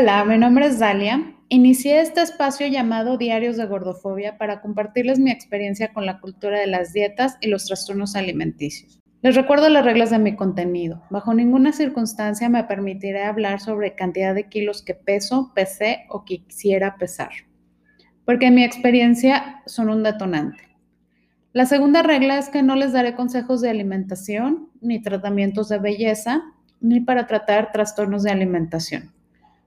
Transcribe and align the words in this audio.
Hola, 0.00 0.24
mi 0.24 0.38
nombre 0.38 0.64
es 0.64 0.78
Dalia. 0.78 1.34
Inicié 1.50 2.00
este 2.00 2.22
espacio 2.22 2.66
llamado 2.66 3.18
Diarios 3.18 3.58
de 3.58 3.66
Gordofobia 3.66 4.38
para 4.38 4.62
compartirles 4.62 5.18
mi 5.18 5.30
experiencia 5.30 5.92
con 5.92 6.06
la 6.06 6.20
cultura 6.20 6.58
de 6.58 6.68
las 6.68 6.94
dietas 6.94 7.36
y 7.42 7.48
los 7.48 7.66
trastornos 7.66 8.16
alimenticios. 8.16 8.98
Les 9.20 9.34
recuerdo 9.34 9.68
las 9.68 9.84
reglas 9.84 10.08
de 10.08 10.18
mi 10.18 10.36
contenido. 10.36 11.02
Bajo 11.10 11.34
ninguna 11.34 11.72
circunstancia 11.72 12.48
me 12.48 12.64
permitiré 12.64 13.24
hablar 13.24 13.60
sobre 13.60 13.94
cantidad 13.94 14.34
de 14.34 14.48
kilos 14.48 14.80
que 14.80 14.94
peso, 14.94 15.52
pesé 15.54 16.06
o 16.08 16.24
quisiera 16.24 16.96
pesar, 16.96 17.32
porque 18.24 18.50
mi 18.50 18.64
experiencia 18.64 19.60
son 19.66 19.90
un 19.90 20.02
detonante. 20.02 20.62
La 21.52 21.66
segunda 21.66 22.02
regla 22.02 22.38
es 22.38 22.48
que 22.48 22.62
no 22.62 22.74
les 22.74 22.94
daré 22.94 23.14
consejos 23.14 23.60
de 23.60 23.68
alimentación, 23.68 24.70
ni 24.80 25.02
tratamientos 25.02 25.68
de 25.68 25.78
belleza, 25.78 26.40
ni 26.80 27.00
para 27.02 27.26
tratar 27.26 27.70
trastornos 27.70 28.22
de 28.22 28.30
alimentación. 28.30 29.19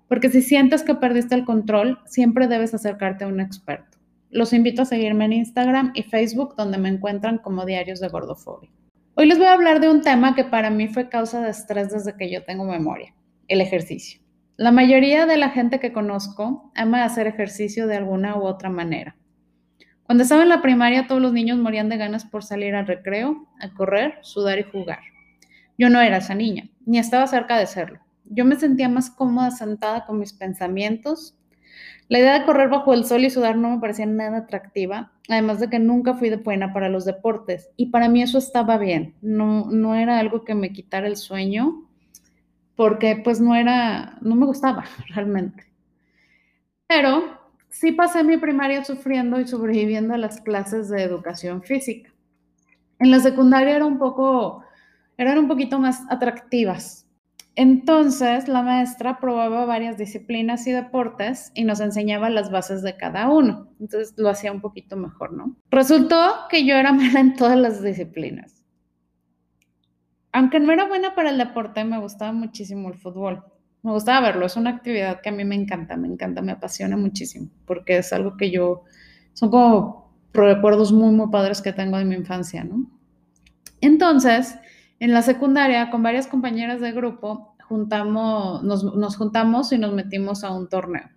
Porque 0.07 0.29
si 0.29 0.41
sientes 0.41 0.83
que 0.83 0.95
perdiste 0.95 1.35
el 1.35 1.45
control, 1.45 1.99
siempre 2.05 2.47
debes 2.47 2.73
acercarte 2.73 3.23
a 3.23 3.27
un 3.27 3.39
experto. 3.39 3.97
Los 4.29 4.53
invito 4.53 4.81
a 4.81 4.85
seguirme 4.85 5.25
en 5.25 5.33
Instagram 5.33 5.91
y 5.93 6.03
Facebook, 6.03 6.55
donde 6.55 6.77
me 6.77 6.89
encuentran 6.89 7.37
como 7.37 7.65
Diarios 7.65 7.99
de 7.99 8.09
Gordofobia. 8.09 8.69
Hoy 9.15 9.27
les 9.27 9.37
voy 9.37 9.47
a 9.47 9.53
hablar 9.53 9.79
de 9.79 9.89
un 9.89 10.01
tema 10.01 10.33
que 10.33 10.43
para 10.43 10.71
mí 10.71 10.87
fue 10.87 11.07
causa 11.07 11.41
de 11.41 11.51
estrés 11.51 11.91
desde 11.91 12.17
que 12.17 12.31
yo 12.31 12.43
tengo 12.43 12.65
memoria, 12.65 13.13
el 13.47 13.61
ejercicio. 13.61 14.19
La 14.57 14.71
mayoría 14.71 15.25
de 15.25 15.37
la 15.37 15.49
gente 15.49 15.79
que 15.79 15.93
conozco 15.93 16.71
ama 16.75 17.03
hacer 17.03 17.27
ejercicio 17.27 17.87
de 17.87 17.97
alguna 17.97 18.35
u 18.37 18.43
otra 18.43 18.69
manera. 18.69 19.15
Cuando 20.03 20.23
estaba 20.23 20.43
en 20.43 20.49
la 20.49 20.61
primaria, 20.61 21.07
todos 21.07 21.21
los 21.21 21.33
niños 21.33 21.57
morían 21.57 21.89
de 21.89 21.97
ganas 21.97 22.25
por 22.25 22.43
salir 22.43 22.75
al 22.75 22.85
recreo, 22.85 23.47
a 23.59 23.73
correr, 23.73 24.19
sudar 24.21 24.59
y 24.59 24.63
jugar. 24.63 24.99
Yo 25.77 25.89
no 25.89 26.01
era 26.01 26.17
esa 26.17 26.35
niña, 26.35 26.69
ni 26.85 26.99
estaba 26.99 27.25
cerca 27.25 27.57
de 27.57 27.65
serlo. 27.65 27.99
Yo 28.25 28.45
me 28.45 28.55
sentía 28.55 28.89
más 28.89 29.09
cómoda 29.09 29.51
sentada 29.51 30.05
con 30.05 30.19
mis 30.19 30.33
pensamientos. 30.33 31.35
La 32.09 32.19
idea 32.19 32.39
de 32.39 32.45
correr 32.45 32.69
bajo 32.69 32.93
el 32.93 33.05
sol 33.05 33.23
y 33.23 33.29
sudar 33.29 33.55
no 33.57 33.69
me 33.69 33.79
parecía 33.79 34.05
nada 34.05 34.39
atractiva, 34.39 35.11
además 35.29 35.59
de 35.59 35.69
que 35.69 35.79
nunca 35.79 36.13
fui 36.13 36.29
de 36.29 36.37
buena 36.37 36.73
para 36.73 36.89
los 36.89 37.05
deportes 37.05 37.69
y 37.77 37.87
para 37.87 38.09
mí 38.09 38.21
eso 38.21 38.37
estaba 38.37 38.77
bien, 38.77 39.15
no, 39.21 39.71
no 39.71 39.95
era 39.95 40.19
algo 40.19 40.43
que 40.43 40.53
me 40.53 40.73
quitara 40.73 41.07
el 41.07 41.15
sueño 41.15 41.87
porque 42.75 43.21
pues 43.23 43.39
no 43.39 43.55
era, 43.55 44.17
no 44.21 44.35
me 44.35 44.45
gustaba 44.45 44.85
realmente. 45.15 45.65
Pero 46.87 47.39
sí 47.69 47.91
pasé 47.91 48.23
mi 48.23 48.37
primaria 48.37 48.83
sufriendo 48.83 49.39
y 49.39 49.47
sobreviviendo 49.47 50.13
a 50.13 50.17
las 50.17 50.41
clases 50.41 50.89
de 50.89 51.01
educación 51.01 51.63
física. 51.63 52.11
En 52.99 53.11
la 53.11 53.19
secundaria 53.19 53.75
era 53.75 53.85
un 53.85 53.97
poco, 53.97 54.63
eran 55.17 55.37
un 55.39 55.47
poquito 55.47 55.79
más 55.79 56.03
atractivas, 56.09 57.02
entonces, 57.55 58.47
la 58.47 58.63
maestra 58.63 59.19
probaba 59.19 59.65
varias 59.65 59.97
disciplinas 59.97 60.65
y 60.65 60.71
deportes 60.71 61.51
y 61.53 61.65
nos 61.65 61.81
enseñaba 61.81 62.31
las 62.31 62.49
bases 62.49 62.81
de 62.81 62.97
cada 62.97 63.29
uno. 63.29 63.69
Entonces, 63.79 64.15
lo 64.17 64.29
hacía 64.29 64.51
un 64.51 64.59
poquito 64.59 64.97
mejor, 64.97 65.33
¿no? 65.33 65.55
Resultó 65.69 66.17
que 66.49 66.65
yo 66.65 66.75
era 66.75 66.91
mala 66.93 67.19
en 67.19 67.35
todas 67.35 67.57
las 67.57 67.83
disciplinas. 67.83 68.63
Aunque 70.31 70.59
no 70.59 70.71
era 70.71 70.87
buena 70.87 71.13
para 71.13 71.29
el 71.29 71.37
deporte, 71.37 71.83
me 71.83 71.99
gustaba 71.99 72.31
muchísimo 72.31 72.89
el 72.89 72.95
fútbol. 72.95 73.43
Me 73.83 73.91
gustaba 73.91 74.21
verlo, 74.21 74.47
es 74.47 74.55
una 74.55 74.71
actividad 74.71 75.21
que 75.21 75.29
a 75.29 75.33
mí 75.33 75.45
me 75.45 75.55
encanta, 75.55 75.95
me 75.95 76.07
encanta, 76.07 76.41
me 76.41 76.53
apasiona 76.53 76.97
muchísimo, 76.97 77.49
porque 77.65 77.97
es 77.97 78.13
algo 78.13 78.37
que 78.37 78.49
yo, 78.49 78.83
son 79.33 79.51
como 79.51 80.15
recuerdos 80.31 80.91
muy, 80.91 81.13
muy 81.13 81.29
padres 81.29 81.61
que 81.61 81.73
tengo 81.73 81.97
de 81.97 82.05
mi 82.05 82.15
infancia, 82.15 82.63
¿no? 82.63 82.89
Entonces, 83.81 84.57
en 84.99 85.13
la 85.13 85.21
secundaria, 85.21 85.89
con 85.89 86.03
varias 86.03 86.27
compañeras 86.27 86.79
de 86.79 86.91
grupo, 86.91 87.55
juntamos, 87.67 88.63
nos, 88.63 89.17
juntamos 89.17 89.71
y 89.73 89.77
nos 89.77 89.93
metimos 89.93 90.43
a 90.43 90.51
un 90.51 90.69
torneo. 90.69 91.09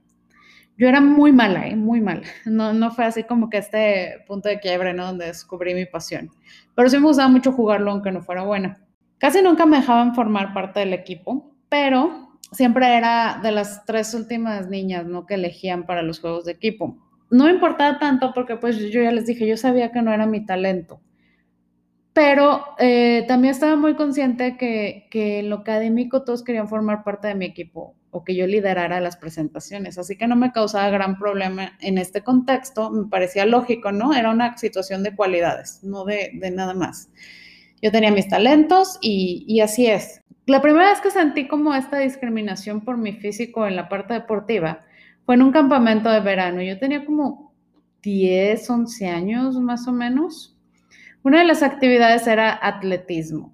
Yo 0.79 0.89
era 0.89 1.01
muy 1.01 1.33
mala, 1.33 1.69
¿eh? 1.69 1.77
muy 1.77 2.01
mala. 2.01 2.23
No, 2.45 2.73
no 2.73 2.91
fue 2.91 3.05
así 3.05 3.25
como 3.25 3.49
que 3.49 3.59
este 3.59 4.25
punto 4.27 4.49
de 4.49 4.61
quiebre, 4.61 4.93
¿no? 4.93 5.07
Donde 5.07 5.27
descubrí 5.27 5.75
mi 5.75 5.87
pasión. 5.87 6.31
Pero 6.75 6.89
sí 6.91 6.99
me 6.99 7.07
gustaba 7.07 7.29
mucho 7.29 7.53
jugarlo, 7.53 7.91
aunque 7.91 8.13
no 8.13 8.23
fuera 8.23 8.43
buena. 8.43 8.79
Casi 9.19 9.43
nunca 9.43 9.65
me 9.65 9.79
dejaban 9.79 10.15
formar 10.15 10.53
parte 10.53 10.81
del 10.81 10.93
equipo, 10.93 11.55
pero 11.69 12.39
siempre 12.53 12.97
era 12.97 13.41
de 13.43 13.53
las 13.53 13.85
tres 13.87 14.13
últimas 14.15 14.69
niñas, 14.69 15.07
¿no? 15.07 15.25
Que 15.25 15.35
elegían 15.35 15.87
para 15.87 16.03
los 16.03 16.21
juegos 16.21 16.45
de 16.45 16.53
equipo. 16.53 16.99
No 17.31 17.45
me 17.45 17.53
importaba 17.53 17.99
tanto 17.99 18.33
porque 18.35 18.57
pues 18.57 18.79
yo 18.79 19.03
ya 19.03 19.13
les 19.13 19.27
dije, 19.27 19.47
yo 19.47 19.57
sabía 19.57 19.93
que 19.93 20.03
no 20.03 20.13
era 20.13 20.27
mi 20.27 20.45
talento 20.45 21.01
pero 22.17 22.65
eh, 22.79 23.27
también 23.29 23.53
estaba 23.53 23.77
muy 23.77 23.95
consciente 23.95 24.57
que, 24.57 25.07
que, 25.11 25.41
en 25.41 25.51
lo 25.51 25.57
académico 25.57 26.23
todos 26.23 26.43
querían 26.43 26.67
formar 26.67 27.05
parte 27.05 27.29
de 27.29 27.35
mi 27.35 27.45
equipo 27.45 27.95
o 28.11 28.25
que 28.25 28.35
yo 28.35 28.47
liderara 28.47 29.03
las 29.03 29.19
presentaciones, 29.19 29.99
así 29.99 30.17
que 30.17 30.27
no 30.27 30.35
me 30.35 30.51
causaba 30.51 30.89
gran 30.89 31.19
problema 31.19 31.77
en 31.79 31.99
este 31.99 32.25
contexto, 32.25 32.91
me 32.91 33.07
parecía 33.11 33.45
lógico, 33.45 33.93
¿no? 33.93 34.15
Era 34.15 34.31
una 34.31 34.57
situación 34.57 35.03
de 35.03 35.15
cualidades, 35.15 35.81
no 35.83 36.07
de, 36.07 36.31
de 36.33 36.51
nada 36.51 36.73
más. 36.73 37.11
Yo 37.83 37.93
tenía 37.93 38.11
mis 38.11 38.29
talentos 38.29 38.97
y, 39.03 39.45
y 39.47 39.61
así 39.61 39.87
es. 39.87 40.23
La 40.47 40.63
primera 40.63 40.89
vez 40.89 41.03
que 41.03 41.11
sentí 41.11 41.47
como 41.47 41.75
esta 41.75 41.99
discriminación 41.99 42.81
por 42.81 42.97
mi 42.97 43.13
físico 43.13 43.67
en 43.67 43.77
la 43.77 43.91
parte 43.91 44.15
deportiva 44.15 44.87
fue 45.27 45.35
en 45.35 45.43
un 45.43 45.53
campamento 45.53 46.09
de 46.09 46.21
verano. 46.21 46.63
Yo 46.63 46.79
tenía 46.79 47.05
como 47.05 47.53
10, 48.01 48.71
11 48.71 49.07
años 49.07 49.61
más 49.61 49.87
o 49.87 49.93
menos 49.93 50.56
una 51.27 51.41
de 51.41 51.45
las 51.45 51.65
actividades 51.65 52.29
era 52.29 52.57
atletismo. 52.63 53.53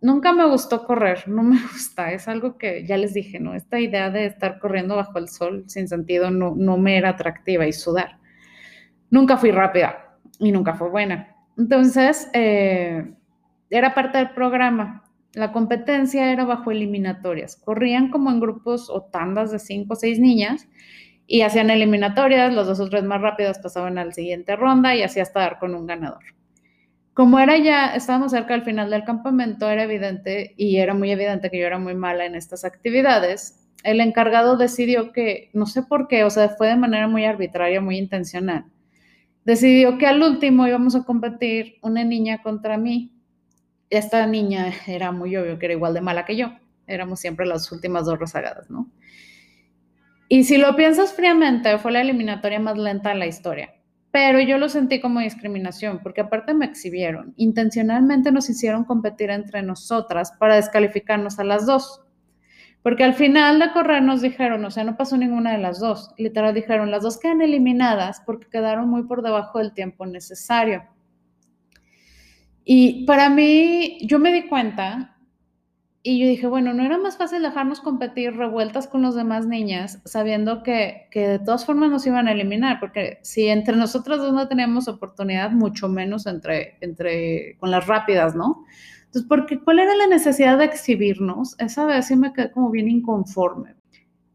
Nunca 0.00 0.32
me 0.32 0.44
gustó 0.44 0.84
correr, 0.84 1.28
no 1.28 1.44
me 1.44 1.56
gusta, 1.72 2.10
es 2.10 2.26
algo 2.26 2.58
que 2.58 2.84
ya 2.84 2.96
les 2.96 3.14
dije, 3.14 3.38
¿no? 3.38 3.54
Esta 3.54 3.78
idea 3.78 4.10
de 4.10 4.26
estar 4.26 4.58
corriendo 4.58 4.96
bajo 4.96 5.20
el 5.20 5.28
sol 5.28 5.62
sin 5.68 5.86
sentido 5.86 6.32
no, 6.32 6.56
no 6.56 6.78
me 6.78 6.96
era 6.96 7.10
atractiva 7.10 7.64
y 7.64 7.72
sudar. 7.72 8.18
Nunca 9.08 9.36
fui 9.36 9.52
rápida 9.52 10.18
y 10.40 10.50
nunca 10.50 10.74
fue 10.74 10.90
buena. 10.90 11.36
Entonces, 11.56 12.28
eh, 12.32 13.14
era 13.70 13.94
parte 13.94 14.18
del 14.18 14.30
programa. 14.30 15.04
La 15.34 15.52
competencia 15.52 16.32
era 16.32 16.44
bajo 16.44 16.72
eliminatorias. 16.72 17.54
Corrían 17.54 18.10
como 18.10 18.32
en 18.32 18.40
grupos 18.40 18.90
o 18.90 19.00
tandas 19.00 19.52
de 19.52 19.60
cinco 19.60 19.92
o 19.92 19.96
seis 19.96 20.18
niñas 20.18 20.66
y 21.28 21.42
hacían 21.42 21.70
eliminatorias. 21.70 22.52
Los 22.52 22.66
dos 22.66 22.80
o 22.80 22.88
tres 22.90 23.04
más 23.04 23.20
rápidos 23.20 23.60
pasaban 23.60 23.96
a 23.98 24.06
la 24.06 24.10
siguiente 24.10 24.56
ronda 24.56 24.96
y 24.96 25.04
así 25.04 25.20
hasta 25.20 25.38
dar 25.38 25.60
con 25.60 25.76
un 25.76 25.86
ganador. 25.86 26.24
Como 27.14 27.38
era 27.38 27.58
ya, 27.58 27.94
estábamos 27.94 28.32
cerca 28.32 28.54
del 28.54 28.62
final 28.62 28.88
del 28.88 29.04
campamento, 29.04 29.68
era 29.68 29.82
evidente 29.82 30.54
y 30.56 30.78
era 30.78 30.94
muy 30.94 31.10
evidente 31.10 31.50
que 31.50 31.58
yo 31.58 31.66
era 31.66 31.78
muy 31.78 31.94
mala 31.94 32.24
en 32.24 32.34
estas 32.34 32.64
actividades. 32.64 33.68
El 33.84 34.00
encargado 34.00 34.56
decidió 34.56 35.12
que, 35.12 35.50
no 35.52 35.66
sé 35.66 35.82
por 35.82 36.08
qué, 36.08 36.24
o 36.24 36.30
sea, 36.30 36.48
fue 36.50 36.68
de 36.68 36.76
manera 36.76 37.08
muy 37.08 37.26
arbitraria, 37.26 37.82
muy 37.82 37.98
intencional. 37.98 38.64
Decidió 39.44 39.98
que 39.98 40.06
al 40.06 40.22
último 40.22 40.66
íbamos 40.66 40.94
a 40.94 41.04
competir 41.04 41.74
una 41.82 42.02
niña 42.02 42.40
contra 42.42 42.78
mí. 42.78 43.12
Esta 43.90 44.26
niña 44.26 44.72
era 44.86 45.12
muy 45.12 45.36
obvio 45.36 45.58
que 45.58 45.66
era 45.66 45.74
igual 45.74 45.92
de 45.92 46.00
mala 46.00 46.24
que 46.24 46.36
yo. 46.36 46.52
Éramos 46.86 47.20
siempre 47.20 47.44
las 47.44 47.70
últimas 47.72 48.06
dos 48.06 48.18
rezagadas, 48.18 48.70
¿no? 48.70 48.90
Y 50.28 50.44
si 50.44 50.56
lo 50.56 50.74
piensas 50.76 51.12
fríamente, 51.12 51.76
fue 51.76 51.92
la 51.92 52.00
eliminatoria 52.00 52.58
más 52.58 52.78
lenta 52.78 53.10
de 53.10 53.16
la 53.16 53.26
historia 53.26 53.74
pero 54.12 54.40
yo 54.40 54.58
lo 54.58 54.68
sentí 54.68 55.00
como 55.00 55.20
discriminación, 55.20 56.00
porque 56.02 56.20
aparte 56.20 56.52
me 56.52 56.66
exhibieron. 56.66 57.32
Intencionalmente 57.36 58.30
nos 58.30 58.50
hicieron 58.50 58.84
competir 58.84 59.30
entre 59.30 59.62
nosotras 59.62 60.32
para 60.38 60.56
descalificarnos 60.56 61.38
a 61.38 61.44
las 61.44 61.64
dos. 61.64 62.02
Porque 62.82 63.04
al 63.04 63.14
final 63.14 63.58
de 63.58 63.72
correr 63.72 64.02
nos 64.02 64.20
dijeron, 64.20 64.64
o 64.66 64.70
sea, 64.70 64.84
no 64.84 64.98
pasó 64.98 65.16
ninguna 65.16 65.52
de 65.52 65.58
las 65.58 65.80
dos. 65.80 66.12
Literal 66.18 66.52
dijeron, 66.52 66.90
las 66.90 67.02
dos 67.02 67.18
quedan 67.18 67.40
eliminadas 67.40 68.22
porque 68.26 68.48
quedaron 68.50 68.90
muy 68.90 69.04
por 69.04 69.22
debajo 69.22 69.58
del 69.58 69.72
tiempo 69.72 70.04
necesario. 70.04 70.84
Y 72.64 73.06
para 73.06 73.30
mí, 73.30 73.98
yo 74.02 74.18
me 74.18 74.32
di 74.32 74.46
cuenta 74.46 75.11
y 76.04 76.18
yo 76.18 76.26
dije, 76.26 76.48
bueno, 76.48 76.74
no 76.74 76.82
era 76.84 76.98
más 76.98 77.16
fácil 77.16 77.42
dejarnos 77.42 77.80
competir 77.80 78.36
revueltas 78.36 78.88
con 78.88 79.02
las 79.02 79.14
demás 79.14 79.46
niñas, 79.46 80.00
sabiendo 80.04 80.64
que, 80.64 81.06
que, 81.12 81.28
de 81.28 81.38
todas 81.38 81.64
formas 81.64 81.90
nos 81.90 82.04
iban 82.06 82.26
a 82.26 82.32
eliminar, 82.32 82.80
porque 82.80 83.18
si 83.22 83.46
entre 83.46 83.76
nosotras 83.76 84.18
dos 84.18 84.32
no 84.32 84.48
teníamos 84.48 84.88
oportunidad, 84.88 85.52
mucho 85.52 85.88
menos 85.88 86.26
entre, 86.26 86.76
entre, 86.80 87.56
con 87.58 87.70
las 87.70 87.86
rápidas, 87.86 88.34
¿no? 88.34 88.64
Entonces, 89.04 89.28
porque, 89.28 89.60
¿cuál 89.60 89.78
era 89.78 89.94
la 89.94 90.08
necesidad 90.08 90.58
de 90.58 90.64
exhibirnos? 90.64 91.54
Esa 91.60 91.86
vez 91.86 92.06
sí 92.06 92.16
me 92.16 92.32
quedé 92.32 92.50
como 92.50 92.70
bien 92.70 92.88
inconforme. 92.88 93.76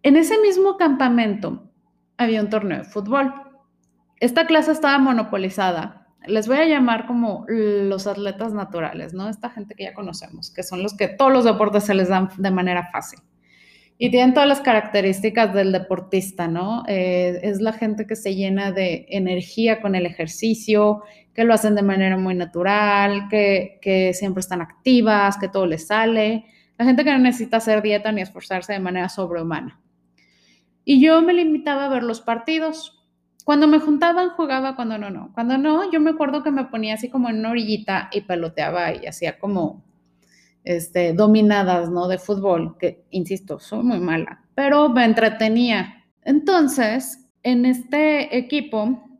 En 0.03 0.15
ese 0.15 0.39
mismo 0.39 0.77
campamento 0.77 1.69
había 2.15 2.41
un 2.41 2.49
torneo 2.49 2.77
de 2.77 2.83
fútbol. 2.85 3.33
Esta 4.21 4.47
clase 4.47 4.71
estaba 4.71 4.99
monopolizada 4.99 5.96
les 6.27 6.47
voy 6.47 6.57
a 6.57 6.65
llamar 6.65 7.07
como 7.07 7.45
los 7.47 8.07
atletas 8.07 8.53
naturales, 8.53 9.13
¿no? 9.13 9.29
Esta 9.29 9.49
gente 9.49 9.75
que 9.75 9.85
ya 9.85 9.93
conocemos, 9.93 10.51
que 10.51 10.63
son 10.63 10.83
los 10.83 10.95
que 10.95 11.07
todos 11.07 11.31
los 11.31 11.45
deportes 11.45 11.83
se 11.85 11.93
les 11.93 12.09
dan 12.09 12.29
de 12.37 12.51
manera 12.51 12.89
fácil. 12.91 13.19
Y 13.99 14.11
tienen 14.11 14.33
todas 14.33 14.47
las 14.47 14.61
características 14.61 15.53
del 15.53 15.71
deportista, 15.71 16.47
¿no? 16.47 16.83
Eh, 16.87 17.39
es 17.41 17.61
la 17.61 17.73
gente 17.73 18.05
que 18.05 18.15
se 18.15 18.35
llena 18.35 18.71
de 18.71 19.07
energía 19.09 19.81
con 19.81 19.95
el 19.95 20.05
ejercicio, 20.05 21.01
que 21.33 21.43
lo 21.43 21.53
hacen 21.53 21.75
de 21.75 21.81
manera 21.81 22.17
muy 22.17 22.35
natural, 22.35 23.27
que, 23.29 23.79
que 23.81 24.13
siempre 24.13 24.41
están 24.41 24.61
activas, 24.61 25.37
que 25.37 25.47
todo 25.47 25.65
les 25.65 25.87
sale. 25.87 26.45
La 26.77 26.85
gente 26.85 27.03
que 27.03 27.11
no 27.11 27.17
necesita 27.17 27.57
hacer 27.57 27.81
dieta 27.81 28.11
ni 28.11 28.21
esforzarse 28.21 28.73
de 28.73 28.79
manera 28.79 29.09
sobrehumana. 29.09 29.81
Y 30.85 31.01
yo 31.01 31.21
me 31.21 31.33
limitaba 31.33 31.85
a 31.85 31.89
ver 31.89 32.03
los 32.03 32.21
partidos. 32.21 32.96
Cuando 33.47 33.65
me 33.65 33.79
juntaban, 33.79 34.31
jugaba, 34.31 34.75
cuando 34.75 34.97
no, 34.97 35.09
no. 35.09 35.31
Cuando 35.33 35.57
no, 35.57 35.89
yo 35.89 36.01
me 36.01 36.09
acuerdo 36.09 36.43
que 36.43 36.51
me 36.51 36.65
ponía 36.65 36.95
así 36.95 37.09
como 37.09 37.29
en 37.29 37.39
una 37.39 37.51
orillita 37.51 38.09
y 38.11 38.19
peloteaba 38.19 38.93
y 38.93 39.05
hacía 39.05 39.39
como 39.39 39.85
este, 40.65 41.13
dominadas, 41.13 41.89
¿no? 41.89 42.09
De 42.09 42.17
fútbol, 42.17 42.77
que, 42.77 43.05
insisto, 43.09 43.57
soy 43.57 43.85
muy 43.85 44.01
mala, 44.01 44.43
pero 44.53 44.89
me 44.89 45.05
entretenía. 45.05 46.03
Entonces, 46.25 47.25
en 47.41 47.65
este 47.65 48.37
equipo 48.37 49.17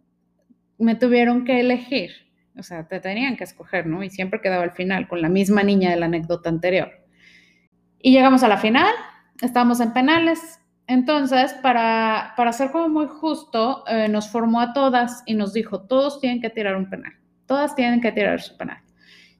me 0.77 0.95
tuvieron 0.95 1.45
que 1.45 1.61
elegir, 1.61 2.11
o 2.57 2.63
sea, 2.63 2.85
te 2.85 2.99
tenían 2.99 3.37
que 3.37 3.45
escoger, 3.45 3.87
¿no? 3.87 4.03
Y 4.03 4.09
siempre 4.09 4.41
quedaba 4.41 4.63
al 4.63 4.73
final 4.73 5.07
con 5.07 5.21
la 5.21 5.29
misma 5.29 5.63
niña 5.63 5.91
de 5.91 6.01
la 6.01 6.07
anécdota 6.07 6.49
anterior. 6.49 6.91
Y 8.01 8.11
llegamos 8.11 8.43
a 8.43 8.49
la 8.49 8.57
final, 8.57 8.93
estábamos 9.41 9.79
en 9.79 9.93
penales. 9.93 10.59
Entonces, 10.87 11.53
para, 11.61 12.33
para 12.37 12.53
ser 12.53 12.71
como 12.71 12.87
muy 12.87 13.07
justo, 13.07 13.83
eh, 13.87 14.07
nos 14.07 14.29
formó 14.29 14.61
a 14.61 14.73
todas 14.73 15.21
y 15.25 15.33
nos 15.33 15.51
dijo, 15.51 15.81
todos 15.81 16.21
tienen 16.21 16.41
que 16.41 16.49
tirar 16.49 16.77
un 16.77 16.89
penal, 16.89 17.11
todas 17.45 17.75
tienen 17.75 17.99
que 17.99 18.13
tirar 18.13 18.41
su 18.41 18.55
penal. 18.55 18.77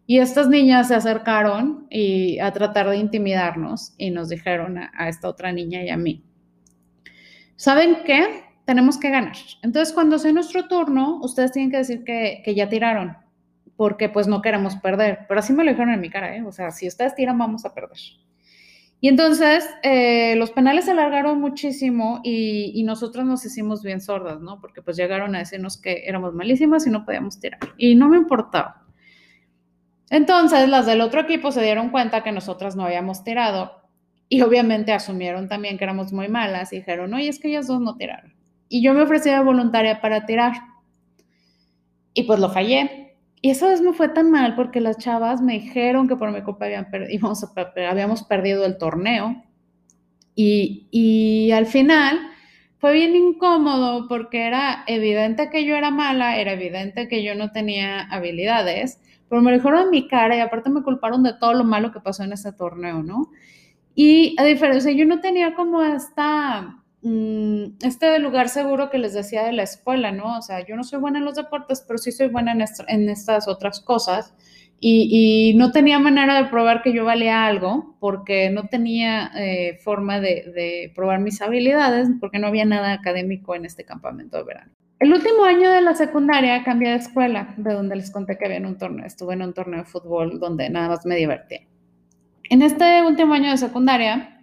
Y 0.05 0.19
estas 0.19 0.49
niñas 0.49 0.89
se 0.89 0.95
acercaron 0.95 1.87
y 1.89 2.39
a 2.39 2.51
tratar 2.51 2.89
de 2.89 2.97
intimidarnos 2.97 3.93
y 3.97 4.09
nos 4.09 4.29
dijeron 4.29 4.77
a, 4.77 5.09
esta 5.09 5.29
otra 5.29 5.51
niña 5.51 5.83
y 5.83 5.89
a 5.89 5.97
mí, 5.97 6.23
¿saben 7.55 7.97
qué? 8.05 8.43
Tenemos 8.65 8.97
que 8.97 9.09
ganar. 9.09 9.35
Entonces, 9.61 9.93
cuando 9.93 10.19
sea 10.19 10.33
nuestro 10.33 10.67
turno, 10.67 11.19
ustedes 11.21 11.53
tienen 11.53 11.71
que 11.71 11.77
decir 11.77 12.03
que, 12.03 12.53
ya 12.55 12.67
tiraron, 12.67 13.17
porque 13.77 14.09
pues 14.09 14.27
no 14.27 14.41
queremos 14.41 14.75
perder. 14.77 15.19
Pero 15.27 15.39
así 15.41 15.53
me 15.53 15.63
lo 15.63 15.71
dijeron 15.71 15.93
en 15.93 16.01
mi 16.01 16.09
cara, 16.09 16.35
¿eh? 16.35 16.43
O 16.43 16.51
sea, 16.51 16.71
si 16.71 16.87
ustedes 16.87 17.15
tiran, 17.15 17.37
vamos 17.37 17.65
a 17.65 17.73
perder. 17.73 17.97
Y 18.99 19.09
entonces 19.09 19.69
eh, 19.83 20.35
los 20.37 20.51
penales 20.51 20.85
se 20.85 20.91
alargaron 20.91 21.39
muchísimo 21.39 22.19
y, 22.23 22.71
y, 22.73 22.83
nosotros 22.83 23.25
nos 23.25 23.45
hicimos 23.45 23.83
bien 23.83 24.01
sordas, 24.01 24.41
¿no? 24.41 24.59
Porque 24.59 24.81
pues 24.81 24.97
llegaron 24.97 25.35
a 25.35 25.39
decirnos 25.39 25.79
que 25.79 26.03
éramos 26.07 26.33
malísimas 26.33 26.87
y 26.87 26.89
no 26.89 27.05
podíamos 27.05 27.39
tirar. 27.39 27.59
Y 27.77 27.95
no 27.95 28.09
me 28.09 28.17
importaba. 28.17 28.87
Entonces, 30.09 30.69
las 30.69 30.85
del 30.85 31.01
otro 31.01 31.21
equipo 31.21 31.51
se 31.51 31.61
dieron 31.61 31.89
cuenta 31.89 32.23
que 32.23 32.31
nosotras 32.31 32.75
no 32.75 32.85
habíamos 32.85 33.23
tirado 33.23 33.87
y 34.29 34.41
obviamente 34.41 34.93
asumieron 34.93 35.47
también 35.47 35.77
que 35.77 35.83
éramos 35.83 36.11
muy 36.11 36.27
malas 36.27 36.73
y 36.73 36.77
dijeron, 36.77 37.13
oye, 37.13 37.29
es 37.29 37.39
que 37.39 37.49
ellas 37.49 37.67
dos 37.67 37.79
no 37.81 37.95
tiraron. 37.95 38.33
Y 38.69 38.81
yo 38.81 38.93
me 38.93 39.01
ofrecí 39.01 39.29
de 39.29 39.39
voluntaria 39.41 40.01
para 40.01 40.25
tirar. 40.25 40.53
Y 42.13 42.23
pues 42.23 42.39
lo 42.39 42.49
fallé. 42.49 43.06
Y 43.41 43.51
esa 43.51 43.67
vez 43.67 43.81
me 43.81 43.93
fue 43.93 44.09
tan 44.09 44.31
mal 44.31 44.55
porque 44.55 44.81
las 44.81 44.97
chavas 44.97 45.41
me 45.41 45.53
dijeron 45.53 46.07
que 46.07 46.15
por 46.15 46.31
mi 46.31 46.41
culpa 46.41 46.65
habíamos 46.65 48.23
perdido 48.23 48.65
el 48.65 48.77
torneo. 48.77 49.43
Y, 50.35 51.51
al 51.51 51.65
final 51.65 52.19
fue 52.79 52.93
bien 52.93 53.15
incómodo 53.15 54.07
porque 54.07 54.45
era 54.45 54.83
evidente 54.85 55.49
que 55.49 55.65
yo 55.65 55.75
era 55.75 55.89
mala, 55.89 56.37
era 56.37 56.53
evidente 56.53 57.07
que 57.07 57.23
yo 57.23 57.33
no 57.33 57.51
tenía 57.51 58.01
habilidades 58.01 58.99
pero 59.29 59.41
me 59.41 59.53
dijeron 59.53 59.83
en 59.83 59.89
mi 59.89 60.07
cara 60.07 60.35
y 60.35 60.39
aparte 60.39 60.69
me 60.69 60.83
culparon 60.83 61.23
de 61.23 61.33
todo 61.33 61.53
lo 61.53 61.63
malo 61.63 61.91
que 61.91 61.99
pasó 61.99 62.23
en 62.23 62.33
ese 62.33 62.53
torneo, 62.53 63.03
¿no? 63.03 63.29
Y 63.93 64.35
a 64.39 64.45
diferencia, 64.45 64.91
yo 64.91 65.05
no 65.05 65.19
tenía 65.19 65.55
como 65.55 65.81
esta, 65.81 66.83
este 67.81 68.19
lugar 68.19 68.49
seguro 68.49 68.89
que 68.89 68.97
les 68.97 69.13
decía 69.13 69.43
de 69.43 69.53
la 69.53 69.63
escuela, 69.63 70.11
¿no? 70.11 70.37
O 70.37 70.41
sea, 70.41 70.65
yo 70.65 70.75
no 70.75 70.83
soy 70.83 70.99
buena 70.99 71.19
en 71.19 71.25
los 71.25 71.35
deportes, 71.35 71.83
pero 71.87 71.97
sí 71.97 72.11
soy 72.11 72.27
buena 72.27 72.53
en, 72.87 73.09
estas 73.09 73.47
otras 73.47 73.79
cosas. 73.79 74.33
Y, 74.79 75.53
no 75.55 75.71
tenía 75.71 75.97
manera 75.97 76.41
de 76.41 76.49
probar 76.49 76.83
que 76.83 76.93
yo 76.93 77.03
valía 77.03 77.45
algo 77.45 77.95
porque 77.99 78.51
no 78.51 78.67
tenía 78.67 79.31
eh, 79.35 79.79
forma 79.83 80.19
de, 80.19 80.51
de 80.53 80.91
probar 80.95 81.19
mis 81.19 81.41
habilidades 81.41 82.09
porque 82.19 82.37
no 82.37 82.47
había 82.47 82.65
nada 82.65 82.93
académico 82.93 83.55
en 83.55 83.65
este 83.65 83.85
campamento 83.85 84.37
de 84.37 84.43
verano. 84.43 84.71
El 84.99 85.13
último 85.13 85.45
año 85.45 85.71
de 85.71 85.81
la 85.81 85.93
secundaria 85.93 86.63
cambié 86.63 86.89
de 86.89 86.95
escuela, 86.95 87.53
de 87.57 87.73
donde 87.73 87.95
les 87.95 88.11
conté 88.11 88.37
que 88.37 88.45
había 88.45 88.57
en 88.57 88.65
un 88.65 88.77
torneo, 88.77 89.05
estuve 89.05 89.33
en 89.33 89.43
un 89.43 89.53
torneo 89.53 89.79
de 89.79 89.85
fútbol 89.85 90.39
donde 90.39 90.69
nada 90.69 90.89
más 90.89 91.05
me 91.05 91.15
divertí. 91.15 91.67
En 92.49 92.61
este 92.61 93.03
último 93.03 93.33
año 93.33 93.51
de 93.51 93.57
secundaria, 93.57 94.36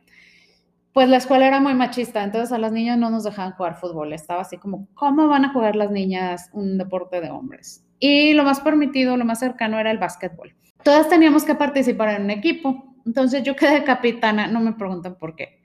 pues 0.94 1.08
la 1.08 1.16
escuela 1.16 1.48
era 1.48 1.60
muy 1.60 1.74
machista, 1.74 2.22
entonces 2.22 2.52
a 2.52 2.58
las 2.58 2.70
niñas 2.70 2.96
no 2.96 3.10
nos 3.10 3.24
dejaban 3.24 3.52
jugar 3.52 3.76
fútbol. 3.76 4.12
Estaba 4.12 4.42
así 4.42 4.58
como, 4.58 4.88
¿cómo 4.94 5.26
van 5.28 5.44
a 5.44 5.52
jugar 5.52 5.74
las 5.74 5.90
niñas 5.90 6.48
un 6.52 6.78
deporte 6.78 7.20
de 7.20 7.30
hombres? 7.30 7.84
Y 7.98 8.32
lo 8.32 8.44
más 8.44 8.60
permitido, 8.60 9.16
lo 9.16 9.24
más 9.24 9.40
cercano 9.40 9.78
era 9.80 9.90
el 9.90 9.98
básquetbol. 9.98 10.54
Todas 10.84 11.08
teníamos 11.08 11.44
que 11.44 11.56
participar 11.56 12.10
en 12.14 12.22
un 12.22 12.30
equipo. 12.30 12.94
Entonces 13.04 13.42
yo 13.42 13.56
quedé 13.56 13.82
capitana, 13.82 14.46
no 14.46 14.60
me 14.60 14.72
preguntan 14.72 15.16
por 15.18 15.34
qué 15.34 15.64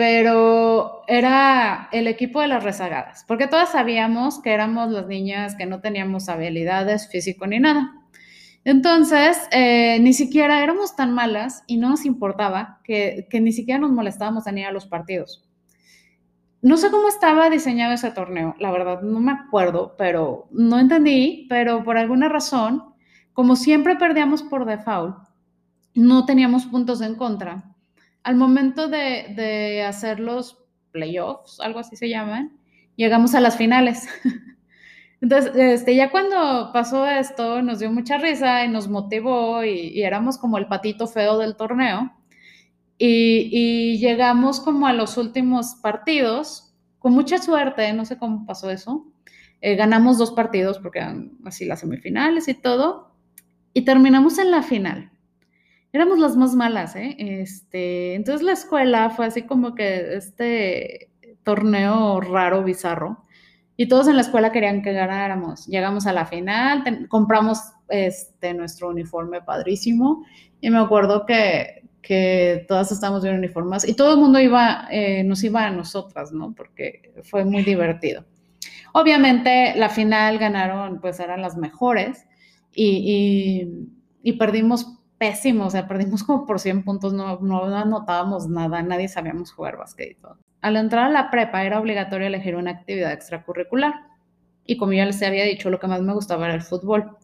pero 0.00 1.02
era 1.08 1.90
el 1.92 2.06
equipo 2.06 2.40
de 2.40 2.48
las 2.48 2.64
rezagadas, 2.64 3.22
porque 3.28 3.48
todas 3.48 3.72
sabíamos 3.72 4.40
que 4.40 4.54
éramos 4.54 4.90
las 4.90 5.06
niñas 5.06 5.56
que 5.56 5.66
no 5.66 5.82
teníamos 5.82 6.30
habilidades 6.30 7.10
físico 7.10 7.46
ni 7.46 7.60
nada. 7.60 7.99
Entonces, 8.64 9.38
eh, 9.52 9.98
ni 10.00 10.12
siquiera 10.12 10.62
éramos 10.62 10.94
tan 10.96 11.12
malas 11.14 11.64
y 11.66 11.78
no 11.78 11.88
nos 11.90 12.04
importaba 12.04 12.80
que, 12.84 13.26
que 13.30 13.40
ni 13.40 13.52
siquiera 13.52 13.80
nos 13.80 13.90
molestábamos 13.90 14.46
en 14.46 14.58
ir 14.58 14.66
a 14.66 14.72
los 14.72 14.86
partidos. 14.86 15.48
No 16.62 16.76
sé 16.76 16.90
cómo 16.90 17.08
estaba 17.08 17.48
diseñado 17.48 17.94
ese 17.94 18.10
torneo, 18.10 18.54
la 18.58 18.70
verdad 18.70 19.00
no 19.00 19.18
me 19.20 19.32
acuerdo, 19.32 19.94
pero 19.96 20.46
no 20.50 20.78
entendí, 20.78 21.46
pero 21.48 21.82
por 21.84 21.96
alguna 21.96 22.28
razón, 22.28 22.84
como 23.32 23.56
siempre 23.56 23.96
perdíamos 23.96 24.42
por 24.42 24.66
default, 24.66 25.16
no 25.94 26.26
teníamos 26.26 26.66
puntos 26.66 27.00
en 27.00 27.14
contra 27.14 27.70
al 28.22 28.36
momento 28.36 28.88
de, 28.88 29.84
hacer 29.86 30.20
los 30.20 30.58
playoffs, 30.92 31.60
algo 31.60 31.78
así 31.78 31.96
se 31.96 32.08
llaman, 32.08 32.58
llegamos 32.96 33.34
a 33.34 33.40
las 33.40 33.56
finales. 33.56 34.08
Entonces, 35.20 35.52
este, 35.54 35.94
ya 35.96 36.10
cuando 36.10 36.70
pasó 36.72 37.06
esto, 37.06 37.62
nos 37.62 37.78
dio 37.78 37.90
mucha 37.92 38.18
risa 38.18 38.64
y 38.64 38.68
nos 38.68 38.88
motivó 38.88 39.64
y, 39.64 40.02
éramos 40.02 40.38
como 40.38 40.58
el 40.58 40.66
patito 40.66 41.06
feo 41.06 41.38
del 41.38 41.56
torneo. 41.56 42.12
Y, 42.98 43.98
llegamos 43.98 44.60
como 44.60 44.86
a 44.86 44.92
los 44.92 45.16
últimos 45.16 45.76
partidos, 45.82 46.74
con 46.98 47.12
mucha 47.12 47.38
suerte, 47.38 47.92
no 47.92 48.04
sé 48.04 48.18
cómo 48.18 48.46
pasó 48.46 48.70
eso. 48.70 49.06
Eh, 49.60 49.76
ganamos 49.76 50.18
dos 50.18 50.32
partidos 50.32 50.78
porque 50.78 51.00
eran 51.00 51.32
así 51.44 51.64
las 51.66 51.80
semifinales 51.80 52.48
y 52.48 52.54
todo. 52.54 53.12
Y 53.74 53.82
terminamos 53.84 54.38
en 54.38 54.50
la 54.50 54.62
final 54.62 55.10
éramos 55.92 56.18
las 56.18 56.36
más 56.36 56.54
malas, 56.54 56.96
¿eh? 56.96 57.16
Este, 57.18 58.14
entonces 58.14 58.42
la 58.42 58.52
escuela 58.52 59.10
fue 59.10 59.26
así 59.26 59.42
como 59.42 59.74
que 59.74 60.14
este 60.16 61.10
torneo 61.42 62.20
raro, 62.20 62.62
bizarro, 62.62 63.24
y 63.80 63.88
todos 63.88 64.08
en 64.08 64.16
la 64.16 64.20
escuela 64.20 64.52
querían 64.52 64.82
que 64.82 64.92
ganáramos. 64.92 65.66
Llegamos 65.66 66.06
a 66.06 66.12
la 66.12 66.26
final, 66.26 67.08
compramos 67.08 67.60
este, 67.88 68.52
nuestro 68.52 68.90
uniforme 68.90 69.40
padrísimo, 69.40 70.26
y 70.60 70.68
me 70.68 70.76
acuerdo 70.76 71.24
que, 71.24 71.88
que 72.02 72.66
todas 72.68 72.92
estábamos 72.92 73.22
bien 73.22 73.38
uniformes, 73.38 73.88
y 73.88 73.94
todo 73.94 74.12
el 74.12 74.18
mundo 74.18 74.38
iba, 74.38 74.86
eh, 74.90 75.24
nos 75.24 75.42
iba 75.44 75.64
a 75.64 75.70
nosotras, 75.70 76.30
¿no? 76.30 76.52
Porque 76.54 77.14
fue 77.22 77.46
muy 77.46 77.62
divertido. 77.62 78.26
Obviamente 78.92 79.74
la 79.74 79.88
final 79.88 80.36
ganaron, 80.36 81.00
pues 81.00 81.18
eran 81.18 81.40
las 81.40 81.56
mejores, 81.56 82.26
y, 82.74 83.66
y, 84.22 84.32
perdimos 84.34 84.98
pésimo, 85.16 85.64
o 85.64 85.70
sea, 85.70 85.88
perdimos 85.88 86.22
como 86.22 86.44
por 86.44 86.60
100 86.60 86.84
puntos, 86.84 87.14
no, 87.14 87.40
no 87.40 87.64
anotábamos 87.74 88.46
nada, 88.46 88.82
nadie 88.82 89.08
sabíamos 89.08 89.52
jugar 89.52 89.78
todo. 90.20 90.36
Al 90.62 90.76
entrar 90.76 91.06
a 91.06 91.10
la 91.10 91.30
prepa 91.30 91.64
era 91.64 91.80
obligatorio 91.80 92.26
elegir 92.26 92.56
una 92.56 92.72
actividad 92.72 93.12
extracurricular 93.12 93.94
y 94.66 94.76
como 94.76 94.92
ya 94.92 95.04
les 95.04 95.22
había 95.22 95.44
dicho, 95.44 95.70
lo 95.70 95.80
que 95.80 95.86
más 95.86 96.00
me 96.02 96.12
gustaba 96.12 96.46
era 96.46 96.54
el 96.54 96.62
fútbol. 96.62 97.16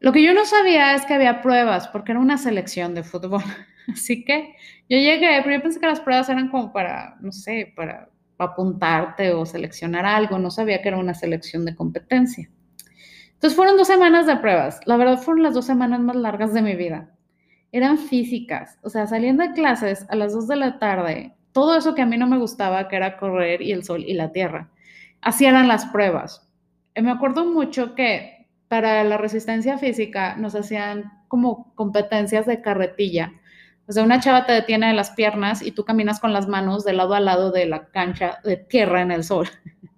Lo 0.00 0.12
que 0.12 0.22
yo 0.22 0.34
no 0.34 0.44
sabía 0.44 0.94
es 0.94 1.06
que 1.06 1.14
había 1.14 1.40
pruebas, 1.40 1.88
porque 1.88 2.12
era 2.12 2.20
una 2.20 2.38
selección 2.38 2.94
de 2.94 3.04
fútbol. 3.04 3.42
Así 3.92 4.24
que 4.24 4.56
yo 4.88 4.98
llegué, 4.98 5.40
pero 5.42 5.56
yo 5.56 5.62
pensé 5.62 5.78
que 5.78 5.86
las 5.86 6.00
pruebas 6.00 6.28
eran 6.28 6.48
como 6.48 6.72
para, 6.72 7.16
no 7.20 7.30
sé, 7.30 7.72
para 7.76 8.10
apuntarte 8.38 9.32
o 9.32 9.46
seleccionar 9.46 10.04
algo, 10.04 10.38
no 10.38 10.50
sabía 10.50 10.82
que 10.82 10.88
era 10.88 10.98
una 10.98 11.14
selección 11.14 11.64
de 11.64 11.76
competencia. 11.76 12.50
Entonces 13.34 13.56
fueron 13.56 13.76
dos 13.76 13.86
semanas 13.86 14.26
de 14.26 14.36
pruebas. 14.36 14.80
La 14.86 14.96
verdad 14.96 15.18
fueron 15.18 15.42
las 15.42 15.54
dos 15.54 15.66
semanas 15.66 16.00
más 16.00 16.16
largas 16.16 16.52
de 16.52 16.62
mi 16.62 16.74
vida. 16.74 17.14
Eran 17.72 17.98
físicas, 17.98 18.78
o 18.82 18.90
sea, 18.90 19.06
saliendo 19.06 19.42
de 19.42 19.52
clases 19.52 20.06
a 20.08 20.16
las 20.16 20.32
dos 20.32 20.48
de 20.48 20.56
la 20.56 20.78
tarde, 20.78 21.34
todo 21.54 21.76
eso 21.76 21.94
que 21.94 22.02
a 22.02 22.06
mí 22.06 22.18
no 22.18 22.26
me 22.26 22.36
gustaba, 22.36 22.88
que 22.88 22.96
era 22.96 23.16
correr 23.16 23.62
y 23.62 23.70
el 23.70 23.84
sol 23.84 24.04
y 24.04 24.14
la 24.14 24.32
tierra, 24.32 24.70
así 25.22 25.46
eran 25.46 25.68
las 25.68 25.86
pruebas. 25.86 26.50
Y 26.96 27.00
me 27.00 27.12
acuerdo 27.12 27.44
mucho 27.46 27.94
que 27.94 28.48
para 28.66 29.04
la 29.04 29.18
resistencia 29.18 29.78
física 29.78 30.34
nos 30.34 30.56
hacían 30.56 31.12
como 31.28 31.72
competencias 31.76 32.44
de 32.46 32.60
carretilla. 32.60 33.32
O 33.86 33.92
sea, 33.92 34.02
una 34.02 34.18
chava 34.18 34.46
te 34.46 34.52
detiene 34.52 34.88
de 34.88 34.94
las 34.94 35.12
piernas 35.12 35.62
y 35.62 35.70
tú 35.70 35.84
caminas 35.84 36.18
con 36.18 36.32
las 36.32 36.48
manos 36.48 36.84
de 36.84 36.92
lado 36.92 37.14
a 37.14 37.20
lado 37.20 37.52
de 37.52 37.66
la 37.66 37.86
cancha 37.86 38.40
de 38.42 38.56
tierra 38.56 39.00
en 39.00 39.12
el 39.12 39.24
sol. 39.24 39.48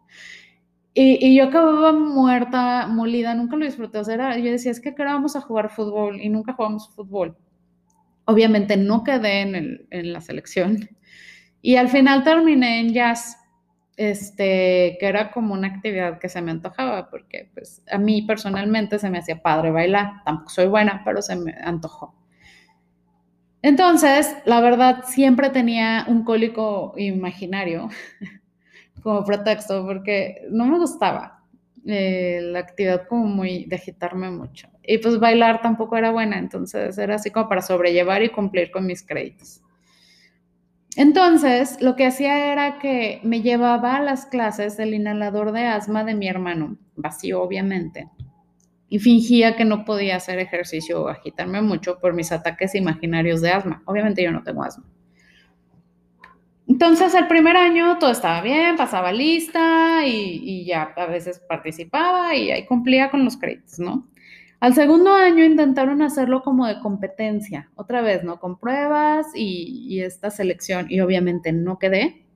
Y, 0.98 1.36
yo 1.36 1.44
acababa 1.44 1.92
muerta, 1.92 2.86
molida, 2.86 3.34
nunca 3.34 3.54
lo 3.56 3.66
disfruté. 3.66 3.98
O 3.98 4.04
sea, 4.04 4.38
yo 4.38 4.50
decía, 4.50 4.70
es 4.70 4.80
que 4.80 4.94
ahora 4.96 5.12
vamos 5.12 5.36
a 5.36 5.42
jugar 5.42 5.68
fútbol 5.68 6.18
y 6.22 6.30
nunca 6.30 6.54
jugamos 6.54 6.88
fútbol. 6.88 7.36
Obviamente 8.24 8.78
no 8.78 9.04
quedé 9.04 9.42
en 9.42 10.12
la 10.14 10.22
selección. 10.22 10.88
Y 11.62 11.76
al 11.76 11.88
final 11.88 12.22
terminé 12.24 12.80
en 12.80 12.92
jazz, 12.92 13.36
este, 13.96 14.96
que 15.00 15.06
era 15.06 15.30
como 15.30 15.54
una 15.54 15.68
actividad 15.68 16.18
que 16.18 16.28
se 16.28 16.40
me 16.42 16.50
antojaba, 16.50 17.10
porque 17.10 17.50
pues 17.54 17.82
a 17.90 17.98
mí 17.98 18.22
personalmente 18.22 18.98
se 18.98 19.10
me 19.10 19.18
hacía 19.18 19.42
padre 19.42 19.70
bailar, 19.70 20.22
tampoco 20.24 20.50
soy 20.50 20.66
buena, 20.66 21.02
pero 21.04 21.22
se 21.22 21.36
me 21.36 21.52
antojó. 21.52 22.14
Entonces, 23.62 24.36
la 24.44 24.60
verdad, 24.60 25.04
siempre 25.06 25.50
tenía 25.50 26.04
un 26.08 26.22
cólico 26.22 26.94
imaginario 26.96 27.88
como 29.02 29.24
pretexto, 29.24 29.84
porque 29.84 30.46
no 30.50 30.66
me 30.66 30.78
gustaba 30.78 31.36
eh, 31.84 32.40
la 32.42 32.60
actividad 32.60 33.06
como 33.08 33.26
muy 33.26 33.64
de 33.64 33.76
agitarme 33.76 34.30
mucho. 34.30 34.68
Y 34.82 34.98
pues 34.98 35.18
bailar 35.18 35.62
tampoco 35.62 35.96
era 35.96 36.10
buena, 36.10 36.38
entonces 36.38 36.96
era 36.98 37.16
así 37.16 37.30
como 37.30 37.48
para 37.48 37.62
sobrellevar 37.62 38.22
y 38.22 38.28
cumplir 38.28 38.70
con 38.70 38.86
mis 38.86 39.04
créditos. 39.04 39.62
Entonces, 40.96 41.76
lo 41.82 41.94
que 41.94 42.06
hacía 42.06 42.52
era 42.52 42.78
que 42.78 43.20
me 43.22 43.42
llevaba 43.42 43.96
a 43.96 44.02
las 44.02 44.24
clases 44.24 44.78
del 44.78 44.94
inhalador 44.94 45.52
de 45.52 45.66
asma 45.66 46.04
de 46.04 46.14
mi 46.14 46.26
hermano, 46.26 46.78
vacío 46.96 47.42
obviamente, 47.42 48.08
y 48.88 48.98
fingía 48.98 49.56
que 49.56 49.66
no 49.66 49.84
podía 49.84 50.16
hacer 50.16 50.38
ejercicio 50.38 51.02
o 51.02 51.08
agitarme 51.08 51.60
mucho 51.60 51.98
por 51.98 52.14
mis 52.14 52.32
ataques 52.32 52.74
imaginarios 52.74 53.42
de 53.42 53.50
asma. 53.50 53.82
Obviamente 53.84 54.22
yo 54.22 54.32
no 54.32 54.42
tengo 54.42 54.62
asma. 54.62 54.84
Entonces, 56.66 57.14
el 57.14 57.28
primer 57.28 57.58
año 57.58 57.98
todo 57.98 58.10
estaba 58.10 58.40
bien, 58.40 58.76
pasaba 58.76 59.12
lista 59.12 60.06
y, 60.06 60.40
y 60.42 60.64
ya 60.64 60.94
a 60.96 61.06
veces 61.06 61.40
participaba 61.46 62.34
y 62.34 62.50
ahí 62.50 62.64
cumplía 62.64 63.10
con 63.10 63.22
los 63.22 63.36
créditos, 63.36 63.78
¿no? 63.78 64.08
Al 64.58 64.74
segundo 64.74 65.12
año 65.12 65.44
intentaron 65.44 66.00
hacerlo 66.00 66.42
como 66.42 66.66
de 66.66 66.80
competencia, 66.80 67.70
otra 67.74 68.00
vez, 68.00 68.24
¿no? 68.24 68.40
Con 68.40 68.58
pruebas 68.58 69.26
y, 69.34 70.00
esta 70.00 70.30
selección, 70.30 70.86
y 70.88 71.00
obviamente 71.00 71.52
no 71.52 71.78
quedé. 71.78 72.26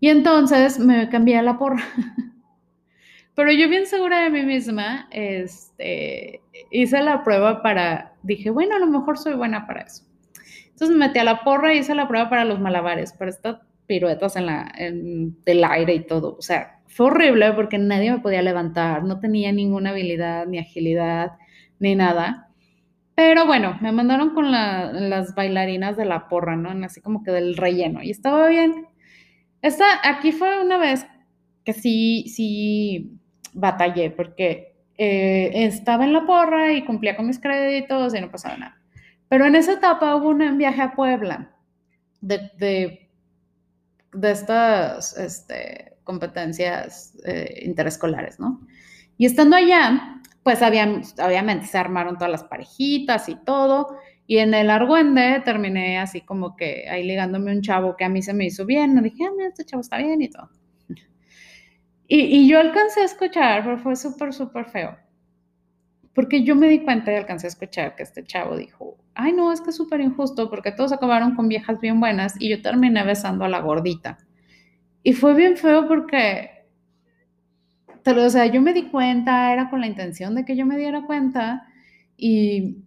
Y 0.00 0.08
entonces 0.08 0.78
me 0.78 1.08
cambié 1.08 1.38
a 1.38 1.42
la 1.42 1.58
porra. 1.58 1.82
Pero 3.34 3.52
yo 3.52 3.68
bien 3.68 3.86
segura 3.86 4.22
de 4.22 4.30
mí 4.30 4.42
misma, 4.42 5.08
este, 5.10 6.42
hice 6.70 7.00
la 7.02 7.24
prueba 7.24 7.62
para, 7.62 8.14
dije, 8.22 8.50
bueno, 8.50 8.76
a 8.76 8.78
lo 8.78 8.86
mejor 8.86 9.16
soy 9.16 9.34
buena 9.34 9.66
para 9.66 9.82
eso. 9.82 10.04
Entonces 10.64 10.90
me 10.90 11.06
metí 11.06 11.18
a 11.20 11.24
la 11.24 11.42
porra 11.42 11.72
y 11.74 11.78
hice 11.78 11.94
la 11.94 12.06
prueba 12.06 12.28
para 12.28 12.44
los 12.44 12.60
malabares, 12.60 13.12
para 13.12 13.30
estas 13.30 13.58
piruetas 13.86 14.36
en 14.36 14.46
la, 14.46 14.72
del 14.76 15.64
aire 15.64 15.94
y 15.94 16.06
todo. 16.06 16.36
O 16.36 16.42
sea, 16.42 16.77
fue 16.98 17.06
horrible 17.06 17.52
porque 17.52 17.78
nadie 17.78 18.10
me 18.10 18.18
podía 18.18 18.42
levantar, 18.42 19.04
no 19.04 19.20
tenía 19.20 19.52
ninguna 19.52 19.90
habilidad, 19.90 20.46
ni 20.48 20.58
agilidad, 20.58 21.38
ni 21.78 21.94
nada. 21.94 22.48
Pero 23.14 23.46
bueno, 23.46 23.78
me 23.80 23.92
mandaron 23.92 24.34
con 24.34 24.50
las 24.50 25.32
bailarinas 25.36 25.96
de 25.96 26.04
la 26.06 26.28
porra, 26.28 26.56
¿no? 26.56 26.70
Así 26.84 27.00
como 27.00 27.22
que 27.22 27.30
del 27.30 27.56
relleno. 27.56 28.02
Y 28.02 28.10
estaba 28.10 28.48
bien. 28.48 28.88
Esta, 29.62 29.84
aquí 30.02 30.32
fue 30.32 30.60
una 30.60 30.76
vez 30.76 31.06
que 31.64 31.72
sí, 31.72 32.24
sí 32.34 33.12
batallé, 33.52 34.10
porque 34.10 34.74
eh, 34.96 35.52
estaba 35.54 36.04
en 36.04 36.12
la 36.12 36.26
porra 36.26 36.72
y 36.72 36.84
cumplía 36.84 37.14
con 37.14 37.28
mis 37.28 37.38
créditos 37.38 38.12
y 38.12 38.20
no 38.20 38.32
pasaba 38.32 38.56
nada. 38.56 38.76
Pero 39.28 39.46
en 39.46 39.54
esa 39.54 39.74
etapa 39.74 40.16
hubo 40.16 40.30
un 40.30 40.58
viaje 40.58 40.82
a 40.82 40.96
Puebla 40.96 41.52
de, 42.20 42.50
de, 42.58 43.08
de 44.12 44.30
estas, 44.32 45.16
este, 45.16 45.97
competencias 46.08 47.18
eh, 47.26 47.64
interescolares, 47.66 48.40
¿no? 48.40 48.66
Y 49.18 49.26
estando 49.26 49.56
allá, 49.56 50.22
pues 50.42 50.62
habían, 50.62 51.02
obviamente 51.22 51.66
se 51.66 51.76
armaron 51.76 52.16
todas 52.16 52.30
las 52.30 52.44
parejitas 52.44 53.28
y 53.28 53.36
todo, 53.44 53.98
y 54.26 54.38
en 54.38 54.54
el 54.54 54.70
argüende 54.70 55.42
terminé 55.44 55.98
así 55.98 56.22
como 56.22 56.56
que 56.56 56.88
ahí 56.88 57.06
ligándome 57.06 57.52
un 57.52 57.60
chavo 57.60 57.94
que 57.94 58.06
a 58.06 58.08
mí 58.08 58.22
se 58.22 58.32
me 58.32 58.46
hizo 58.46 58.64
bien, 58.64 58.94
me 58.94 59.02
dije, 59.02 59.22
ah, 59.26 59.46
este 59.46 59.66
chavo 59.66 59.82
está 59.82 59.98
bien 59.98 60.22
y 60.22 60.30
todo. 60.30 60.48
Y, 62.06 62.20
y 62.20 62.48
yo 62.48 62.58
alcancé 62.58 63.00
a 63.00 63.04
escuchar, 63.04 63.62
pero 63.64 63.76
fue 63.76 63.94
súper, 63.94 64.32
súper 64.32 64.64
feo. 64.64 64.96
Porque 66.14 66.42
yo 66.42 66.56
me 66.56 66.68
di 66.68 66.84
cuenta 66.84 67.12
y 67.12 67.16
alcancé 67.16 67.48
a 67.48 67.48
escuchar 67.48 67.96
que 67.96 68.02
este 68.02 68.24
chavo 68.24 68.56
dijo, 68.56 68.96
ay 69.14 69.34
no, 69.34 69.52
es 69.52 69.60
que 69.60 69.70
es 69.70 69.76
súper 69.76 70.00
injusto 70.00 70.48
porque 70.48 70.72
todos 70.72 70.92
acabaron 70.92 71.34
con 71.34 71.48
viejas 71.48 71.78
bien 71.80 72.00
buenas 72.00 72.34
y 72.40 72.48
yo 72.48 72.62
terminé 72.62 73.04
besando 73.04 73.44
a 73.44 73.48
la 73.50 73.60
gordita. 73.60 74.16
Y 75.02 75.12
fue 75.12 75.34
bien 75.34 75.56
feo 75.56 75.86
porque, 75.88 76.66
o 78.04 78.30
sea, 78.30 78.46
yo 78.46 78.60
me 78.60 78.72
di 78.72 78.84
cuenta, 78.90 79.52
era 79.52 79.70
con 79.70 79.80
la 79.80 79.86
intención 79.86 80.34
de 80.34 80.44
que 80.44 80.56
yo 80.56 80.66
me 80.66 80.76
diera 80.76 81.02
cuenta 81.02 81.66
y, 82.16 82.78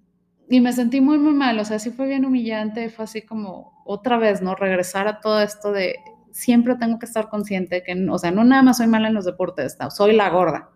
y 0.49 0.61
me 0.61 0.73
sentí 0.73 0.99
muy, 1.01 1.17
muy 1.17 1.33
mal, 1.33 1.57
o 1.59 1.65
sea, 1.65 1.79
sí 1.79 1.91
fue 1.91 2.07
bien 2.07 2.25
humillante, 2.25 2.89
fue 2.89 3.05
así 3.05 3.21
como 3.21 3.81
otra 3.85 4.17
vez, 4.17 4.41
¿no? 4.41 4.55
Regresar 4.55 5.07
a 5.07 5.19
todo 5.21 5.41
esto 5.41 5.71
de 5.71 5.95
siempre 6.31 6.75
tengo 6.75 6.99
que 6.99 7.05
estar 7.05 7.29
consciente 7.29 7.83
que, 7.83 7.93
o 8.09 8.17
sea, 8.17 8.31
no 8.31 8.43
nada 8.43 8.61
más 8.61 8.77
soy 8.77 8.87
mala 8.87 9.07
en 9.07 9.13
los 9.13 9.25
deportes, 9.25 9.77
soy 9.89 10.13
la 10.13 10.29
gorda. 10.29 10.69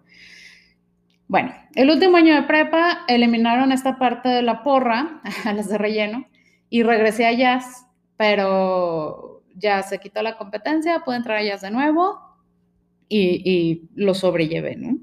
Bueno, 1.28 1.54
el 1.74 1.90
último 1.90 2.18
año 2.18 2.36
de 2.36 2.44
prepa 2.44 3.04
eliminaron 3.08 3.72
esta 3.72 3.98
parte 3.98 4.30
de 4.30 4.42
la 4.44 4.64
porra, 4.64 5.22
a 5.46 5.54
las 5.54 5.70
de 5.70 5.78
relleno, 5.78 6.28
y 6.70 6.84
regresé 6.84 7.26
a 7.26 7.34
jazz, 7.34 7.86
pero 8.18 9.35
ya 9.56 9.82
se 9.84 10.00
quitó 10.00 10.22
la 10.22 10.38
competencia, 10.38 11.02
pude 11.04 11.18
entrar 11.18 11.38
a 11.38 11.42
ellas 11.42 11.62
de 11.62 11.72
nuevo 11.72 12.20
y, 13.10 13.90
lo 13.96 14.14
sobrellevé, 14.14 14.76
¿no? 14.76 14.98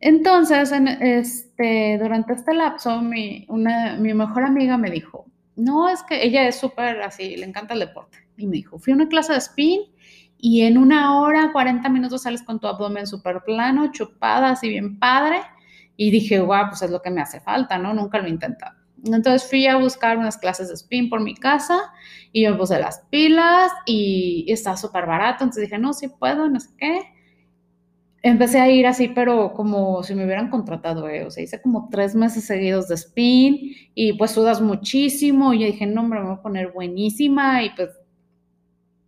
Entonces, 0.00 0.72
este, 1.00 1.98
durante 1.98 2.32
este 2.32 2.54
lapso, 2.54 3.00
mi, 3.02 3.46
mi 3.48 4.14
mejor 4.14 4.44
amiga 4.44 4.76
me 4.76 4.90
dijo, 4.90 5.26
no, 5.56 5.88
es 5.88 6.02
que 6.02 6.24
ella 6.24 6.46
es 6.48 6.56
súper 6.56 7.00
así, 7.02 7.36
le 7.36 7.46
encanta 7.46 7.74
el 7.74 7.80
deporte. 7.80 8.18
Y 8.36 8.46
me 8.46 8.56
dijo, 8.56 8.78
fui 8.78 8.92
a 8.92 8.96
una 8.96 9.08
clase 9.08 9.32
de 9.32 9.38
spin 9.38 9.80
y 10.38 10.62
en 10.62 10.76
una 10.76 11.20
hora, 11.20 11.52
40 11.52 11.88
minutos 11.88 12.22
sales 12.22 12.42
con 12.42 12.58
tu 12.58 12.66
abdomen 12.66 13.06
súper 13.06 13.42
plano, 13.44 13.92
chupada, 13.92 14.50
así 14.50 14.68
bien 14.68 14.98
padre. 14.98 15.40
Y 15.96 16.10
dije, 16.10 16.40
guau, 16.40 16.68
pues 16.68 16.82
es 16.82 16.90
lo 16.90 17.00
que 17.00 17.10
me 17.10 17.20
hace 17.20 17.40
falta, 17.40 17.78
¿no? 17.78 17.94
Nunca 17.94 18.18
lo 18.18 18.26
he 18.26 18.30
intentado. 18.30 18.81
Entonces 19.04 19.48
fui 19.48 19.66
a 19.66 19.76
buscar 19.76 20.16
unas 20.16 20.38
clases 20.38 20.68
de 20.68 20.74
spin 20.74 21.08
por 21.08 21.20
mi 21.20 21.34
casa 21.34 21.92
y 22.32 22.44
yo 22.44 22.56
puse 22.56 22.78
las 22.78 23.00
pilas 23.10 23.72
y, 23.86 24.44
está 24.48 24.76
súper 24.76 25.06
barato. 25.06 25.44
Entonces 25.44 25.64
dije, 25.64 25.78
no, 25.78 25.92
sí 25.92 26.08
puedo, 26.08 26.48
no 26.48 26.60
sé 26.60 26.70
qué. 26.78 27.00
Empecé 28.22 28.60
a 28.60 28.68
ir 28.68 28.86
así, 28.86 29.08
pero 29.08 29.52
como 29.52 30.02
si 30.04 30.14
me 30.14 30.24
hubieran 30.24 30.48
contratado, 30.48 31.08
¿eh? 31.08 31.24
o 31.24 31.30
sea, 31.30 31.42
hice 31.42 31.60
como 31.60 31.88
tres 31.90 32.14
meses 32.14 32.44
seguidos 32.44 32.86
de 32.86 32.94
spin 32.94 33.74
y 33.94 34.12
pues 34.12 34.30
sudas 34.30 34.60
muchísimo. 34.60 35.52
Y 35.52 35.60
yo 35.60 35.66
dije, 35.66 35.86
no, 35.86 36.02
hombre, 36.02 36.20
me 36.20 36.26
voy 36.26 36.36
a 36.36 36.42
poner 36.42 36.70
buenísima 36.70 37.64
y 37.64 37.70
pues 37.70 37.90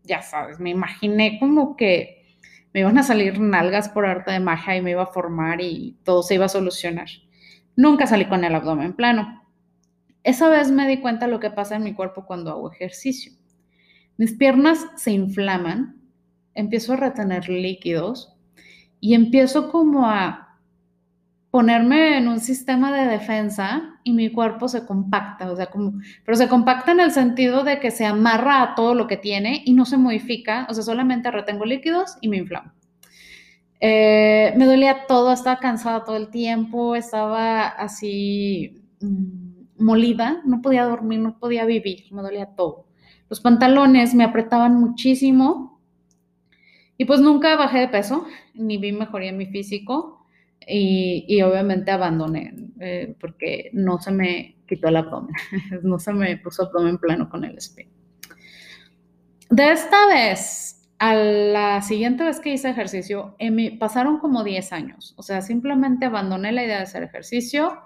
ya 0.03 0.21
sabes, 0.21 0.59
me 0.59 0.71
imaginé 0.71 1.39
como 1.39 1.77
que 1.77 2.25
me 2.73 2.81
iban 2.81 2.99
a 2.99 3.05
salir 3.05 3.39
nalgas 3.39 3.89
por 3.89 4.05
arte 4.05 4.33
de 4.33 4.41
magia 4.41 4.77
y 4.77 4.83
me 4.83 4.91
iba 4.91 5.05
a 5.05 5.07
formar 5.07 5.61
y 5.61 5.97
todo 6.03 6.25
se 6.25 6.35
iba 6.35 6.47
a 6.47 6.49
solucionar. 6.49 7.07
Nunca 7.77 8.09
salí 8.09 8.27
con 8.27 8.45
el 8.45 8.55
abdomen 8.55 8.95
plano. 8.95 9.44
Esa 10.25 10.49
vez 10.49 10.71
me 10.71 10.89
di 10.89 11.01
cuenta 11.01 11.27
lo 11.27 11.39
que 11.39 11.51
pasa 11.51 11.77
en 11.77 11.85
mi 11.85 11.93
cuerpo 11.95 12.25
cuando 12.25 12.51
hago 12.51 12.73
ejercicio. 12.73 13.33
Mis 14.17 14.33
piernas 14.33 14.87
se 14.97 15.13
inflaman, 15.13 16.01
empiezo 16.55 16.95
a 16.95 16.97
retener 16.97 17.49
líquidos 17.49 18.35
y 19.01 19.15
empiezo 19.15 19.71
como 19.71 20.07
a 20.07 20.59
ponerme 21.51 22.17
en 22.17 22.27
un 22.27 22.41
sistema 22.41 22.91
de 22.93 23.07
defensa 23.07 24.01
y 24.03 24.13
mi 24.13 24.33
cuerpo 24.33 24.67
se 24.67 24.87
compacta, 24.87 25.53
o 25.53 25.57
sea, 25.57 25.67
como, 25.67 26.01
pero 26.25 26.37
se 26.37 26.49
compacta 26.49 26.93
en 26.93 27.01
el 27.01 27.13
sentido 27.13 27.63
de 27.63 27.79
que 27.79 27.91
se 27.91 28.07
amarra 28.07 28.63
a 28.63 28.75
todo 28.75 28.95
lo 28.95 29.07
que 29.07 29.17
tiene 29.17 29.63
y 29.65 29.75
no 29.75 29.85
se 29.85 29.99
modifica, 29.99 30.67
o 30.69 30.75
sea, 30.75 30.83
solamente 30.83 31.31
retengo 31.31 31.65
líquidos 31.65 32.17
y 32.21 32.29
me 32.29 32.39
inflamo. 32.39 32.73
Eh, 33.79 34.55
me 34.57 34.65
dolía 34.65 35.07
todo, 35.07 35.33
estaba 35.33 35.59
cansada 35.61 36.05
todo 36.05 36.17
el 36.17 36.31
tiempo, 36.31 36.97
estaba 36.97 37.69
así... 37.69 38.83
Mm, 39.01 39.44
molida, 39.79 40.43
no 40.45 40.63
podía 40.63 40.85
dormir, 40.85 41.21
no 41.21 41.39
podía 41.39 41.65
vivir, 41.65 42.05
me 42.13 42.23
dolía 42.23 42.55
todo. 42.57 42.87
Los 43.29 43.41
pantalones 43.41 44.15
me 44.15 44.25
apretaban 44.25 44.79
muchísimo 44.79 45.81
y 46.97 47.05
pues 47.05 47.21
nunca 47.21 47.57
bajé 47.57 47.81
de 47.81 47.89
peso, 47.89 48.27
ni 48.55 48.79
vi 48.79 48.93
mejoría 48.93 49.31
en 49.31 49.39
mi 49.39 49.47
físico 49.47 50.27
y, 50.67 51.43
obviamente 51.43 51.91
abandoné 51.91 52.55
eh, 52.81 53.15
porque 53.21 53.71
no 53.73 54.01
se 54.01 54.13
me 54.13 54.57
quitó 54.67 54.89
el 54.89 54.97
abdomen, 54.97 55.35
no 55.83 55.99
se 55.99 56.13
me 56.13 56.37
puso 56.39 56.65
abdomen 56.65 56.99
plano 56.99 57.29
con 57.29 57.45
el 57.45 57.59
spin. 57.59 57.89
De 59.51 59.73
esta 59.73 60.07
vez 60.07 60.75
a 60.99 61.15
la 61.15 61.83
siguiente 61.83 62.25
vez 62.25 62.41
que 62.41 62.53
hice 62.53 62.71
ejercicio, 62.71 63.37
pasaron 63.79 64.19
como 64.19 64.43
10 64.43 64.73
años. 64.73 65.15
O 65.17 65.23
sea, 65.23 65.43
simplemente 65.43 66.07
abandoné 66.07 66.53
la 66.53 66.65
idea 66.65 66.77
de 66.79 66.85
hacer 66.85 67.03
ejercicio 67.03 67.79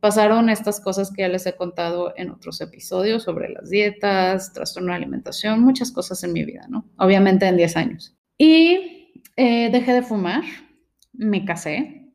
pasaron 0.00 0.48
estas 0.48 0.80
cosas 0.80 1.12
que 1.12 1.22
ya 1.22 1.28
les 1.28 1.46
he 1.46 1.54
contado 1.54 2.14
en 2.16 2.30
otros 2.30 2.60
episodios 2.60 3.22
sobre 3.22 3.50
las 3.50 3.70
dietas, 3.70 4.52
trastorno 4.52 4.92
de 4.92 4.96
alimentación, 4.96 5.60
muchas 5.60 5.92
cosas 5.92 6.24
en 6.24 6.32
mi 6.32 6.44
vida, 6.44 6.66
¿no? 6.68 6.84
Obviamente 6.96 7.46
en 7.46 7.56
10 7.56 7.76
años. 7.76 8.16
Y 8.38 9.12
eh, 9.36 9.70
dejé 9.70 9.92
de 9.92 10.02
fumar, 10.02 10.42
me 11.12 11.44
casé 11.44 12.12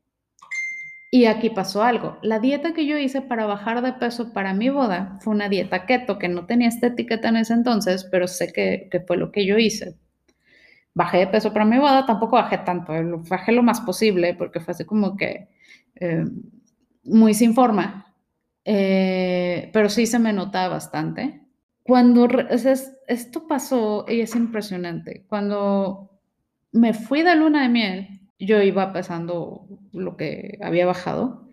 Y 1.12 1.26
aquí 1.26 1.50
pasó 1.50 1.82
algo. 1.82 2.18
La 2.22 2.40
dieta 2.40 2.74
que 2.74 2.86
yo 2.86 2.98
hice 2.98 3.22
para 3.22 3.46
bajar 3.46 3.80
de 3.82 3.92
peso 3.92 4.32
para 4.32 4.52
mi 4.52 4.68
boda 4.68 5.18
fue 5.22 5.34
una 5.34 5.48
dieta 5.48 5.86
keto, 5.86 6.18
que 6.18 6.28
no 6.28 6.46
tenía 6.46 6.68
esta 6.68 6.88
etiqueta 6.88 7.28
en 7.28 7.36
ese 7.36 7.54
entonces, 7.54 8.04
pero 8.10 8.26
sé 8.26 8.52
que, 8.52 8.90
fue 9.06 9.16
lo 9.16 9.30
que 9.30 9.46
yo 9.46 9.56
hice. 9.58 9.96
Bajé 10.94 11.18
de 11.18 11.26
peso 11.28 11.52
para 11.52 11.64
mi 11.64 11.78
boda, 11.78 12.06
tampoco 12.06 12.36
bajé 12.36 12.58
tanto, 12.58 12.92
bajé 13.30 13.52
lo 13.52 13.62
más 13.62 13.80
posible, 13.82 14.34
porque 14.34 14.60
fue 14.60 14.72
así 14.72 14.84
como 14.84 15.16
que 15.16 15.48
eh, 15.96 16.24
muy 17.06 17.34
sin 17.34 17.54
forma, 17.54 18.14
eh, 18.64 19.70
pero 19.72 19.88
sí 19.88 20.06
se 20.06 20.18
me 20.18 20.32
notaba 20.32 20.74
bastante. 20.74 21.42
Cuando 21.82 22.28
esto 23.06 23.46
pasó 23.46 24.04
y 24.08 24.20
es 24.20 24.34
impresionante, 24.34 25.24
cuando 25.28 26.10
me 26.72 26.92
fui 26.92 27.22
de 27.22 27.36
luna 27.36 27.62
de 27.62 27.68
miel, 27.68 28.20
yo 28.38 28.60
iba 28.60 28.92
pesando 28.92 29.66
lo 29.92 30.16
que 30.16 30.58
había 30.62 30.86
bajado. 30.86 31.48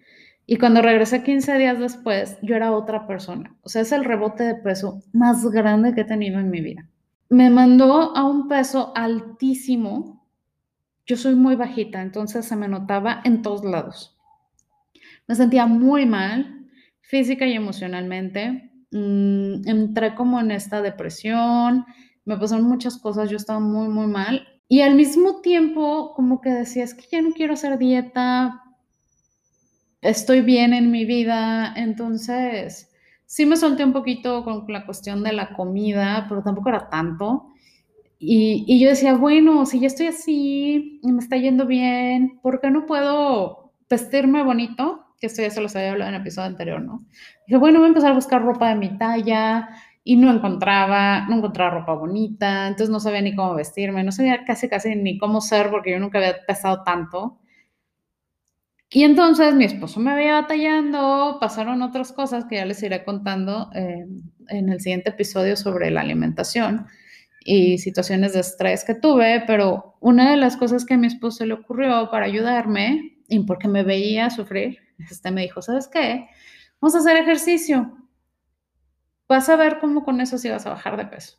Y 0.45 0.57
cuando 0.57 0.81
regresé 0.81 1.24
15 1.24 1.57
días 1.57 1.79
después, 1.79 2.38
yo 2.41 2.55
era 2.55 2.74
otra 2.74 3.07
persona. 3.07 3.55
O 3.62 3.69
sea, 3.69 3.83
es 3.83 3.91
el 3.91 4.03
rebote 4.03 4.43
de 4.43 4.55
peso 4.55 5.01
más 5.13 5.45
grande 5.45 5.93
que 5.93 6.01
he 6.01 6.05
tenido 6.05 6.39
en 6.39 6.50
mi 6.50 6.62
vida. 6.62 6.89
Me 7.29 7.50
mandó 7.50 8.15
a 8.15 8.25
un 8.25 8.50
peso 8.50 8.91
altísimo. 8.95 10.27
Yo 11.05 11.15
soy 11.15 11.36
muy 11.36 11.55
bajita, 11.55 12.01
entonces 12.01 12.45
se 12.45 12.55
me 12.55 12.67
notaba 12.67 13.22
en 13.24 13.41
todos 13.41 13.63
lados. 13.63 14.12
Me 15.27 15.36
sentía 15.36 15.65
muy 15.65 16.06
mal, 16.06 16.68
física 17.01 17.46
y 17.46 17.53
emocionalmente. 17.53 18.72
Mm, 18.92 19.68
entré 19.68 20.15
como 20.15 20.39
en 20.39 20.51
esta 20.51 20.82
depresión, 20.82 21.86
me 22.25 22.38
pasaron 22.38 22.68
muchas 22.68 22.98
cosas, 22.98 23.30
yo 23.30 23.38
estaba 23.38 23.60
muy, 23.60 23.88
muy 23.89 24.08
mal 24.08 24.48
y 24.68 24.82
al 24.82 24.96
mismo 24.96 25.42
tiempo, 25.42 26.13
como 26.15 26.42
que 26.42 26.50
decía, 26.50 26.84
es 26.84 26.94
que 26.94 27.06
ya 27.12 27.22
no 27.22 27.32
quiero 27.34 27.53
hacer 27.53 27.77
dieta, 27.77 28.63
estoy 30.01 30.42
bien 30.42 30.74
en 30.74 30.92
mi 30.92 31.06
vida, 31.06 31.74
entonces 31.75 32.92
sí 33.25 33.46
me 33.46 33.58
solté 33.58 33.84
un 33.84 33.94
poquito 33.94 34.44
con 34.44 34.65
la 34.68 34.86
cuestión 34.86 35.24
de 35.24 35.34
la 35.34 35.53
comida, 35.53 36.25
pero 36.30 36.44
tampoco 36.44 36.70
era 36.70 36.89
tanto. 36.89 37.48
Y, 38.20 38.63
y, 38.68 38.80
yo 38.80 38.89
decía, 38.89 39.15
bueno, 39.15 39.65
si 39.65 39.80
ya 39.80 39.88
estoy 39.88 40.08
así 40.08 41.00
y 41.03 41.12
me 41.12 41.20
está 41.20 41.38
yendo 41.38 41.68
bien, 41.68 42.39
¿por 42.42 42.62
qué 42.62 42.72
no 42.72 42.86
puedo 42.86 43.74
vestirme 43.89 44.44
bonito? 44.44 45.02
Que 45.24 45.27
esto 45.27 45.42
ya 45.42 45.50
se 45.50 45.62
los 45.62 45.74
había 45.77 45.94
hablado 45.94 46.10
en 46.10 46.15
el 46.15 46.22
episodio 46.22 46.50
anterior, 46.50 46.82
¿no? 46.82 47.00
Dije, 47.48 47.58
bueno, 47.58 47.80
voy 47.80 47.86
a 47.86 47.88
empezar 47.88 48.12
a 48.12 48.15
buscar 48.15 48.44
ropa 48.44 48.68
de 48.68 48.75
mi 48.75 48.98
talla, 48.98 49.70
y 50.03 50.18
no 50.18 50.30
encontraba, 50.30 51.25
no 51.30 51.38
encontraba 51.38 51.80
ropa 51.80 51.94
bonita, 51.94 52.68
entonces 52.68 52.89
no 52.89 53.00
sabía 53.00 53.22
ni 53.22 53.34
cómo 53.36 53.56
vestirme, 53.56 54.03
no 54.03 54.12
sabía 54.12 54.44
casi 54.46 54.68
casi 54.68 54.96
ni 54.98 55.18
cómo 55.18 55.39
ser 55.39 55.70
porque 55.70 55.92
yo 55.92 56.00
nunca 56.00 56.18
había 56.18 56.36
pesado 56.46 56.84
tanto. 56.84 57.39
Y 58.89 59.03
entonces 59.06 59.56
mi 59.56 59.63
esposo 59.63 60.01
me 60.01 60.13
veía 60.13 60.42
batallando, 60.42 61.38
pasaron 61.39 61.82
otras 61.82 62.12
cosas 62.12 62.46
que 62.46 62.58
ya 62.58 62.65
les 62.65 62.84
iré 62.84 63.06
contando 63.06 63.70
eh, 63.74 64.06
en 64.50 64.70
el 64.70 64.82
siguiente 64.82 65.12
episodio 65.12 65.56
sobre 65.56 65.89
la 65.89 66.01
alimentación 66.01 66.86
y 67.46 67.77
situaciones 67.77 68.34
de 68.34 68.42
estrés 68.42 68.84
que 68.84 68.96
tuve, 68.96 69.44
pero 69.48 69.96
una 70.01 70.32
de 70.32 70.38
las 70.38 70.58
cosas 70.58 70.86
que 70.86 70.96
a 70.96 70.98
mi 70.98 71.08
esposo 71.08 71.46
le 71.46 71.53
ocurrió 71.53 72.10
para 72.12 72.25
ayudarme 72.25 73.18
y 73.30 73.39
porque 73.46 73.70
me 73.70 73.84
veía 73.84 74.30
sufrir, 74.30 74.83
este 75.10 75.32
me 75.32 75.42
dijo, 75.42 75.62
¿sabes 75.62 75.88
qué? 75.88 76.28
Vamos 76.80 76.96
a 76.96 77.00
hacer 77.00 77.18
ejercicio 77.18 77.98
vas 79.34 79.50
a 79.50 79.56
ver 79.56 79.80
cómo 79.80 80.04
con 80.04 80.22
eso 80.22 80.38
sí 80.38 80.50
vas 80.50 80.66
a 80.66 80.72
bajar 80.72 80.98
de 80.98 81.06
peso. 81.06 81.38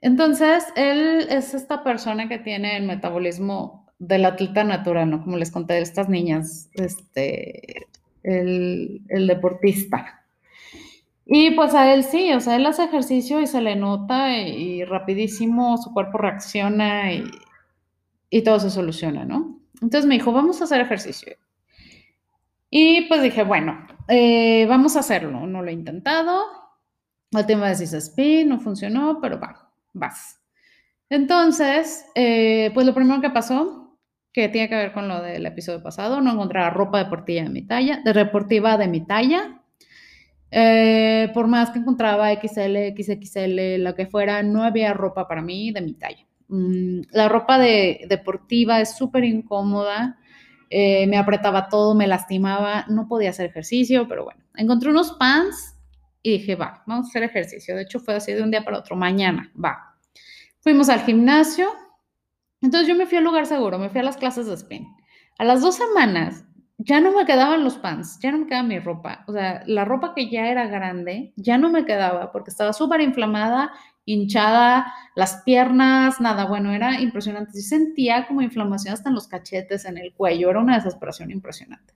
Entonces, 0.00 0.64
él 0.76 1.26
es 1.30 1.54
esta 1.54 1.82
persona 1.82 2.28
que 2.28 2.38
tiene 2.38 2.76
el 2.76 2.84
metabolismo 2.84 3.86
del 3.98 4.24
atleta 4.24 4.62
natural, 4.64 5.10
¿no? 5.10 5.22
Como 5.22 5.36
les 5.36 5.50
conté 5.50 5.74
de 5.74 5.82
estas 5.82 6.08
niñas, 6.08 6.70
este, 6.72 7.86
el, 8.22 9.02
deportista. 9.08 10.24
Y 11.26 11.50
pues 11.52 11.74
a 11.74 11.92
él 11.92 12.04
sí, 12.04 12.32
o 12.32 12.40
sea, 12.40 12.56
él 12.56 12.66
hace 12.66 12.84
ejercicio 12.84 13.40
y 13.40 13.46
se 13.46 13.60
le 13.60 13.76
nota 13.76 14.38
y, 14.38 14.84
rapidísimo 14.84 15.76
su 15.76 15.92
cuerpo 15.92 16.18
reacciona 16.18 17.12
y, 17.12 17.24
y, 18.30 18.42
todo 18.42 18.60
se 18.60 18.70
soluciona, 18.70 19.24
¿no? 19.24 19.58
Entonces 19.82 20.06
me 20.06 20.14
dijo, 20.14 20.32
vamos 20.32 20.60
a 20.60 20.64
hacer 20.64 20.80
ejercicio. 20.80 21.36
Y 22.70 23.02
pues 23.08 23.22
dije, 23.22 23.42
bueno, 23.44 23.86
eh, 24.08 24.66
vamos 24.66 24.96
a 24.96 25.00
hacerlo. 25.00 25.46
No 25.46 25.62
lo 25.62 25.68
he 25.68 25.72
intentado, 25.72 26.42
la 27.30 27.40
última 27.40 27.68
vez 27.68 27.80
hice 27.80 27.98
spin, 27.98 28.48
no 28.48 28.58
funcionó, 28.58 29.18
pero 29.20 29.38
va, 29.38 29.70
vas. 29.92 30.40
Entonces, 31.10 32.06
eh, 32.14 32.70
pues 32.74 32.86
lo 32.86 32.94
primero 32.94 33.20
que 33.20 33.30
pasó, 33.30 33.98
que 34.32 34.48
tiene 34.48 34.68
que 34.68 34.76
ver 34.76 34.92
con 34.92 35.08
lo 35.08 35.22
del 35.22 35.44
episodio 35.46 35.82
pasado, 35.82 36.20
no 36.20 36.32
encontraba 36.32 36.70
ropa 36.70 37.02
deportiva 37.02 37.42
de 37.42 37.50
mi 37.50 37.62
talla, 37.62 38.00
de 38.04 38.12
deportiva 38.12 38.76
de 38.78 38.88
mi 38.88 39.04
talla. 39.06 39.62
Eh, 40.50 41.30
por 41.34 41.46
más 41.46 41.70
que 41.70 41.78
encontraba 41.78 42.32
XL, 42.32 42.94
XXL, 42.96 43.82
lo 43.82 43.94
que 43.94 44.06
fuera, 44.06 44.42
no 44.42 44.62
había 44.62 44.94
ropa 44.94 45.28
para 45.28 45.42
mí 45.42 45.70
de 45.70 45.82
mi 45.82 45.94
talla. 45.94 46.26
Mm, 46.48 47.00
la 47.12 47.28
ropa 47.28 47.58
de, 47.58 48.06
deportiva 48.08 48.80
es 48.80 48.96
súper 48.96 49.24
incómoda, 49.24 50.18
eh, 50.70 51.06
me 51.06 51.16
apretaba 51.16 51.68
todo, 51.68 51.94
me 51.94 52.06
lastimaba, 52.06 52.84
no 52.88 53.08
podía 53.08 53.30
hacer 53.30 53.46
ejercicio, 53.46 54.06
pero 54.08 54.24
bueno, 54.24 54.42
encontré 54.54 54.90
unos 54.90 55.12
pants 55.12 55.76
y 56.22 56.32
dije, 56.32 56.56
va, 56.56 56.82
vamos 56.86 57.06
a 57.06 57.08
hacer 57.08 57.22
ejercicio. 57.22 57.74
De 57.76 57.82
hecho, 57.82 58.00
fue 58.00 58.14
así 58.14 58.32
de 58.32 58.42
un 58.42 58.50
día 58.50 58.64
para 58.64 58.78
otro, 58.78 58.96
mañana, 58.96 59.52
va. 59.62 59.96
Fuimos 60.60 60.88
al 60.88 61.00
gimnasio. 61.00 61.68
Entonces 62.60 62.88
yo 62.88 62.96
me 62.96 63.06
fui 63.06 63.18
al 63.18 63.24
lugar 63.24 63.46
seguro, 63.46 63.78
me 63.78 63.88
fui 63.88 64.00
a 64.00 64.02
las 64.02 64.16
clases 64.16 64.46
de 64.46 64.54
spin. 64.54 64.86
A 65.38 65.44
las 65.44 65.62
dos 65.62 65.76
semanas 65.76 66.44
ya 66.78 67.00
no 67.00 67.12
me 67.12 67.26
quedaban 67.26 67.64
los 67.64 67.76
pants, 67.76 68.20
ya 68.20 68.30
no 68.30 68.38
me 68.38 68.46
quedaba 68.46 68.66
mi 68.66 68.78
ropa. 68.78 69.24
O 69.26 69.32
sea, 69.32 69.62
la 69.66 69.84
ropa 69.84 70.14
que 70.14 70.30
ya 70.30 70.48
era 70.48 70.68
grande 70.68 71.32
ya 71.36 71.58
no 71.58 71.70
me 71.70 71.84
quedaba 71.84 72.30
porque 72.30 72.50
estaba 72.50 72.72
súper 72.72 73.00
inflamada, 73.00 73.72
hinchada, 74.04 74.94
las 75.16 75.42
piernas, 75.42 76.20
nada, 76.20 76.46
bueno, 76.46 76.72
era 76.72 77.00
impresionante. 77.00 77.52
Yo 77.54 77.62
sentía 77.62 78.26
como 78.28 78.42
inflamación 78.42 78.94
hasta 78.94 79.08
en 79.08 79.16
los 79.16 79.26
cachetes, 79.26 79.84
en 79.84 79.98
el 79.98 80.14
cuello, 80.14 80.50
era 80.50 80.60
una 80.60 80.76
desesperación 80.76 81.32
impresionante. 81.32 81.94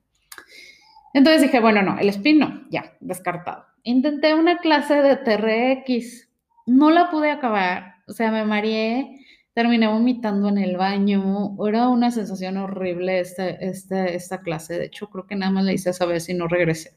Entonces 1.15 1.43
dije, 1.43 1.61
bueno, 1.61 1.83
no, 1.83 1.99
el 1.99 2.09
spin 2.09 2.41
no, 2.41 2.63
ya, 2.71 2.97
descartado. 3.01 3.65
Intenté 3.85 4.35
una 4.35 4.59
clase 4.59 4.97
de 4.97 5.17
TRX, 5.17 6.29
no 6.67 6.91
la 6.91 7.11
pude 7.11 7.31
acabar, 7.31 7.97
o 8.09 8.13
sea, 8.13 8.33
me 8.33 8.45
mareé, 8.45 9.22
terminé 9.55 9.87
vomitando 9.87 10.49
en 10.49 10.59
el 10.59 10.77
baño, 10.77 11.57
era 11.67 11.89
una 11.89 12.11
sensación 12.11 12.57
horrible 12.57 13.21
esta, 13.21 13.49
esta, 13.49 14.07
esta 14.07 14.41
clase, 14.41 14.79
de 14.79 14.87
hecho 14.87 15.09
creo 15.11 15.27
que 15.27 15.37
nada 15.37 15.53
más 15.53 15.65
la 15.65 15.73
hice 15.73 15.91
vez 16.07 16.29
y 16.29 16.35
no 16.35 16.49
regresé. 16.49 16.97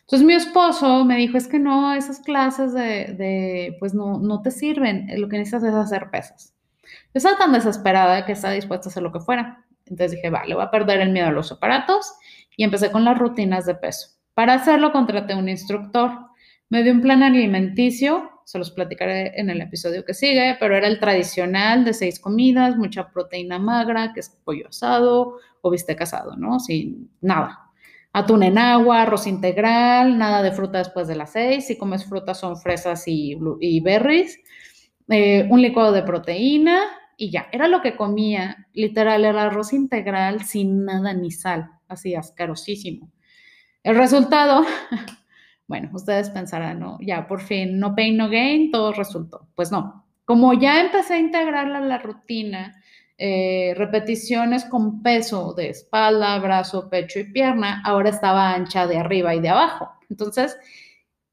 Entonces 0.00 0.26
mi 0.26 0.34
esposo 0.34 1.04
me 1.04 1.16
dijo, 1.16 1.38
es 1.38 1.46
que 1.46 1.58
no, 1.58 1.94
esas 1.94 2.20
clases 2.20 2.74
de, 2.74 3.14
de 3.14 3.76
pues 3.78 3.94
no, 3.94 4.18
no 4.18 4.42
te 4.42 4.50
sirven, 4.50 5.08
lo 5.16 5.28
que 5.28 5.38
necesitas 5.38 5.64
es 5.64 5.74
hacer 5.74 6.10
pesas. 6.10 6.54
Yo 6.82 7.18
estaba 7.18 7.38
tan 7.38 7.52
desesperada 7.52 8.26
que 8.26 8.32
estaba 8.32 8.54
dispuesta 8.54 8.88
a 8.88 8.90
hacer 8.90 9.02
lo 9.02 9.12
que 9.12 9.20
fuera. 9.20 9.64
Entonces 9.86 10.12
dije, 10.12 10.30
vale, 10.30 10.54
voy 10.54 10.64
a 10.64 10.70
perder 10.70 11.00
el 11.00 11.10
miedo 11.10 11.28
a 11.28 11.32
los 11.32 11.52
aparatos 11.52 12.14
y 12.56 12.64
empecé 12.64 12.90
con 12.90 13.04
las 13.04 13.18
rutinas 13.18 13.66
de 13.66 13.74
peso. 13.74 14.08
Para 14.34 14.54
hacerlo 14.54 14.92
contraté 14.92 15.34
un 15.34 15.48
instructor. 15.48 16.10
Me 16.68 16.82
dio 16.82 16.92
un 16.92 17.02
plan 17.02 17.22
alimenticio, 17.22 18.30
se 18.44 18.58
los 18.58 18.70
platicaré 18.70 19.32
en 19.38 19.50
el 19.50 19.60
episodio 19.60 20.04
que 20.04 20.14
sigue, 20.14 20.56
pero 20.58 20.76
era 20.76 20.86
el 20.86 21.00
tradicional 21.00 21.84
de 21.84 21.94
seis 21.94 22.20
comidas, 22.20 22.76
mucha 22.76 23.10
proteína 23.10 23.58
magra, 23.58 24.12
que 24.12 24.20
es 24.20 24.30
pollo 24.44 24.68
asado 24.68 25.38
o 25.60 25.70
bistec 25.70 26.00
asado, 26.00 26.36
¿no? 26.36 26.60
Sin 26.60 27.10
nada. 27.20 27.62
Atún 28.12 28.42
en 28.42 28.58
agua, 28.58 29.02
arroz 29.02 29.26
integral, 29.26 30.18
nada 30.18 30.42
de 30.42 30.52
fruta 30.52 30.78
después 30.78 31.08
de 31.08 31.16
las 31.16 31.32
seis. 31.32 31.66
Si 31.66 31.78
comes 31.78 32.04
fruta 32.04 32.34
son 32.34 32.58
fresas 32.58 33.04
y, 33.06 33.34
berries. 33.80 34.38
Eh, 35.08 35.46
un 35.50 35.62
licuado 35.62 35.92
de 35.92 36.02
proteína 36.02 36.82
y 37.16 37.30
ya. 37.30 37.48
Era 37.52 37.68
lo 37.68 37.80
que 37.80 37.96
comía. 37.96 38.66
Literal, 38.74 39.24
el 39.24 39.38
arroz 39.38 39.72
integral 39.72 40.42
sin 40.44 40.84
nada 40.84 41.14
ni 41.14 41.30
sal. 41.30 41.70
Así 41.88 42.14
asquerosísimo. 42.14 43.10
El 43.82 43.96
resultado, 43.96 44.64
bueno, 45.66 45.90
ustedes 45.92 46.30
pensarán, 46.30 46.80
¿no? 46.80 46.98
Ya 47.00 47.26
por 47.26 47.40
fin, 47.40 47.78
no 47.78 47.94
pain, 47.94 48.16
no 48.16 48.28
gain, 48.28 48.70
todo 48.70 48.92
resultó. 48.92 49.48
Pues 49.54 49.72
no, 49.72 50.04
como 50.24 50.54
ya 50.54 50.80
empecé 50.80 51.14
a 51.14 51.18
integrarla 51.18 51.78
a 51.78 51.82
la 51.82 51.98
rutina, 51.98 52.74
eh, 53.18 53.74
repeticiones 53.76 54.64
con 54.64 55.02
peso 55.02 55.54
de 55.54 55.68
espalda, 55.70 56.38
brazo, 56.38 56.88
pecho 56.90 57.20
y 57.20 57.24
pierna, 57.24 57.82
ahora 57.84 58.10
estaba 58.10 58.52
ancha 58.52 58.86
de 58.86 58.98
arriba 58.98 59.34
y 59.34 59.40
de 59.40 59.50
abajo. 59.50 59.90
Entonces, 60.10 60.56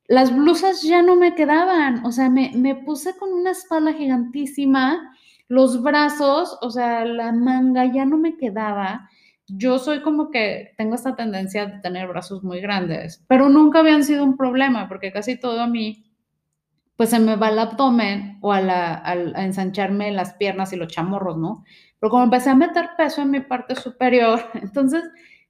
las 0.07 0.35
blusas 0.35 0.83
ya 0.83 1.01
no 1.01 1.15
me 1.15 1.35
quedaban, 1.35 2.05
o 2.05 2.11
sea, 2.11 2.29
me, 2.29 2.51
me 2.55 2.75
puse 2.75 3.15
con 3.17 3.31
una 3.31 3.51
espalda 3.51 3.93
gigantísima, 3.93 5.15
los 5.47 5.81
brazos, 5.81 6.57
o 6.61 6.69
sea, 6.69 7.05
la 7.05 7.31
manga 7.31 7.85
ya 7.85 8.05
no 8.05 8.17
me 8.17 8.37
quedaba 8.37 9.09
yo 9.57 9.79
soy 9.79 10.01
como 10.01 10.31
que 10.31 10.73
tengo 10.77 10.95
esta 10.95 11.15
tendencia 11.15 11.65
de 11.65 11.79
tener 11.79 12.07
brazos 12.07 12.43
muy 12.43 12.61
grandes, 12.61 13.23
pero 13.27 13.49
nunca 13.49 13.79
habían 13.79 14.03
sido 14.03 14.23
un 14.23 14.37
problema 14.37 14.87
porque 14.87 15.11
casi 15.11 15.39
todo 15.39 15.61
a 15.61 15.67
mí, 15.67 16.05
pues 16.95 17.09
se 17.11 17.19
me 17.19 17.35
va 17.35 17.49
el 17.49 17.59
abdomen 17.59 18.37
o 18.41 18.51
a, 18.51 18.61
la, 18.61 19.03
ensancharme 19.37 20.11
las 20.11 20.33
piernas 20.33 20.73
y 20.73 20.75
los 20.75 20.89
chamorros, 20.89 21.37
¿no? 21.37 21.63
Pero 21.99 22.09
como 22.09 22.23
empecé 22.23 22.49
a 22.49 22.55
meter 22.55 22.91
peso 22.97 23.21
en 23.21 23.31
mi 23.31 23.39
parte 23.41 23.75
superior, 23.75 24.41
entonces 24.61 25.03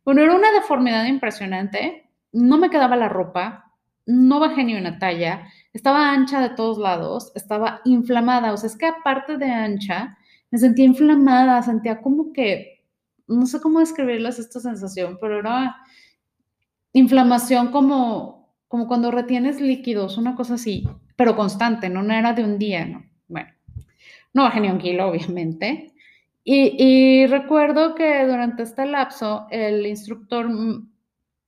Bueno, 0.06 0.22
era 0.22 0.36
una 0.36 0.52
deformidad 0.52 1.06
impresionante. 1.06 2.10
No 2.32 2.58
me 2.58 2.70
quedaba 2.70 2.96
la 2.96 3.10
ropa, 3.10 3.74
no 4.06 4.40
bajé 4.40 4.64
ni 4.64 4.76
una 4.76 4.98
talla, 5.00 5.48
estaba 5.74 6.12
ancha 6.12 6.42
de 6.42 6.50
todos 6.56 6.78
lados, 6.80 7.32
estaba 7.36 7.82
inflamada. 7.86 8.54
O 8.54 8.58
sea, 8.58 8.68
es 8.68 8.78
que 8.78 8.88
aparte 8.88 9.38
de 9.38 9.52
ancha, 9.52 10.18
me 10.52 10.58
sentía 10.58 10.86
inflamada, 10.86 11.62
sentía 11.62 12.02
como 12.02 12.34
que, 12.34 12.79
no 13.30 13.46
sé 13.46 13.62
cómo 13.62 13.80
describirles 13.80 14.40
esta 14.40 14.60
sensación, 14.60 15.18
pero 15.22 15.40
era 15.40 15.78
inflamación 16.94 17.72
como, 17.72 18.54
como 18.68 18.88
cuando 18.88 19.12
retienes 19.12 19.62
líquidos, 19.62 20.18
una 20.18 20.36
cosa 20.36 20.56
así, 20.56 20.88
pero 21.16 21.36
constante, 21.36 21.90
no, 21.90 22.02
no 22.02 22.14
era 22.14 22.34
de 22.34 22.44
un 22.44 22.58
día, 22.58 22.86
¿no? 22.86 23.06
Bueno, 23.28 23.50
no 24.34 24.44
bajé 24.44 24.60
ni 24.60 24.70
un 24.70 24.80
kilo, 24.80 25.08
obviamente. 25.10 25.94
Y, 26.44 27.28
recuerdo 27.28 27.94
que 27.94 28.26
durante 28.26 28.64
este 28.64 28.88
lapso 28.88 29.46
el 29.52 29.86
instructor 29.86 30.50
mm, 30.50 30.90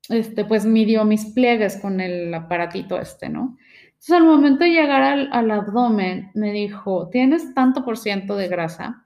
este, 0.10 0.46
pues 0.46 0.66
midió 0.66 1.06
mis 1.06 1.26
pliegues 1.34 1.78
con 1.78 2.00
el 2.00 2.32
aparatito 2.34 3.00
este, 3.00 3.28
¿no? 3.30 3.58
Entonces 3.86 4.12
al 4.12 4.26
momento 4.26 4.64
de 4.64 4.72
llegar 4.72 5.30
al 5.32 5.52
abdomen 5.52 6.30
me 6.36 6.52
dijo, 6.52 7.10
tienes 7.10 7.54
tanto 7.56 7.84
por 7.84 7.98
ciento 7.98 8.36
de 8.36 8.48
grasa. 8.48 9.06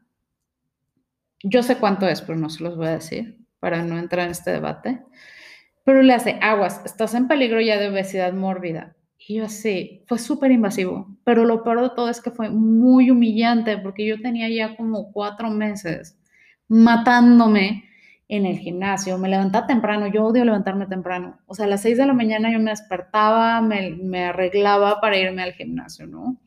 Yo 1.44 1.64
sé 1.64 1.78
cuánto 1.78 2.08
es, 2.08 2.22
pero 2.22 2.38
no 2.38 2.50
se 2.50 2.64
los 2.64 2.78
voy 2.78 2.88
a 2.88 2.92
decir 2.92 3.38
para 3.60 3.84
no 3.84 3.98
entrar 3.98 4.26
en 4.26 4.32
este 4.32 4.52
debate. 4.52 5.02
Pero 5.84 6.02
le 6.02 6.14
hace, 6.14 6.38
aguas, 6.42 6.82
estás 6.86 7.14
en 7.14 7.28
peligro 7.28 7.62
ya 7.62 7.78
de 7.78 7.90
obesidad 7.90 8.34
mórbida. 8.34 8.96
Y 9.18 9.36
yo 9.36 9.46
así, 9.46 10.04
fue 10.08 10.20
súper 10.20 10.52
invasivo, 10.52 11.18
pero 11.24 11.46
lo 11.46 11.64
peor 11.64 11.82
de 11.82 11.90
todo 11.96 12.10
es 12.10 12.22
que 12.22 12.32
fue 12.32 12.50
muy 12.50 13.10
humillante 13.10 13.78
porque 13.80 14.06
yo 14.06 14.22
tenía 14.22 14.50
ya 14.50 14.76
como 14.76 15.12
cuatro 15.12 15.50
meses 15.50 16.20
matándome 16.68 17.86
en 18.28 18.46
el 18.46 18.58
gimnasio, 18.58 19.18
me 19.18 19.30
levantaba 19.30 19.68
temprano, 19.68 20.08
yo 20.08 20.26
odio 20.26 20.46
levantarme 20.46 20.88
temprano, 20.88 21.40
o 21.46 21.54
sea, 21.54 21.66
a 21.66 21.70
las 21.70 21.82
seis 21.82 21.98
de 21.98 22.06
la 22.08 22.14
mañana 22.14 22.52
yo 22.52 22.60
me 22.60 22.72
despertaba, 22.72 23.62
me, 23.62 23.92
me 23.92 24.26
arreglaba 24.26 25.00
para 25.00 25.18
irme 25.18 25.44
al 25.44 25.54
gimnasio, 25.54 26.08
¿no? 26.08 26.38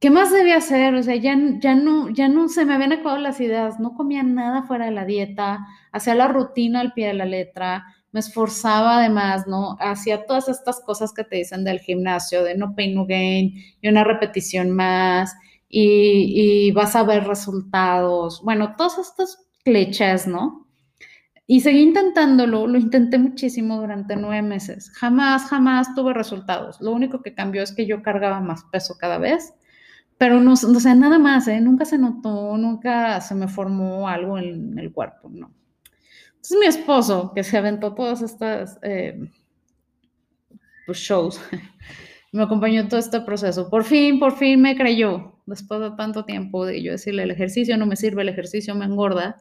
¿Qué 0.00 0.10
más 0.10 0.32
debía 0.32 0.58
hacer? 0.58 0.94
O 0.94 1.02
sea, 1.02 1.16
ya, 1.16 1.36
ya, 1.60 1.74
no, 1.74 2.08
ya 2.10 2.28
no 2.28 2.48
se 2.48 2.64
me 2.64 2.74
habían 2.74 2.92
acabado 2.92 3.18
las 3.18 3.40
ideas, 3.40 3.80
no 3.80 3.94
comía 3.94 4.22
nada 4.22 4.62
fuera 4.62 4.84
de 4.84 4.92
la 4.92 5.04
dieta, 5.04 5.66
hacía 5.90 6.14
la 6.14 6.28
rutina 6.28 6.80
al 6.80 6.92
pie 6.92 7.08
de 7.08 7.14
la 7.14 7.24
letra, 7.24 7.84
me 8.12 8.20
esforzaba 8.20 8.98
además, 8.98 9.46
¿no? 9.48 9.76
Hacía 9.80 10.24
todas 10.24 10.48
estas 10.48 10.80
cosas 10.80 11.12
que 11.12 11.24
te 11.24 11.36
dicen 11.36 11.64
del 11.64 11.80
gimnasio, 11.80 12.44
de 12.44 12.56
no 12.56 12.74
pain, 12.76 12.94
no 12.94 13.06
gain, 13.06 13.54
y 13.80 13.88
una 13.88 14.04
repetición 14.04 14.70
más, 14.70 15.34
y, 15.68 16.68
y 16.68 16.72
vas 16.72 16.94
a 16.96 17.02
ver 17.02 17.26
resultados. 17.26 18.40
Bueno, 18.44 18.76
todas 18.76 18.98
estas 18.98 19.48
clichés, 19.64 20.26
¿no? 20.26 20.66
Y 21.46 21.60
seguí 21.60 21.80
intentándolo, 21.80 22.66
lo 22.66 22.78
intenté 22.78 23.18
muchísimo 23.18 23.78
durante 23.78 24.16
nueve 24.16 24.42
meses. 24.42 24.90
Jamás, 24.90 25.46
jamás 25.46 25.94
tuve 25.94 26.14
resultados. 26.14 26.80
Lo 26.80 26.92
único 26.92 27.22
que 27.22 27.34
cambió 27.34 27.62
es 27.62 27.72
que 27.74 27.86
yo 27.86 28.02
cargaba 28.02 28.40
más 28.40 28.64
peso 28.70 28.96
cada 28.98 29.18
vez, 29.18 29.54
pero 30.18 30.40
no, 30.40 30.54
o 30.54 30.56
sea, 30.56 30.94
nada 30.96 31.18
más, 31.18 31.46
¿eh? 31.46 31.60
Nunca 31.60 31.84
se 31.84 31.96
notó, 31.96 32.58
nunca 32.58 33.20
se 33.20 33.36
me 33.36 33.46
formó 33.46 34.08
algo 34.08 34.36
en 34.36 34.76
el 34.76 34.92
cuerpo, 34.92 35.30
¿no? 35.32 35.52
Entonces 36.34 36.58
mi 36.60 36.66
esposo, 36.66 37.32
que 37.34 37.44
se 37.44 37.56
aventó 37.56 37.94
todas 37.94 38.22
estas 38.22 38.78
eh, 38.82 39.16
pues, 40.86 40.98
shows, 40.98 41.40
me 42.32 42.42
acompañó 42.42 42.88
todo 42.88 42.98
este 42.98 43.20
proceso. 43.20 43.70
Por 43.70 43.84
fin, 43.84 44.18
por 44.18 44.36
fin 44.36 44.60
me 44.60 44.76
creyó, 44.76 45.40
después 45.46 45.80
de 45.80 45.92
tanto 45.92 46.24
tiempo 46.24 46.66
de 46.66 46.82
yo 46.82 46.92
decirle, 46.92 47.22
el 47.22 47.30
ejercicio 47.30 47.76
no 47.76 47.86
me 47.86 47.96
sirve, 47.96 48.22
el 48.22 48.28
ejercicio 48.28 48.74
me 48.74 48.86
engorda. 48.86 49.36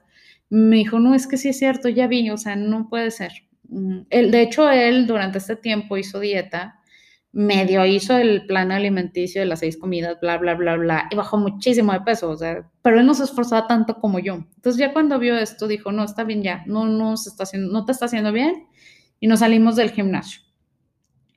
Me 0.50 0.78
dijo, 0.78 1.00
no, 1.00 1.16
es 1.16 1.28
que 1.28 1.38
sí 1.38 1.50
es 1.50 1.58
cierto, 1.58 1.90
ya 1.90 2.08
vi, 2.08 2.30
o 2.30 2.38
sea, 2.38 2.56
no 2.56 2.88
puede 2.88 3.10
ser. 3.12 3.32
Mm, 3.70 4.02
él, 4.12 4.32
de 4.32 4.42
hecho, 4.44 4.70
él 4.70 5.08
durante 5.08 5.40
este 5.40 5.56
tiempo 5.56 5.98
hizo 5.98 6.20
dieta 6.20 6.80
medio 7.38 7.86
hizo 7.86 8.18
el 8.18 8.48
plan 8.48 8.72
alimenticio 8.72 9.42
de 9.42 9.46
las 9.46 9.60
seis 9.60 9.78
comidas, 9.78 10.20
bla, 10.20 10.40
bla, 10.40 10.56
bla, 10.56 10.76
bla, 10.76 11.08
y 11.12 11.16
bajó 11.16 11.38
muchísimo 11.38 11.94
de 11.94 12.02
peso, 12.02 12.32
o 12.32 12.36
sea, 12.36 12.68
pero 12.82 13.00
él 13.00 13.06
no 13.06 13.14
se 13.14 13.26
esforzaba 13.26 13.68
tanto 13.68 14.00
como 14.00 14.18
yo. 14.18 14.44
Entonces 14.56 14.80
ya 14.80 14.92
cuando 14.92 15.20
vio 15.20 15.38
esto, 15.38 15.68
dijo, 15.68 15.92
no, 15.92 16.04
está 16.04 16.24
bien 16.24 16.42
ya, 16.42 16.64
no, 16.66 16.86
no, 16.88 17.16
se 17.16 17.30
está 17.30 17.44
haciendo, 17.44 17.72
no 17.72 17.86
te 17.86 17.92
está 17.92 18.06
haciendo 18.06 18.32
bien, 18.32 18.68
y 19.20 19.28
nos 19.28 19.42
salimos 19.42 19.76
del 19.76 19.92
gimnasio. 19.92 20.42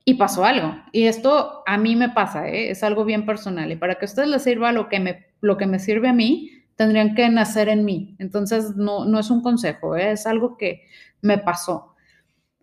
Y 0.06 0.14
pasó 0.14 0.46
algo, 0.46 0.74
y 0.90 1.04
esto 1.04 1.62
a 1.66 1.76
mí 1.76 1.96
me 1.96 2.08
pasa, 2.08 2.48
¿eh? 2.48 2.70
es 2.70 2.82
algo 2.82 3.04
bien 3.04 3.26
personal, 3.26 3.70
y 3.70 3.76
para 3.76 3.96
que 3.96 4.06
a 4.06 4.08
ustedes 4.08 4.30
les 4.30 4.42
sirva 4.42 4.72
lo 4.72 4.88
que 4.88 5.00
me, 5.00 5.26
lo 5.42 5.58
que 5.58 5.66
me 5.66 5.78
sirve 5.78 6.08
a 6.08 6.14
mí, 6.14 6.50
tendrían 6.76 7.14
que 7.14 7.28
nacer 7.28 7.68
en 7.68 7.84
mí. 7.84 8.16
Entonces, 8.18 8.74
no, 8.74 9.04
no 9.04 9.18
es 9.18 9.30
un 9.30 9.42
consejo, 9.42 9.96
¿eh? 9.96 10.12
es 10.12 10.26
algo 10.26 10.56
que 10.56 10.86
me 11.20 11.36
pasó. 11.36 11.94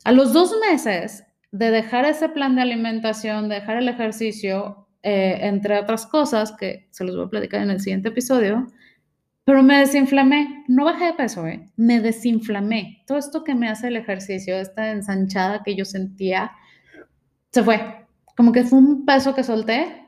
A 0.04 0.12
los 0.12 0.34
dos 0.34 0.56
meses 0.68 1.27
de 1.52 1.72
dejar 1.72 2.06
ese 2.06 2.30
plan 2.30 2.56
de 2.56 2.62
alimentación, 2.62 3.50
de 3.50 3.56
dejar 3.56 3.78
el 3.78 3.90
ejercicio, 3.90 4.88
eh, 5.04 5.40
entre 5.42 5.80
otras 5.80 6.06
cosas 6.06 6.52
que 6.52 6.88
se 6.92 7.04
los 7.04 7.16
voy 7.16 7.26
a 7.26 7.30
platicar 7.30 7.62
en 7.62 7.72
el 7.72 7.80
siguiente 7.80 8.10
episodio, 8.10 8.68
pero 9.46 9.64
me 9.64 9.80
desinflamé, 9.80 10.66
no 10.68 10.84
bajé 10.84 11.06
de 11.06 11.14
peso, 11.14 11.48
¿eh? 11.48 11.70
me 11.78 12.02
desinflamé. 12.02 13.04
Todo 13.08 13.18
esto 13.18 13.46
que 13.46 13.56
me 13.56 13.70
hace 13.70 13.88
el 13.88 13.96
ejercicio, 13.96 14.58
esta 14.58 14.92
ensanchada 14.92 15.64
que 15.64 15.74
yo 15.74 15.86
sentía, 15.86 16.52
se 17.52 17.64
fue. 17.64 18.06
Como 18.36 18.52
que 18.52 18.66
fue 18.66 18.80
un 18.80 19.06
peso 19.06 19.34
que 19.34 19.46
solté 19.46 20.08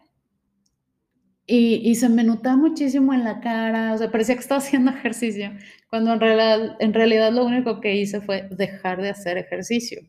y, 1.52 1.96
se 1.96 2.10
me 2.10 2.24
notaba 2.24 2.58
muchísimo 2.58 3.14
en 3.14 3.24
la 3.24 3.40
cara, 3.40 3.94
o 3.94 3.98
sea, 3.98 4.12
parecía 4.12 4.36
que 4.36 4.42
estaba 4.42 4.60
haciendo 4.60 4.92
ejercicio, 5.00 5.52
cuando 5.90 6.14
en 6.14 6.20
realidad, 6.20 6.76
en 6.80 6.94
realidad 6.94 7.32
lo 7.32 7.46
único 7.46 7.82
que 7.82 7.96
hice 7.96 8.22
fue 8.22 8.48
dejar 8.52 9.02
de 9.02 9.10
hacer 9.10 9.38
ejercicio. 9.38 10.02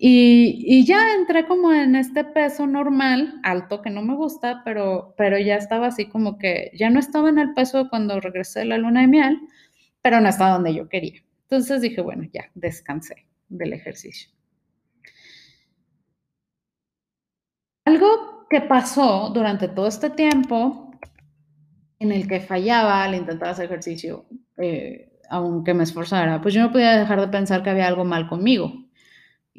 Y, 0.00 0.84
ya 0.86 1.14
entré 1.14 1.46
como 1.46 1.72
en 1.72 1.96
este 1.96 2.22
peso 2.22 2.66
normal, 2.68 3.40
alto, 3.42 3.82
que 3.82 3.90
no 3.90 4.00
me 4.02 4.14
gusta, 4.14 4.62
pero, 4.64 5.14
pero 5.16 5.38
ya 5.38 5.56
estaba 5.56 5.88
así 5.88 6.06
como 6.08 6.38
que 6.38 6.70
ya 6.74 6.88
no 6.88 7.00
estaba 7.00 7.28
en 7.28 7.38
el 7.38 7.52
peso 7.52 7.88
cuando 7.90 8.20
regresé 8.20 8.60
de 8.60 8.66
la 8.66 8.78
luna 8.78 9.00
de 9.00 9.08
miel, 9.08 9.40
pero 10.00 10.20
no 10.20 10.28
estaba 10.28 10.52
donde 10.52 10.72
yo 10.74 10.88
quería. 10.88 11.20
Entonces 11.42 11.82
dije, 11.82 12.00
bueno, 12.00 12.28
ya, 12.32 12.44
descansé 12.54 13.26
del 13.48 13.72
ejercicio. 13.72 14.30
Algo 17.84 18.46
que 18.48 18.60
pasó 18.60 19.30
durante 19.34 19.66
todo 19.66 19.88
este 19.88 20.10
tiempo 20.10 20.92
en 21.98 22.12
el 22.12 22.28
que 22.28 22.40
fallaba 22.40 23.02
al 23.02 23.16
intentar 23.16 23.48
hacer 23.48 23.64
ejercicio, 23.64 24.26
eh, 24.58 25.10
aunque 25.28 25.74
me 25.74 25.82
esforzara, 25.82 26.40
pues 26.40 26.54
yo 26.54 26.60
no 26.60 26.70
podía 26.70 26.96
dejar 26.96 27.20
de 27.20 27.28
pensar 27.28 27.64
que 27.64 27.70
había 27.70 27.88
algo 27.88 28.04
mal 28.04 28.28
conmigo 28.28 28.87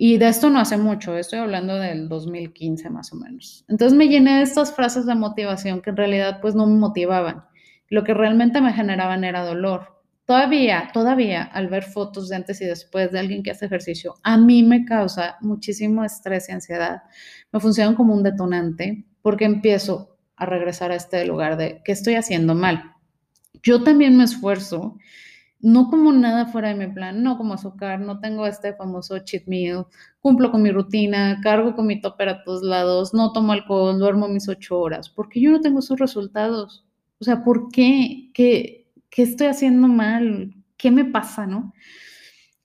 y 0.02 0.18
de 0.18 0.30
esto 0.30 0.50
no 0.50 0.62
hace 0.62 0.78
mucho, 0.78 1.18
estoy 1.18 1.40
hablando 1.40 1.76
del 1.76 2.08
2015 2.08 2.90
más 2.90 3.12
o 3.12 3.18
menos. 3.18 3.66
Entonces 3.68 3.98
me 3.98 4.08
llené 4.08 4.38
de 4.38 4.44
estas 4.44 4.74
frases 4.74 5.06
de 5.06 5.14
motivación 5.14 5.82
que 5.82 5.90
en 5.90 5.98
realidad 5.98 6.40
pues 6.42 6.56
no 6.56 6.66
me 6.68 6.80
motivaban. 6.80 7.44
Lo 7.90 8.06
que 8.06 8.14
realmente 8.14 8.62
me 8.62 8.72
generaban 8.72 9.26
era 9.26 9.44
dolor. 9.44 10.02
Todavía, 10.24 10.90
todavía 10.94 11.44
al 11.44 11.68
ver 11.68 11.84
fotos 11.84 12.30
de 12.30 12.38
antes 12.38 12.62
y 12.62 12.66
después 12.66 13.12
de 13.12 13.20
alguien 13.20 13.44
que 13.44 13.52
hace 13.52 13.66
ejercicio, 13.66 14.16
a 14.24 14.38
mí 14.38 14.64
me 14.64 14.86
causa 14.86 15.36
muchísimo 15.42 16.06
estrés 16.06 16.48
y 16.48 16.54
ansiedad. 16.54 17.04
Me 17.52 17.60
funcionan 17.60 17.96
como 17.96 18.14
un 18.14 18.24
detonante 18.24 19.04
porque 19.22 19.44
empiezo 19.44 20.16
a 20.38 20.46
regresar 20.46 20.94
a 20.94 20.96
este 20.96 21.26
lugar 21.26 21.58
de 21.58 21.82
qué 21.84 21.92
estoy 21.92 22.16
haciendo 22.16 22.56
mal. 22.56 22.94
Yo 23.64 23.84
también 23.84 24.16
me 24.16 24.24
esfuerzo 24.24 24.98
no 25.62 25.90
como 25.90 26.12
nada 26.12 26.46
fuera 26.46 26.70
de 26.70 26.76
mi 26.76 26.94
plan, 26.94 27.22
no 27.22 27.38
como 27.38 27.54
azúcar, 27.54 28.00
no 28.00 28.20
tengo 28.20 28.48
este 28.48 28.74
famoso 28.74 29.20
cheat 29.20 29.46
meal, 29.48 29.86
cumplo 30.22 30.52
con 30.52 30.62
mi 30.62 30.72
rutina, 30.72 31.40
cargo 31.44 31.76
con 31.76 31.88
mi 31.88 32.00
topper 32.00 32.30
a 32.30 32.44
todos 32.44 32.64
lados, 32.64 33.14
no 33.14 33.34
tomo 33.34 33.52
alcohol, 33.52 34.00
duermo 34.00 34.28
mis 34.28 34.48
ocho 34.48 34.80
horas, 34.80 35.10
porque 35.10 35.42
yo 35.42 35.52
no 35.52 35.62
tengo 35.62 35.80
esos 35.80 36.00
resultados. 36.00 36.86
O 37.20 37.26
sea, 37.26 37.44
¿por 37.44 37.70
qué? 37.72 38.32
¿Qué, 38.34 38.90
qué 39.10 39.24
estoy 39.24 39.48
haciendo 39.48 39.88
mal? 39.88 40.56
¿Qué 40.78 40.92
me 40.92 41.04
pasa, 41.06 41.46
no? 41.46 41.74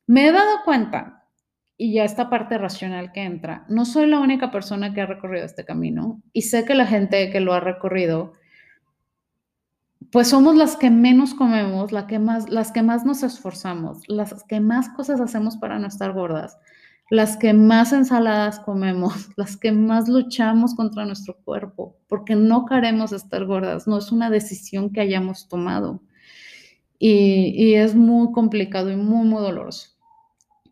Me 0.07 0.29
he 0.29 0.33
dado 0.33 0.59
cuenta, 0.65 1.27
y 1.77 1.95
ya 1.95 2.05
esta 2.05 2.31
parte 2.31 2.59
racional 2.59 3.11
que 3.11 3.23
entra, 3.23 3.65
no 3.69 3.85
soy 3.85 4.07
la 4.07 4.21
única 4.21 4.53
persona 4.53 4.95
que 4.95 5.01
ha 5.01 5.07
recorrido 5.07 5.45
este 5.45 5.65
camino, 5.65 6.23
y 6.33 6.43
sé 6.43 6.65
que 6.65 6.75
la 6.75 6.87
gente 6.87 7.31
que 7.31 7.41
lo 7.41 7.55
ha 7.55 7.61
recorrido, 7.61 8.35
pues 10.11 10.29
somos 10.29 10.57
las 10.57 10.77
que 10.77 10.91
menos 10.91 11.35
comemos, 11.35 11.93
la 11.93 12.07
que 12.07 12.19
más, 12.19 12.49
las 12.49 12.73
que 12.73 12.83
más 12.83 13.05
nos 13.05 13.23
esforzamos, 13.23 14.03
las 14.09 14.45
que 14.45 14.61
más 14.61 14.89
cosas 14.91 15.21
hacemos 15.21 15.57
para 15.57 15.79
no 15.79 15.87
estar 15.87 16.13
gordas, 16.13 16.59
las 17.11 17.37
que 17.37 17.53
más 17.53 17.93
ensaladas 17.93 18.61
comemos, 18.61 19.13
las 19.37 19.57
que 19.57 19.73
más 19.73 20.09
luchamos 20.09 20.75
contra 20.75 21.05
nuestro 21.05 21.37
cuerpo, 21.45 21.97
porque 22.09 22.35
no 22.35 22.67
queremos 22.67 23.13
estar 23.13 23.45
gordas, 23.45 23.87
no 23.87 23.99
es 23.99 24.11
una 24.13 24.31
decisión 24.31 24.91
que 24.93 25.01
hayamos 25.01 25.49
tomado. 25.49 26.01
Y, 26.99 27.75
es 27.75 27.95
muy 27.95 28.33
complicado 28.33 28.91
y 28.91 28.97
muy, 28.97 29.27
muy 29.27 29.43
doloroso. 29.43 29.91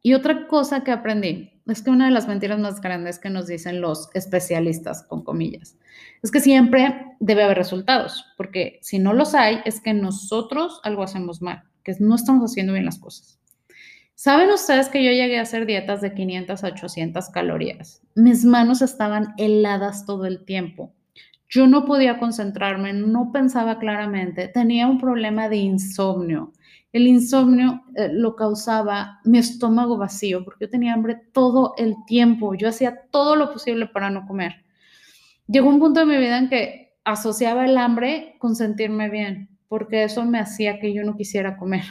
Y 0.02 0.14
otra 0.14 0.46
cosa 0.46 0.82
que 0.82 0.90
aprendí 0.90 1.51
es 1.66 1.82
que 1.82 1.90
una 1.90 2.06
de 2.06 2.10
las 2.10 2.28
mentiras 2.28 2.58
más 2.58 2.80
grandes 2.80 3.18
que 3.18 3.30
nos 3.30 3.46
dicen 3.46 3.80
los 3.80 4.08
especialistas, 4.14 5.04
con 5.04 5.22
comillas, 5.22 5.76
es 6.22 6.30
que 6.30 6.40
siempre 6.40 7.16
debe 7.20 7.44
haber 7.44 7.58
resultados, 7.58 8.24
porque 8.36 8.78
si 8.82 8.98
no 8.98 9.12
los 9.12 9.34
hay, 9.34 9.60
es 9.64 9.80
que 9.80 9.94
nosotros 9.94 10.80
algo 10.82 11.02
hacemos 11.02 11.42
mal, 11.42 11.62
que 11.84 11.94
no 12.00 12.14
estamos 12.14 12.50
haciendo 12.50 12.72
bien 12.72 12.84
las 12.84 12.98
cosas. 12.98 13.38
¿Saben 14.14 14.50
ustedes 14.50 14.88
que 14.88 15.02
yo 15.02 15.10
llegué 15.10 15.38
a 15.38 15.42
hacer 15.42 15.66
dietas 15.66 16.00
de 16.00 16.14
500 16.14 16.62
a 16.62 16.66
800 16.68 17.28
calorías? 17.30 18.02
Mis 18.14 18.44
manos 18.44 18.80
estaban 18.80 19.34
heladas 19.36 20.06
todo 20.06 20.26
el 20.26 20.44
tiempo. 20.44 20.94
Yo 21.48 21.66
no 21.66 21.84
podía 21.84 22.18
concentrarme, 22.18 22.92
no 22.92 23.32
pensaba 23.32 23.78
claramente, 23.78 24.48
tenía 24.48 24.86
un 24.86 24.98
problema 24.98 25.48
de 25.48 25.56
insomnio. 25.56 26.52
El 26.92 27.06
insomnio 27.06 27.82
eh, 27.96 28.10
lo 28.12 28.36
causaba 28.36 29.20
mi 29.24 29.38
estómago 29.38 29.96
vacío 29.96 30.44
porque 30.44 30.66
yo 30.66 30.70
tenía 30.70 30.92
hambre 30.92 31.20
todo 31.32 31.74
el 31.78 31.96
tiempo. 32.06 32.54
Yo 32.54 32.68
hacía 32.68 33.06
todo 33.10 33.34
lo 33.34 33.50
posible 33.50 33.86
para 33.86 34.10
no 34.10 34.26
comer. 34.26 34.64
Llegó 35.46 35.68
un 35.70 35.80
punto 35.80 36.00
de 36.00 36.06
mi 36.06 36.18
vida 36.18 36.38
en 36.38 36.48
que 36.48 36.94
asociaba 37.04 37.64
el 37.64 37.78
hambre 37.78 38.36
con 38.38 38.54
sentirme 38.54 39.08
bien, 39.08 39.58
porque 39.68 40.04
eso 40.04 40.24
me 40.24 40.38
hacía 40.38 40.78
que 40.78 40.92
yo 40.94 41.02
no 41.02 41.16
quisiera 41.16 41.56
comer. 41.56 41.84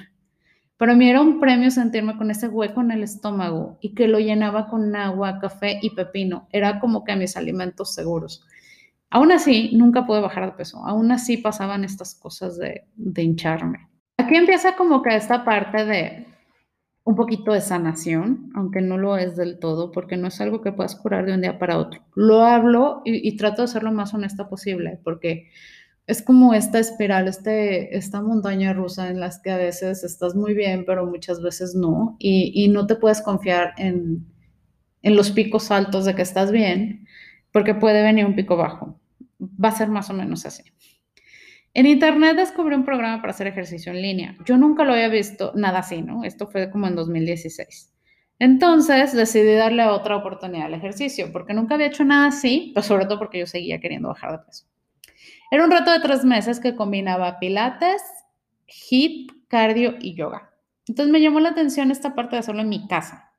Para 0.77 0.95
mí 0.95 1.09
era 1.09 1.21
un 1.21 1.39
premio 1.39 1.69
sentirme 1.69 2.17
con 2.17 2.31
ese 2.31 2.47
hueco 2.47 2.81
en 2.81 2.91
el 2.91 3.03
estómago 3.03 3.77
y 3.81 3.93
que 3.93 4.07
lo 4.07 4.19
llenaba 4.19 4.67
con 4.67 4.95
agua, 4.95 5.39
café 5.39 5.79
y 5.81 5.91
pepino. 5.91 6.47
Era 6.51 6.79
como 6.79 7.03
que 7.03 7.15
mis 7.15 7.37
alimentos 7.37 7.93
seguros. 7.93 8.43
Aún 9.11 9.31
así, 9.31 9.71
nunca 9.73 10.05
pude 10.05 10.21
bajar 10.21 10.45
de 10.45 10.51
peso. 10.53 10.83
Aún 10.85 11.11
así 11.11 11.37
pasaban 11.37 11.83
estas 11.83 12.15
cosas 12.15 12.57
de, 12.57 12.85
de 12.95 13.23
hincharme. 13.23 13.90
Aquí 14.21 14.35
empieza 14.35 14.75
como 14.75 15.01
que 15.01 15.15
esta 15.15 15.43
parte 15.43 15.83
de 15.83 16.27
un 17.03 17.15
poquito 17.15 17.53
de 17.53 17.61
sanación, 17.61 18.51
aunque 18.53 18.79
no 18.79 18.99
lo 18.99 19.17
es 19.17 19.35
del 19.35 19.57
todo, 19.57 19.91
porque 19.91 20.15
no 20.15 20.27
es 20.27 20.39
algo 20.39 20.61
que 20.61 20.71
puedas 20.71 20.95
curar 20.95 21.25
de 21.25 21.33
un 21.33 21.41
día 21.41 21.57
para 21.57 21.79
otro. 21.79 22.03
Lo 22.13 22.43
hablo 22.43 23.01
y, 23.03 23.35
trato 23.35 23.63
de 23.63 23.67
ser 23.67 23.81
lo 23.81 23.91
más 23.91 24.13
honesta 24.13 24.47
posible, 24.47 24.99
porque 25.03 25.49
es 26.05 26.21
como 26.21 26.53
esta 26.53 26.77
espiral, 26.77 27.27
este, 27.27 27.97
esta 27.97 28.21
montaña 28.21 28.73
rusa 28.73 29.09
en 29.09 29.19
las 29.19 29.39
que 29.41 29.49
a 29.49 29.57
veces 29.57 30.03
estás 30.03 30.35
muy 30.35 30.53
bien, 30.53 30.85
pero 30.85 31.07
muchas 31.07 31.41
veces 31.41 31.73
no, 31.73 32.15
y, 32.19 32.51
y 32.53 32.67
no 32.67 32.85
te 32.85 32.97
puedes 32.97 33.23
confiar 33.23 33.73
en, 33.77 34.27
en, 35.01 35.15
los 35.15 35.31
picos 35.31 35.71
altos 35.71 36.05
de 36.05 36.13
que 36.13 36.21
estás 36.21 36.51
bien, 36.51 37.07
porque 37.51 37.73
puede 37.73 38.03
venir 38.03 38.23
un 38.27 38.35
pico 38.35 38.55
bajo. 38.55 38.99
Va 39.41 39.69
a 39.69 39.75
ser 39.75 39.89
más 39.89 40.11
o 40.11 40.13
menos 40.13 40.45
así. 40.45 40.61
En 41.73 41.85
internet 41.85 42.35
descubrí 42.35 42.75
un 42.75 42.83
programa 42.83 43.21
para 43.21 43.31
hacer 43.31 43.47
ejercicio 43.47 43.93
en 43.93 44.01
línea. 44.01 44.37
Yo 44.45 44.57
nunca 44.57 44.83
lo 44.83 44.91
había 44.91 45.07
visto, 45.07 45.53
nada 45.55 45.79
así, 45.79 46.01
¿no? 46.01 46.25
Esto 46.25 46.47
fue 46.47 46.69
como 46.69 46.87
en 46.87 46.95
2016. 46.95 47.93
Entonces 48.39 49.13
decidí 49.13 49.53
darle 49.53 49.85
otra 49.85 50.17
oportunidad 50.17 50.65
al 50.65 50.73
ejercicio, 50.73 51.31
porque 51.31 51.53
nunca 51.53 51.75
había 51.75 51.87
hecho 51.87 52.03
nada 52.03 52.27
así, 52.27 52.71
pero 52.73 52.85
sobre 52.85 53.05
todo 53.05 53.19
porque 53.19 53.39
yo 53.39 53.45
seguía 53.45 53.79
queriendo 53.79 54.09
bajar 54.09 54.31
de 54.31 54.45
peso. 54.45 54.65
Era 55.51 55.63
un 55.63 55.71
reto 55.71 55.91
de 55.91 55.99
tres 55.99 56.25
meses 56.25 56.59
que 56.59 56.75
combinaba 56.75 57.39
pilates, 57.39 58.01
HIIT, 58.67 59.31
cardio 59.47 59.95
y 59.99 60.15
yoga. 60.15 60.51
Entonces 60.87 61.11
me 61.11 61.21
llamó 61.21 61.39
la 61.39 61.49
atención 61.49 61.91
esta 61.91 62.15
parte 62.15 62.35
de 62.35 62.39
hacerlo 62.39 62.61
en 62.61 62.69
mi 62.69 62.87
casa, 62.87 63.30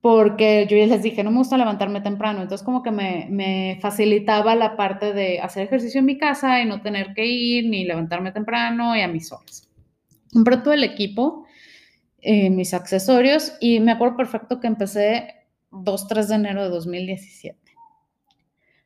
porque 0.00 0.66
yo 0.70 0.76
ya 0.76 0.86
les 0.86 1.02
dije, 1.02 1.24
no 1.24 1.30
me 1.30 1.38
gusta 1.38 1.58
levantarme 1.58 2.00
temprano, 2.00 2.42
entonces 2.42 2.64
como 2.64 2.82
que 2.82 2.90
me, 2.90 3.26
me, 3.30 3.78
facilitaba 3.82 4.54
la 4.54 4.76
parte 4.76 5.12
de 5.12 5.40
hacer 5.40 5.64
ejercicio 5.64 5.98
en 5.98 6.06
mi 6.06 6.18
casa 6.18 6.60
y 6.60 6.66
no 6.66 6.82
tener 6.82 7.14
que 7.14 7.26
ir 7.26 7.68
ni 7.68 7.84
levantarme 7.84 8.30
temprano 8.32 8.96
y 8.96 9.00
a 9.00 9.08
mis 9.08 9.32
horas. 9.32 9.68
Compré 10.32 10.58
todo 10.58 10.72
el 10.72 10.84
equipo, 10.84 11.46
eh, 12.20 12.50
mis 12.50 12.74
accesorios 12.74 13.54
y 13.60 13.80
me 13.80 13.92
acuerdo 13.92 14.16
perfecto 14.16 14.60
que 14.60 14.66
empecé 14.66 15.34
2-3 15.70 16.26
de 16.26 16.34
enero 16.34 16.62
de 16.64 16.70
2017. 16.70 17.58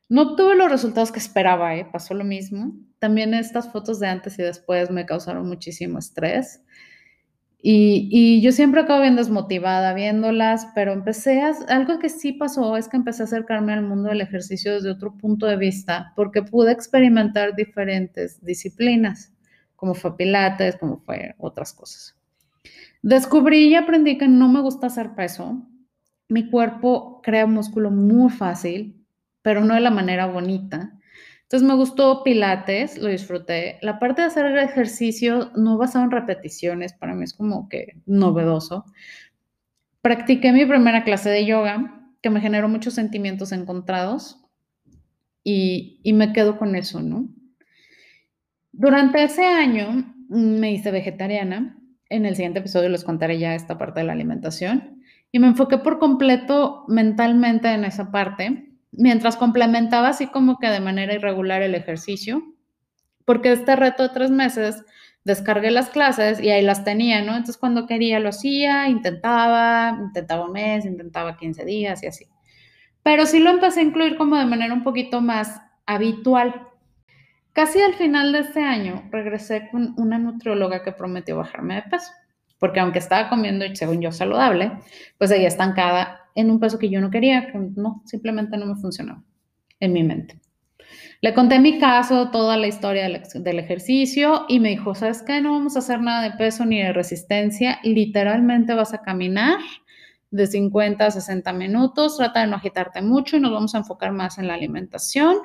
No 0.09 0.35
tuve 0.35 0.55
los 0.55 0.69
resultados 0.69 1.11
que 1.11 1.19
esperaba, 1.19 1.75
¿eh? 1.75 1.87
pasó 1.91 2.13
lo 2.13 2.23
mismo. 2.23 2.73
También 2.99 3.33
estas 3.33 3.71
fotos 3.71 3.99
de 3.99 4.07
antes 4.07 4.37
y 4.37 4.43
después 4.43 4.91
me 4.91 5.05
causaron 5.05 5.47
muchísimo 5.47 5.97
estrés. 5.99 6.61
Y, 7.65 8.41
yo 8.41 8.51
siempre 8.51 8.81
acabo 8.81 9.01
bien 9.01 9.15
desmotivada 9.15 9.93
viéndolas, 9.93 10.67
pero 10.75 10.91
empecé 10.91 11.41
a, 11.41 11.53
algo 11.69 11.97
que 11.97 12.09
sí 12.09 12.33
pasó 12.33 12.75
es 12.75 12.89
que 12.89 12.97
empecé 12.97 13.23
a 13.23 13.25
acercarme 13.25 13.71
al 13.71 13.83
mundo 13.83 14.09
del 14.09 14.19
ejercicio 14.19 14.73
desde 14.73 14.91
otro 14.91 15.17
punto 15.17 15.45
de 15.45 15.55
vista, 15.55 16.11
porque 16.17 16.43
pude 16.43 16.73
experimentar 16.73 17.55
diferentes 17.55 18.43
disciplinas, 18.43 19.31
como 19.77 19.93
fue 19.93 20.17
pilates, 20.17 20.75
como 20.75 20.97
fue 20.97 21.35
otras 21.37 21.71
cosas. 21.71 22.17
Descubrí 23.01 23.69
y 23.69 23.75
aprendí 23.75 24.17
que 24.17 24.27
no 24.27 24.49
me 24.49 24.59
gusta 24.59 24.87
hacer 24.87 25.15
peso. 25.15 25.65
Mi 26.27 26.49
cuerpo 26.49 27.21
crea 27.23 27.45
músculo 27.47 27.91
muy 27.91 28.29
fácil, 28.29 29.05
pero 29.41 29.63
no 29.63 29.73
de 29.73 29.79
la 29.79 29.91
manera 29.91 30.25
bonita. 30.25 30.99
Entonces 31.53 31.69
me 31.69 31.75
gustó 31.75 32.23
Pilates, 32.23 32.97
lo 32.97 33.09
disfruté. 33.09 33.77
La 33.83 33.99
parte 33.99 34.21
de 34.21 34.27
hacer 34.27 34.57
ejercicio 34.57 35.51
no 35.55 35.77
basado 35.77 36.03
en 36.03 36.09
repeticiones, 36.09 36.93
para 36.93 37.13
mí 37.13 37.25
es 37.25 37.35
como 37.35 37.69
que 37.69 37.97
novedoso. 38.07 38.85
Practiqué 40.01 40.51
mi 40.51 40.65
primera 40.65 41.03
clase 41.03 41.29
de 41.29 41.45
yoga, 41.45 42.09
que 42.23 42.31
me 42.31 42.41
generó 42.41 42.69
muchos 42.69 42.95
sentimientos 42.95 43.51
encontrados 43.51 44.43
y, 45.43 45.99
y 46.01 46.13
me 46.13 46.33
quedo 46.33 46.57
con 46.57 46.75
eso, 46.75 47.03
¿no? 47.03 47.29
Durante 48.71 49.23
ese 49.23 49.45
año 49.45 50.11
me 50.29 50.71
hice 50.71 50.89
vegetariana. 50.89 51.77
En 52.09 52.25
el 52.25 52.35
siguiente 52.35 52.61
episodio 52.61 52.89
les 52.89 53.03
contaré 53.03 53.37
ya 53.37 53.53
esta 53.53 53.77
parte 53.77 53.99
de 53.99 54.07
la 54.07 54.13
alimentación. 54.13 55.03
Y 55.31 55.37
me 55.37 55.45
enfoqué 55.45 55.77
por 55.77 55.99
completo 55.99 56.83
mentalmente 56.87 57.71
en 57.71 57.85
esa 57.85 58.09
parte 58.09 58.72
mientras 58.97 59.37
complementaba 59.37 60.09
así 60.09 60.27
como 60.27 60.57
que 60.59 60.67
de 60.67 60.79
manera 60.79 61.13
irregular 61.13 61.61
el 61.61 61.75
ejercicio, 61.75 62.43
porque 63.25 63.51
este 63.51 63.75
reto 63.75 64.03
de 64.03 64.09
tres 64.09 64.31
meses 64.31 64.83
descargué 65.23 65.71
las 65.71 65.89
clases 65.89 66.39
y 66.39 66.49
ahí 66.49 66.61
las 66.61 66.83
tenía, 66.83 67.21
¿no? 67.21 67.31
Entonces 67.31 67.57
cuando 67.57 67.87
quería 67.87 68.19
lo 68.19 68.29
hacía, 68.29 68.89
intentaba, 68.89 69.97
intentaba 69.99 70.45
un 70.45 70.51
mes, 70.51 70.85
intentaba 70.85 71.37
15 71.37 71.65
días 71.65 72.03
y 72.03 72.07
así. 72.07 72.25
Pero 73.03 73.25
sí 73.25 73.39
lo 73.39 73.49
empecé 73.49 73.81
a 73.81 73.83
incluir 73.83 74.17
como 74.17 74.37
de 74.37 74.45
manera 74.45 74.73
un 74.73 74.83
poquito 74.83 75.21
más 75.21 75.61
habitual. 75.85 76.67
Casi 77.53 77.81
al 77.81 77.93
final 77.93 78.31
de 78.31 78.39
este 78.39 78.61
año 78.61 79.07
regresé 79.11 79.69
con 79.71 79.93
una 79.97 80.17
nutrióloga 80.17 80.83
que 80.83 80.91
prometió 80.91 81.37
bajarme 81.37 81.75
de 81.75 81.83
peso, 81.83 82.11
porque 82.63 82.79
aunque 82.79 82.99
estaba 82.99 83.27
comiendo, 83.27 83.65
según 83.73 83.99
yo, 83.99 84.13
saludable, 84.13 84.71
pues 85.17 85.29
seguía 85.29 85.49
estancada 85.49 86.21
en 86.33 86.49
un 86.49 86.61
peso 86.61 86.79
que 86.79 86.89
yo 86.89 87.01
no 87.01 87.11
quería, 87.11 87.47
que 87.47 87.57
no, 87.57 88.01
simplemente 88.05 88.55
no 88.55 88.65
me 88.65 88.75
funcionaba 88.75 89.21
en 89.81 89.91
mi 89.91 90.01
mente. 90.01 90.39
Le 91.19 91.33
conté 91.33 91.59
mi 91.59 91.77
caso, 91.77 92.31
toda 92.31 92.55
la 92.55 92.67
historia 92.67 93.03
del, 93.03 93.59
ejercicio 93.59 94.45
y 94.47 94.61
me 94.61 94.69
dijo, 94.69 94.95
¿sabes 94.95 95.23
qué? 95.23 95.41
No 95.41 95.51
vamos 95.51 95.75
a 95.75 95.79
hacer 95.79 95.99
nada 95.99 96.23
de 96.23 96.37
peso 96.37 96.65
ni 96.65 96.81
de 96.81 96.93
resistencia, 96.93 97.81
literalmente 97.83 98.73
vas 98.73 98.93
a 98.93 99.01
caminar 99.01 99.59
de 100.31 100.47
50 100.47 101.05
a 101.05 101.11
60 101.11 101.51
minutos, 101.51 102.15
trata 102.15 102.39
de 102.39 102.47
no 102.47 102.55
agitarte 102.55 103.01
mucho 103.01 103.35
y 103.35 103.41
nos 103.41 103.51
vamos 103.51 103.75
a 103.75 103.79
enfocar 103.79 104.13
más 104.13 104.37
en 104.37 104.47
la 104.47 104.53
alimentación. 104.53 105.35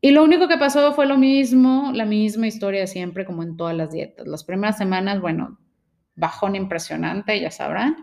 Y 0.00 0.12
lo 0.12 0.24
único 0.24 0.48
que 0.48 0.56
pasó 0.56 0.94
fue 0.94 1.04
lo 1.04 1.18
mismo, 1.18 1.90
la 1.92 2.06
misma 2.06 2.46
historia 2.46 2.86
siempre, 2.86 3.26
como 3.26 3.42
en 3.42 3.58
todas 3.58 3.76
las 3.76 3.92
dietas. 3.92 4.26
Las 4.26 4.44
primeras 4.44 4.78
semanas, 4.78 5.20
bueno, 5.20 5.58
bajón 6.20 6.54
impresionante, 6.54 7.40
ya 7.40 7.50
sabrán. 7.50 7.96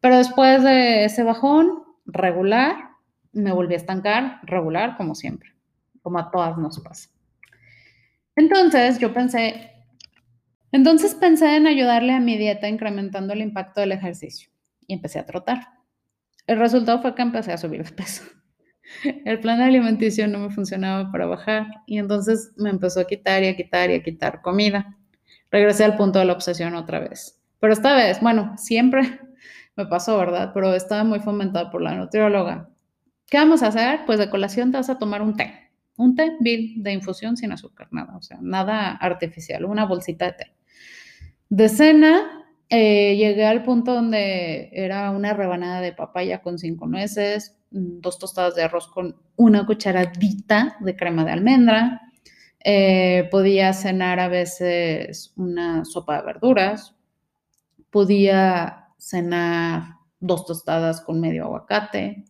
Pero 0.00 0.18
después 0.18 0.62
de 0.62 1.04
ese 1.04 1.22
bajón 1.22 1.84
regular, 2.06 2.90
me 3.32 3.52
volví 3.52 3.74
a 3.74 3.78
estancar 3.78 4.40
regular, 4.44 4.96
como 4.96 5.14
siempre, 5.14 5.54
como 6.02 6.18
a 6.18 6.30
todas 6.30 6.56
nos 6.56 6.80
pasa. 6.80 7.10
Entonces 8.34 8.98
yo 8.98 9.12
pensé, 9.12 9.72
entonces 10.72 11.14
pensé 11.14 11.56
en 11.56 11.66
ayudarle 11.66 12.12
a 12.12 12.20
mi 12.20 12.36
dieta 12.36 12.68
incrementando 12.68 13.32
el 13.32 13.40
impacto 13.40 13.80
del 13.80 13.92
ejercicio 13.92 14.50
y 14.86 14.94
empecé 14.94 15.18
a 15.18 15.26
trotar. 15.26 15.68
El 16.46 16.58
resultado 16.58 17.02
fue 17.02 17.14
que 17.14 17.22
empecé 17.22 17.52
a 17.52 17.58
subir 17.58 17.84
de 17.84 17.92
peso. 17.92 18.22
El 19.24 19.40
plan 19.40 19.58
de 19.58 20.28
no 20.28 20.38
me 20.38 20.50
funcionaba 20.50 21.10
para 21.10 21.26
bajar 21.26 21.66
y 21.86 21.98
entonces 21.98 22.52
me 22.56 22.70
empezó 22.70 23.00
a 23.00 23.06
quitar 23.06 23.42
y 23.42 23.48
a 23.48 23.56
quitar 23.56 23.90
y 23.90 23.94
a 23.94 24.02
quitar 24.02 24.42
comida. 24.42 24.96
Regresé 25.50 25.84
al 25.84 25.96
punto 25.96 26.18
de 26.18 26.26
la 26.26 26.34
obsesión 26.34 26.74
otra 26.74 27.00
vez. 27.00 27.40
Pero 27.60 27.72
esta 27.72 27.94
vez, 27.94 28.20
bueno, 28.20 28.54
siempre 28.56 29.20
me 29.76 29.86
pasó, 29.86 30.18
¿verdad? 30.18 30.52
Pero 30.54 30.74
estaba 30.74 31.04
muy 31.04 31.20
fomentada 31.20 31.70
por 31.70 31.82
la 31.82 31.94
nutrióloga. 31.94 32.68
¿Qué 33.26 33.38
vamos 33.38 33.62
a 33.62 33.68
hacer? 33.68 34.00
Pues 34.06 34.18
de 34.18 34.30
colación 34.30 34.70
te 34.70 34.78
vas 34.78 34.90
a 34.90 34.98
tomar 34.98 35.22
un 35.22 35.36
té. 35.36 35.52
Un 35.96 36.14
té 36.14 36.36
bill 36.40 36.82
de 36.82 36.92
infusión 36.92 37.36
sin 37.36 37.52
azúcar, 37.52 37.88
nada, 37.90 38.16
o 38.16 38.22
sea, 38.22 38.38
nada 38.40 38.92
artificial, 38.92 39.64
una 39.64 39.86
bolsita 39.86 40.26
de 40.26 40.32
té. 40.32 40.52
De 41.48 41.68
cena, 41.68 42.44
eh, 42.68 43.16
llegué 43.16 43.46
al 43.46 43.62
punto 43.62 43.94
donde 43.94 44.68
era 44.72 45.10
una 45.10 45.32
rebanada 45.32 45.80
de 45.80 45.92
papaya 45.92 46.42
con 46.42 46.58
cinco 46.58 46.86
nueces, 46.86 47.56
mm, 47.70 48.00
dos 48.00 48.18
tostadas 48.18 48.54
de 48.56 48.64
arroz 48.64 48.88
con 48.88 49.16
una 49.36 49.64
cucharadita 49.66 50.76
de 50.80 50.96
crema 50.96 51.24
de 51.24 51.32
almendra. 51.32 52.00
Eh, 52.64 53.28
podía 53.30 53.72
cenar 53.72 54.18
a 54.18 54.28
veces 54.28 55.32
una 55.36 55.84
sopa 55.84 56.18
de 56.18 56.26
verduras. 56.26 56.95
Podía 57.90 58.88
cenar 58.98 59.96
dos 60.20 60.46
tostadas 60.46 61.00
con 61.00 61.20
medio 61.20 61.44
aguacate. 61.44 62.24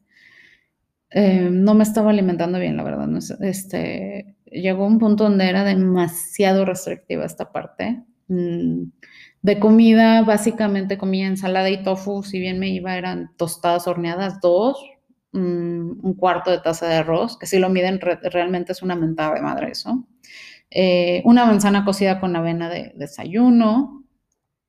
Eh, 1.10 1.48
no 1.50 1.74
me 1.74 1.84
estaba 1.84 2.10
alimentando 2.10 2.58
bien, 2.58 2.76
la 2.76 2.82
verdad. 2.82 3.08
Este, 3.40 4.36
llegó 4.46 4.86
un 4.86 4.98
punto 4.98 5.24
donde 5.24 5.48
era 5.48 5.64
demasiado 5.64 6.64
restrictiva 6.64 7.24
esta 7.24 7.52
parte. 7.52 8.02
Mm, 8.28 8.84
De 9.42 9.60
comida, 9.60 10.22
básicamente 10.22 10.98
comía 10.98 11.28
ensalada 11.28 11.70
y 11.70 11.82
tofu, 11.84 12.22
si 12.24 12.40
bien 12.40 12.58
me 12.58 12.68
iba, 12.70 12.96
eran 12.96 13.30
tostadas 13.36 13.86
horneadas, 13.86 14.40
dos, 14.40 14.76
mm, 15.32 16.04
un 16.04 16.14
cuarto 16.16 16.50
de 16.50 16.58
taza 16.60 16.88
de 16.88 16.96
arroz, 16.96 17.38
que 17.38 17.46
si 17.46 17.58
lo 17.60 17.68
miden 17.70 18.00
realmente 18.00 18.72
es 18.72 18.82
una 18.82 18.96
mentada 18.96 19.34
de 19.34 19.42
madre 19.42 19.70
eso. 19.70 20.04
Eh, 20.70 21.22
una 21.26 21.46
manzana 21.46 21.84
cocida 21.84 22.20
con 22.20 22.36
avena 22.36 22.68
de 22.70 22.92
desayuno. 22.96 24.04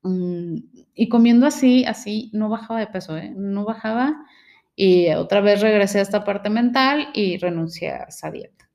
Mm, 0.08 0.58
y 0.96 1.10
comiendo 1.10 1.46
así, 1.46 1.86
así, 1.86 2.30
no 2.34 2.50
bajaba 2.50 2.80
de 2.80 2.88
peso, 2.88 3.18
¿eh? 3.18 3.34
no 3.36 3.66
bajaba. 3.66 4.26
Y 4.76 5.10
otra 5.12 5.42
vez 5.42 5.62
regresé 5.62 6.00
a 6.00 6.04
esta 6.04 6.24
parte 6.24 6.50
mental 6.50 7.10
y 7.14 7.38
renuncié 7.38 7.92
a 7.92 8.04
esa 8.10 8.32
dieta. 8.32 8.70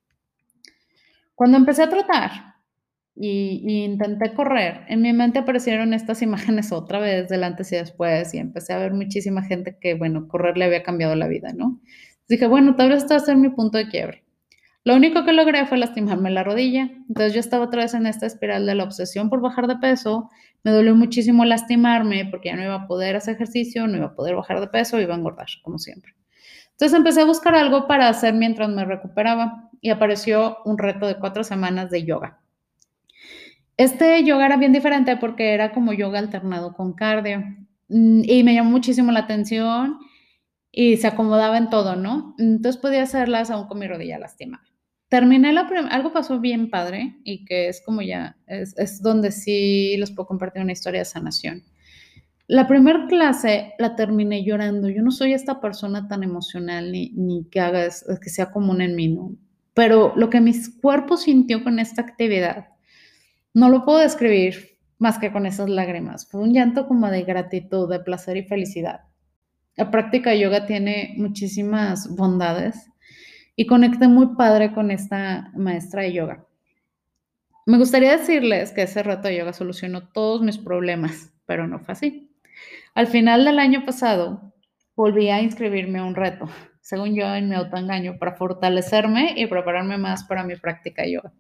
Cuando 1.34 1.56
empecé 1.56 1.82
a 1.82 1.88
trotar, 1.88 2.52
y, 3.14 3.84
intenté 3.84 4.32
correr. 4.34 4.84
En 4.88 5.02
mi 5.02 5.12
mente 5.12 5.40
aparecieron 5.40 5.94
estas 5.94 6.22
imágenes 6.22 6.72
otra 6.72 6.98
vez 6.98 7.28
del 7.28 7.44
antes 7.44 7.72
y 7.72 7.76
después 7.76 8.32
y 8.34 8.38
empecé 8.38 8.72
a 8.72 8.78
ver 8.78 8.92
muchísima 8.92 9.42
gente 9.42 9.76
que, 9.80 9.94
bueno, 9.94 10.28
correr 10.28 10.56
le 10.56 10.64
había 10.64 10.82
cambiado 10.82 11.14
la 11.14 11.28
vida, 11.28 11.52
¿no? 11.54 11.80
Dije, 12.28 12.46
bueno, 12.46 12.76
tal 12.76 12.88
vez 12.90 13.02
este 13.02 13.14
va 13.14 13.20
a 13.20 13.24
ser 13.24 13.36
mi 13.36 13.50
punto 13.50 13.78
de 13.78 13.88
quiebre. 13.88 14.24
Lo 14.84 14.96
único 14.96 15.24
que 15.24 15.32
logré 15.32 15.64
fue 15.66 15.78
lastimarme 15.78 16.30
la 16.30 16.42
rodilla. 16.42 16.90
Entonces 17.08 17.34
yo 17.34 17.40
estaba 17.40 17.66
otra 17.66 17.82
vez 17.82 17.94
en 17.94 18.06
esta 18.06 18.26
espiral 18.26 18.66
de 18.66 18.74
la 18.74 18.84
obsesión 18.84 19.28
por 19.28 19.40
bajar 19.40 19.68
de 19.68 19.76
peso. 19.76 20.30
Me 20.64 20.70
dolió 20.70 20.94
muchísimo 20.94 21.44
lastimarme 21.44 22.26
porque 22.30 22.50
ya 22.50 22.56
no 22.56 22.62
iba 22.62 22.74
a 22.74 22.86
poder 22.86 23.16
hacer 23.16 23.34
ejercicio, 23.34 23.86
no 23.86 23.96
iba 23.96 24.06
a 24.06 24.14
poder 24.14 24.36
bajar 24.36 24.60
de 24.60 24.68
peso, 24.68 25.00
iba 25.00 25.14
a 25.14 25.18
engordar, 25.18 25.48
como 25.62 25.78
siempre. 25.78 26.14
Entonces 26.72 26.96
empecé 26.96 27.20
a 27.20 27.26
buscar 27.26 27.54
algo 27.54 27.86
para 27.86 28.08
hacer 28.08 28.34
mientras 28.34 28.68
me 28.68 28.84
recuperaba 28.84 29.70
y 29.80 29.90
apareció 29.90 30.58
un 30.64 30.78
reto 30.78 31.06
de 31.06 31.18
cuatro 31.18 31.44
semanas 31.44 31.90
de 31.90 32.04
yoga. 32.04 32.40
Este 33.76 34.22
yoga 34.24 34.46
era 34.46 34.56
bien 34.56 34.72
diferente 34.72 35.16
porque 35.16 35.54
era 35.54 35.72
como 35.72 35.92
yoga 35.92 36.18
alternado 36.18 36.74
con 36.74 36.92
cardio 36.92 37.40
mm, 37.88 38.22
y 38.24 38.42
me 38.44 38.54
llamó 38.54 38.70
muchísimo 38.70 39.12
la 39.12 39.20
atención 39.20 39.98
y 40.70 40.96
se 40.96 41.06
acomodaba 41.06 41.58
en 41.58 41.70
todo, 41.70 41.96
¿no? 41.96 42.34
Entonces 42.38 42.80
podía 42.80 43.02
hacerlas 43.02 43.50
aún 43.50 43.66
con 43.68 43.78
mi 43.78 43.86
rodilla 43.86 44.18
lastimada. 44.18 44.64
Terminé 45.12 45.52
la 45.52 45.68
algo 45.90 46.10
pasó 46.10 46.40
bien 46.40 46.70
padre 46.70 47.18
y 47.22 47.44
que 47.44 47.68
es 47.68 47.82
como 47.84 48.00
ya, 48.00 48.38
es, 48.46 48.74
es 48.78 49.02
donde 49.02 49.30
sí 49.30 49.94
les 49.98 50.10
puedo 50.10 50.26
compartir 50.26 50.62
una 50.62 50.72
historia 50.72 51.00
de 51.00 51.04
sanación. 51.04 51.64
La 52.46 52.66
primera 52.66 53.06
clase 53.08 53.74
la 53.78 53.94
terminé 53.94 54.42
llorando. 54.42 54.88
Yo 54.88 55.02
no 55.02 55.10
soy 55.10 55.34
esta 55.34 55.60
persona 55.60 56.08
tan 56.08 56.22
emocional 56.22 56.90
ni, 56.90 57.10
ni 57.10 57.44
que 57.50 57.60
haga 57.60 57.90
que 58.22 58.30
sea 58.30 58.50
común 58.50 58.80
en 58.80 58.96
mí, 58.96 59.08
¿no? 59.08 59.36
Pero 59.74 60.14
lo 60.16 60.30
que 60.30 60.40
mi 60.40 60.54
cuerpo 60.80 61.18
sintió 61.18 61.62
con 61.62 61.78
esta 61.78 62.00
actividad 62.00 62.68
no 63.52 63.68
lo 63.68 63.84
puedo 63.84 63.98
describir 63.98 64.78
más 64.96 65.18
que 65.18 65.30
con 65.30 65.44
esas 65.44 65.68
lágrimas. 65.68 66.26
Fue 66.26 66.40
un 66.40 66.54
llanto 66.54 66.88
como 66.88 67.10
de 67.10 67.24
gratitud, 67.24 67.86
de 67.90 68.00
placer 68.00 68.38
y 68.38 68.44
felicidad. 68.44 69.00
La 69.76 69.90
práctica 69.90 70.30
de 70.30 70.38
yoga 70.38 70.64
tiene 70.64 71.12
muchísimas 71.18 72.08
bondades 72.16 72.91
y 73.56 73.66
conecté 73.66 74.08
muy 74.08 74.34
padre 74.36 74.72
con 74.72 74.90
esta 74.90 75.50
maestra 75.54 76.02
de 76.02 76.12
yoga. 76.12 76.46
Me 77.66 77.78
gustaría 77.78 78.16
decirles 78.16 78.72
que 78.72 78.82
ese 78.82 79.02
reto 79.02 79.28
de 79.28 79.36
yoga 79.36 79.52
solucionó 79.52 80.08
todos 80.08 80.42
mis 80.42 80.58
problemas, 80.58 81.32
pero 81.46 81.66
no 81.66 81.78
fue 81.78 81.92
así. 81.92 82.30
Al 82.94 83.06
final 83.06 83.44
del 83.44 83.58
año 83.58 83.84
pasado, 83.84 84.52
volví 84.96 85.28
a 85.28 85.40
inscribirme 85.40 86.00
a 86.00 86.04
un 86.04 86.14
reto, 86.14 86.48
según 86.80 87.14
yo 87.14 87.32
en 87.34 87.48
mi 87.48 87.54
autoengaño, 87.54 88.18
para 88.18 88.34
fortalecerme 88.34 89.34
y 89.36 89.46
prepararme 89.46 89.96
más 89.96 90.24
para 90.24 90.44
mi 90.44 90.56
práctica 90.56 91.02
de 91.02 91.12
yoga. 91.12 91.32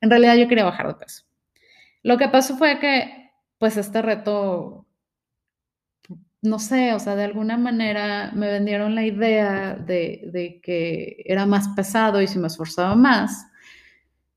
En 0.00 0.10
realidad 0.10 0.36
yo 0.36 0.48
quería 0.48 0.64
bajar 0.64 0.86
de 0.88 0.94
peso. 0.94 1.24
Lo 2.02 2.18
que 2.18 2.28
pasó 2.28 2.56
fue 2.56 2.78
que, 2.78 3.32
pues, 3.58 3.76
este 3.76 4.00
reto, 4.02 4.83
no 6.44 6.58
sé, 6.58 6.92
o 6.92 7.00
sea, 7.00 7.16
de 7.16 7.24
alguna 7.24 7.56
manera 7.56 8.30
me 8.34 8.48
vendieron 8.48 8.94
la 8.94 9.04
idea 9.04 9.74
de, 9.74 10.60
que 10.62 11.22
era 11.24 11.46
más 11.46 11.68
pesado 11.68 12.20
y 12.20 12.26
si 12.26 12.38
me 12.38 12.48
esforzaba 12.48 12.94
más, 12.94 13.46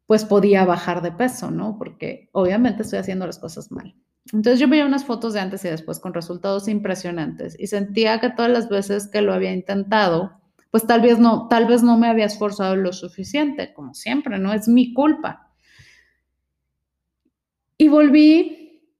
pues 0.05 0.23
podía 0.23 0.63
bajar 0.63 1.01
de 1.01 1.11
peso, 1.11 1.51
¿no? 1.51 1.77
Porque 1.77 2.29
obviamente 2.31 2.83
estoy 2.83 2.99
haciendo 2.99 3.25
las 3.25 3.39
cosas 3.39 3.71
mal. 3.71 3.93
Entonces 4.31 4.59
yo 4.59 4.69
veía 4.69 4.85
unas 4.85 5.03
fotos 5.03 5.33
de 5.33 5.41
antes 5.41 5.65
y 5.65 5.69
después 5.69 5.99
con 5.99 6.13
resultados 6.13 6.69
impresionantes 6.69 7.59
y 7.59 7.67
sentía 7.67 8.19
que 8.21 8.29
todas 8.29 8.51
las 8.51 8.69
veces 8.69 9.07
que 9.07 9.21
lo 9.21 9.33
había 9.33 9.51
intentado, 9.51 10.39
pues 10.71 10.87
tal 10.87 11.01
vez 11.01 11.19
no, 11.19 11.49
tal 11.49 11.65
vez 11.67 11.83
no 11.83 11.97
me 11.97 12.07
había 12.07 12.25
esforzado 12.25 12.77
lo 12.77 12.93
suficiente, 12.93 13.73
como 13.73 13.93
siempre, 13.93 14.39
no 14.39 14.53
es 14.53 14.69
mi 14.69 14.93
culpa. 14.93 15.51
Y 17.77 17.89
volví, 17.89 18.93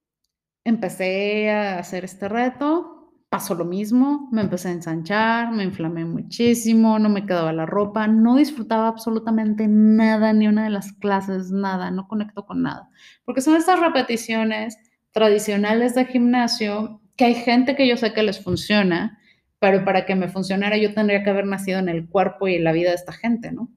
empecé 0.66 1.50
a 1.50 1.80
hacer 1.80 2.04
este 2.04 2.28
reto, 2.28 2.97
pasó 3.30 3.56
lo 3.56 3.66
mismo, 3.66 4.30
me 4.32 4.42
empecé 4.42 4.70
a 4.70 4.72
ensanchar, 4.72 5.52
me 5.52 5.64
inflamé 5.64 6.06
muchísimo, 6.06 6.98
no 6.98 7.10
me 7.10 7.26
quedaba 7.26 7.52
la 7.52 7.66
ropa, 7.66 8.08
no 8.08 8.38
disfrutaba 8.38 8.88
absolutamente 8.88 9.68
nada, 9.68 10.32
ni 10.34 10.48
una 10.48 10.64
de 10.64 10.70
las 10.70 10.94
clases, 10.94 11.52
nada, 11.52 11.92
no 11.92 12.08
conecto 12.08 12.46
con 12.46 12.64
nada. 12.64 12.90
Porque 13.26 13.42
son 13.42 13.56
estas 13.56 13.80
repeticiones 13.80 14.78
tradicionales 15.12 15.96
de 15.96 16.06
gimnasio 16.06 17.02
que 17.18 17.26
hay 17.26 17.36
gente 17.36 17.76
que 17.76 17.88
yo 17.88 17.98
sé 17.98 18.14
que 18.14 18.24
les 18.24 18.42
funciona, 18.42 19.20
pero 19.60 19.84
para 19.84 20.06
que 20.06 20.16
me 20.16 20.30
funcionara 20.30 20.78
yo 20.78 20.94
tendría 20.94 21.24
que 21.24 21.32
haber 21.32 21.48
nacido 21.48 21.80
en 21.80 21.90
el 21.90 22.08
cuerpo 22.08 22.48
y 22.48 22.56
en 22.56 22.64
la 22.64 22.72
vida 22.72 22.90
de 22.90 22.96
esta 22.96 23.12
gente, 23.12 23.52
¿no? 23.52 23.70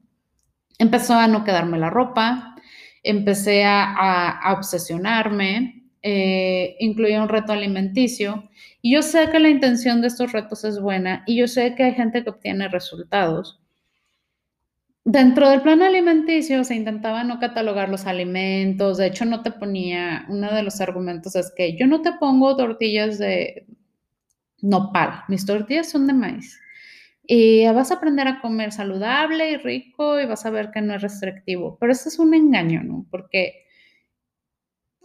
Empezó 0.79 1.15
a 1.15 1.27
no 1.27 1.45
quedarme 1.45 1.79
la 1.79 1.91
ropa, 1.91 2.55
empecé 3.03 3.65
a, 3.65 4.55
obsesionarme, 4.57 5.91
eh, 6.03 6.77
incluía 6.81 7.23
un 7.23 7.29
reto 7.29 7.53
alimenticio. 7.53 8.51
Y 8.83 8.95
yo 8.95 9.03
sé 9.03 9.29
que 9.31 9.41
la 9.41 9.51
intención 9.51 10.01
de 10.01 10.09
estos 10.09 10.33
retos 10.33 10.65
es 10.65 10.81
buena 10.81 11.23
y 11.27 11.37
yo 11.37 11.49
sé 11.49 11.75
que 11.75 11.85
hay 11.85 11.95
gente 11.95 12.25
que 12.25 12.31
obtiene 12.31 12.69
resultados. 12.69 13.61
Dentro 15.05 15.49
del 15.49 15.63
plan 15.63 15.83
alimenticio 15.83 16.63
se 16.63 16.75
intentaba 16.75 17.25
no 17.25 17.41
catalogar 17.41 17.89
los 17.89 18.07
alimentos, 18.07 18.99
de 18.99 19.07
hecho 19.07 19.25
no 19.25 19.43
te 19.43 19.51
ponía, 19.51 20.27
uno 20.29 20.53
de 20.55 20.63
los 20.63 20.81
argumentos 20.81 21.35
es 21.37 21.53
que 21.57 21.77
yo 21.77 21.87
no 21.87 22.03
te 22.03 22.13
pongo 22.13 22.57
tortillas 22.57 23.19
de 23.19 23.67
nopal, 24.63 25.23
mis 25.29 25.47
tortillas 25.47 25.91
son 25.91 26.07
de 26.07 26.13
maíz. 26.13 26.59
Y 27.33 27.65
vas 27.67 27.91
a 27.93 27.95
aprender 27.95 28.27
a 28.29 28.41
comer 28.41 28.73
saludable 28.73 29.53
y 29.53 29.57
rico 29.57 30.19
y 30.21 30.27
vas 30.27 30.45
a 30.47 30.51
ver 30.51 30.71
que 30.73 30.81
no 30.81 30.95
es 30.95 31.03
restrictivo. 31.03 31.79
Pero 31.79 31.93
eso 31.93 32.09
es 32.09 32.19
un 32.19 32.35
engaño, 32.35 32.83
¿no? 32.83 33.07
Porque 33.11 33.60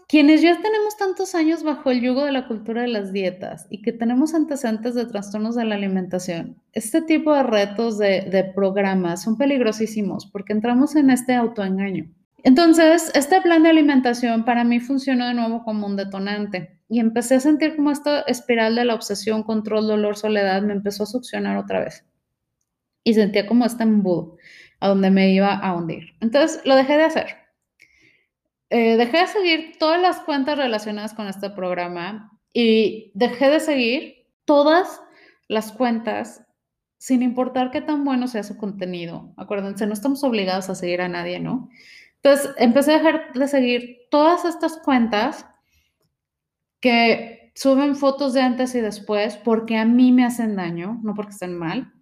quienes 0.07 0.41
ya 0.41 0.61
tenemos 0.61 0.97
tantos 0.97 1.35
años 1.35 1.63
bajo 1.63 1.91
el 1.91 2.01
yugo 2.01 2.25
de 2.25 2.31
la 2.31 2.47
cultura 2.47 2.83
de 2.83 2.87
las 2.87 3.11
dietas 3.11 3.67
y 3.69 3.81
que 3.81 3.91
tenemos 3.91 4.33
antecedentes 4.33 4.95
de 4.95 5.05
trastornos 5.05 5.55
de 5.55 5.65
la 5.65 5.75
alimentación, 5.75 6.61
este 6.73 7.01
tipo 7.01 7.33
de 7.33 7.43
retos 7.43 7.97
de, 7.97 8.21
de 8.21 8.43
programas 8.43 9.23
son 9.23 9.37
peligrosísimos 9.37 10.27
porque 10.27 10.53
entramos 10.53 10.95
en 10.95 11.09
este 11.09 11.33
autoengaño. 11.33 12.09
Entonces, 12.43 13.11
este 13.15 13.41
plan 13.41 13.63
de 13.63 13.69
alimentación 13.69 14.45
para 14.45 14.63
mí 14.63 14.79
funcionó 14.79 15.27
de 15.27 15.33
nuevo 15.33 15.63
como 15.63 15.87
un 15.87 15.95
detonante 15.95 16.79
y 16.87 16.99
empecé 16.99 17.35
a 17.35 17.39
sentir 17.39 17.75
como 17.75 17.89
esta 17.89 18.21
espiral 18.21 18.75
de 18.75 18.85
la 18.85 18.93
obsesión, 18.93 19.41
control, 19.41 19.87
dolor, 19.87 20.15
soledad 20.15 20.61
me 20.61 20.73
empezó 20.73 21.03
a 21.03 21.07
succionar 21.07 21.57
otra 21.57 21.79
vez 21.79 22.05
y 23.03 23.13
sentía 23.13 23.47
como 23.47 23.65
este 23.65 23.83
embudo 23.83 24.37
a 24.79 24.89
donde 24.89 25.09
me 25.09 25.31
iba 25.31 25.55
a 25.55 25.75
hundir. 25.75 26.15
Entonces 26.21 26.61
lo 26.65 26.75
dejé 26.75 26.97
de 26.97 27.03
hacer. 27.05 27.44
Eh, 28.69 28.97
dejé 28.97 29.19
de 29.19 29.27
seguir 29.27 29.75
todas 29.79 30.01
las 30.01 30.19
cuentas 30.21 30.57
relacionadas 30.57 31.13
con 31.13 31.27
este 31.27 31.49
programa 31.49 32.31
y 32.53 33.11
dejé 33.13 33.49
de 33.49 33.59
seguir 33.59 34.27
todas 34.45 35.01
las 35.47 35.71
cuentas 35.71 36.43
sin 36.97 37.21
importar 37.21 37.71
qué 37.71 37.81
tan 37.81 38.03
bueno 38.03 38.27
sea 38.27 38.43
su 38.43 38.57
contenido. 38.57 39.33
Acuérdense, 39.37 39.85
no 39.85 39.93
estamos 39.93 40.23
obligados 40.23 40.69
a 40.69 40.75
seguir 40.75 41.01
a 41.01 41.07
nadie, 41.07 41.39
¿no? 41.39 41.69
Entonces 42.23 42.51
empecé 42.57 42.93
a 42.93 42.97
dejar 42.97 43.33
de 43.33 43.47
seguir 43.47 43.97
todas 44.09 44.45
estas 44.45 44.77
cuentas 44.77 45.45
que 46.79 47.51
suben 47.53 47.95
fotos 47.95 48.33
de 48.33 48.41
antes 48.41 48.73
y 48.75 48.81
después 48.81 49.37
porque 49.37 49.77
a 49.77 49.85
mí 49.85 50.11
me 50.11 50.25
hacen 50.25 50.55
daño, 50.55 50.99
no 51.03 51.13
porque 51.13 51.31
estén 51.31 51.57
mal, 51.57 51.93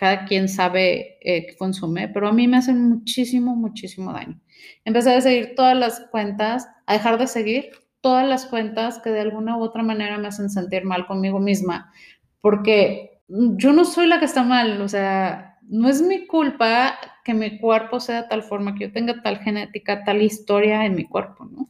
cada 0.00 0.24
quien 0.24 0.48
sabe 0.48 1.18
eh, 1.20 1.46
qué 1.46 1.56
consume, 1.58 2.08
pero 2.08 2.26
a 2.26 2.32
mí 2.32 2.48
me 2.48 2.56
hacen 2.56 2.88
muchísimo, 2.88 3.54
muchísimo 3.54 4.14
daño. 4.14 4.40
Empecé 4.86 5.12
a 5.12 5.20
seguir 5.20 5.54
todas 5.54 5.76
las 5.76 6.00
cuentas, 6.10 6.66
a 6.86 6.94
dejar 6.94 7.18
de 7.18 7.26
seguir 7.26 7.68
todas 8.00 8.26
las 8.26 8.46
cuentas 8.46 8.98
que 9.04 9.10
de 9.10 9.20
alguna 9.20 9.58
u 9.58 9.62
otra 9.62 9.82
manera 9.82 10.16
me 10.16 10.28
hacen 10.28 10.48
sentir 10.48 10.86
mal 10.86 11.06
conmigo 11.06 11.38
misma, 11.38 11.92
porque 12.40 13.20
yo 13.28 13.74
no 13.74 13.84
soy 13.84 14.06
la 14.06 14.18
que 14.18 14.24
está 14.24 14.42
mal, 14.42 14.80
o 14.80 14.88
sea, 14.88 15.58
no 15.68 15.86
es 15.86 16.00
mi 16.00 16.26
culpa 16.26 16.98
que 17.22 17.34
mi 17.34 17.58
cuerpo 17.58 18.00
sea 18.00 18.22
de 18.22 18.28
tal 18.28 18.42
forma, 18.42 18.74
que 18.74 18.86
yo 18.86 18.92
tenga 18.92 19.20
tal 19.20 19.40
genética, 19.40 20.02
tal 20.02 20.22
historia 20.22 20.86
en 20.86 20.94
mi 20.94 21.04
cuerpo, 21.04 21.44
¿no? 21.44 21.68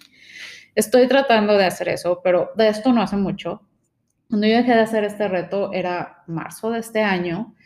Estoy 0.76 1.08
tratando 1.08 1.54
de 1.56 1.64
hacer 1.64 1.88
eso, 1.88 2.20
pero 2.22 2.50
de 2.54 2.68
esto 2.68 2.92
no 2.92 3.02
hace 3.02 3.16
mucho. 3.16 3.66
Cuando 4.28 4.46
yo 4.46 4.54
dejé 4.54 4.74
de 4.74 4.82
hacer 4.82 5.02
este 5.02 5.26
reto 5.26 5.72
era 5.72 6.22
marzo 6.28 6.70
de 6.70 6.78
este 6.78 7.02
año 7.02 7.56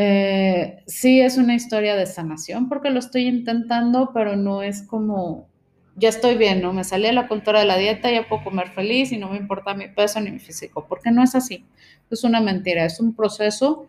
eh, 0.00 0.84
sí 0.86 1.20
es 1.20 1.38
una 1.38 1.56
historia 1.56 1.96
de 1.96 2.06
sanación 2.06 2.68
porque 2.68 2.88
lo 2.88 3.00
estoy 3.00 3.26
intentando, 3.26 4.12
pero 4.14 4.36
no 4.36 4.62
es 4.62 4.82
como 4.82 5.48
ya 5.96 6.08
estoy 6.08 6.36
bien, 6.36 6.62
¿no? 6.62 6.72
Me 6.72 6.84
salí 6.84 7.06
de 7.06 7.12
la 7.12 7.26
cultura 7.26 7.58
de 7.58 7.66
la 7.66 7.76
dieta, 7.76 8.08
ya 8.08 8.28
puedo 8.28 8.44
comer 8.44 8.68
feliz 8.68 9.10
y 9.10 9.18
no 9.18 9.28
me 9.28 9.38
importa 9.38 9.74
mi 9.74 9.88
peso 9.88 10.20
ni 10.20 10.30
mi 10.30 10.38
físico, 10.38 10.86
porque 10.88 11.10
no 11.10 11.24
es 11.24 11.34
así. 11.34 11.66
Es 12.12 12.22
una 12.22 12.40
mentira, 12.40 12.84
es 12.84 13.00
un 13.00 13.12
proceso 13.12 13.88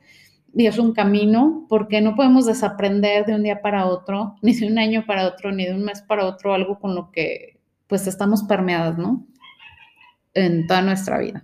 y 0.51 0.65
es 0.65 0.79
un 0.79 0.93
camino, 0.93 1.67
porque 1.69 2.01
no 2.01 2.15
podemos 2.15 2.47
desaprender 2.47 3.27
de 3.27 3.35
un 3.35 3.43
día 3.43 3.61
para 3.61 3.85
otro, 3.85 4.35
ni 4.41 4.55
de 4.55 4.65
un 4.65 4.79
año 4.79 5.05
para 5.05 5.27
otro, 5.27 5.51
ni 5.51 5.67
de 5.67 5.75
un 5.75 5.83
mes 5.83 6.01
para 6.01 6.25
otro, 6.25 6.55
algo 6.55 6.79
con 6.79 6.95
lo 6.95 7.11
que 7.11 7.59
pues 7.85 8.07
estamos 8.07 8.41
permeadas, 8.45 8.97
¿no? 8.97 9.27
En 10.33 10.65
toda 10.65 10.81
nuestra 10.81 11.19
vida. 11.19 11.43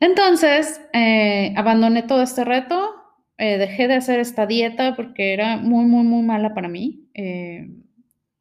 Entonces, 0.00 0.80
eh, 0.92 1.54
abandoné 1.56 2.02
todo 2.02 2.22
este 2.22 2.44
reto, 2.44 2.97
eh, 3.38 3.56
dejé 3.58 3.88
de 3.88 3.94
hacer 3.94 4.20
esta 4.20 4.46
dieta 4.46 4.94
porque 4.94 5.32
era 5.32 5.56
muy, 5.56 5.84
muy, 5.86 6.04
muy 6.04 6.22
mala 6.22 6.54
para 6.54 6.68
mí. 6.68 7.08
Eh, 7.14 7.68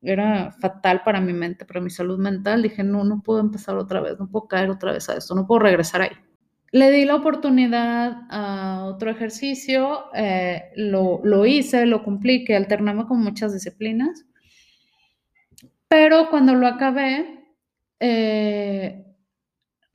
era 0.02 0.52
fatal 0.52 1.02
para 1.04 1.22
mi 1.22 1.34
mente, 1.34 1.66
para 1.66 1.82
mi 1.82 1.90
salud 1.90 2.20
mental. 2.20 2.62
Dije, 2.62 2.84
no, 2.84 3.04
no 3.04 3.22
puedo 3.22 3.40
empezar 3.40 3.78
otra 3.78 4.02
vez, 4.02 4.20
no 4.20 4.30
puedo 4.30 4.48
caer 4.48 4.70
otra 4.70 4.92
vez 4.92 5.08
a 5.10 5.16
esto, 5.16 5.36
no 5.36 5.48
puedo 5.48 5.60
regresar 5.60 6.02
ahí. 6.02 6.12
Le 6.72 6.92
di 6.92 7.06
la 7.06 7.16
oportunidad 7.16 8.24
a 8.30 8.84
otro 8.86 9.10
ejercicio, 9.10 10.06
lo, 10.76 11.22
lo, 11.24 11.46
hice, 11.46 11.86
lo 11.86 12.04
cumplí, 12.04 12.44
que 12.44 12.58
alternaba 12.58 13.08
con 13.08 13.22
muchas 13.24 13.54
disciplinas, 13.54 14.26
pero 15.88 16.30
cuando 16.30 16.56
lo 16.56 16.68
acabé, 16.68 17.46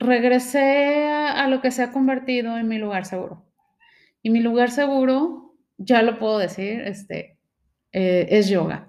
regresé 0.03 1.05
a, 1.05 1.47
lo 1.47 1.61
que 1.61 1.71
se 1.71 1.83
ha 1.83 1.91
convertido 1.91 2.57
en 2.57 2.67
mi 2.67 2.77
lugar 2.77 3.05
seguro. 3.05 3.52
Y 4.23 4.29
mi 4.29 4.39
lugar 4.39 4.71
seguro, 4.71 5.53
ya 5.77 6.01
lo 6.01 6.17
puedo 6.17 6.39
decir, 6.39 6.81
este, 6.81 7.37
eh, 7.91 8.27
es 8.29 8.49
yoga. 8.49 8.87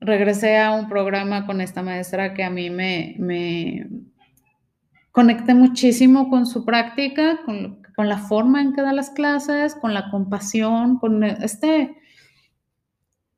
Regresé 0.00 0.58
a 0.58 0.72
un 0.72 0.88
programa 0.88 1.46
con 1.46 1.60
esta 1.60 1.82
maestra 1.82 2.34
que 2.34 2.44
a 2.44 2.50
mí 2.50 2.70
me, 2.70 3.88
conecté 5.12 5.54
muchísimo 5.54 6.28
con 6.28 6.46
su 6.46 6.64
práctica, 6.64 7.40
con, 7.44 7.82
con, 7.96 8.08
la 8.08 8.18
forma 8.18 8.60
en 8.60 8.74
que 8.74 8.82
da 8.82 8.92
las 8.92 9.10
clases, 9.10 9.74
con 9.74 9.94
la 9.94 10.10
compasión, 10.10 10.98
con 10.98 11.22
este 11.24 11.96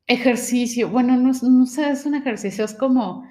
ejercicio. 0.07 0.89
Bueno, 0.89 1.17
no, 1.17 1.33
no 1.43 1.67
sé, 1.67 1.91
es 1.91 2.05
un 2.07 2.15
ejercicio, 2.15 2.65
es 2.65 2.75
como 2.75 3.25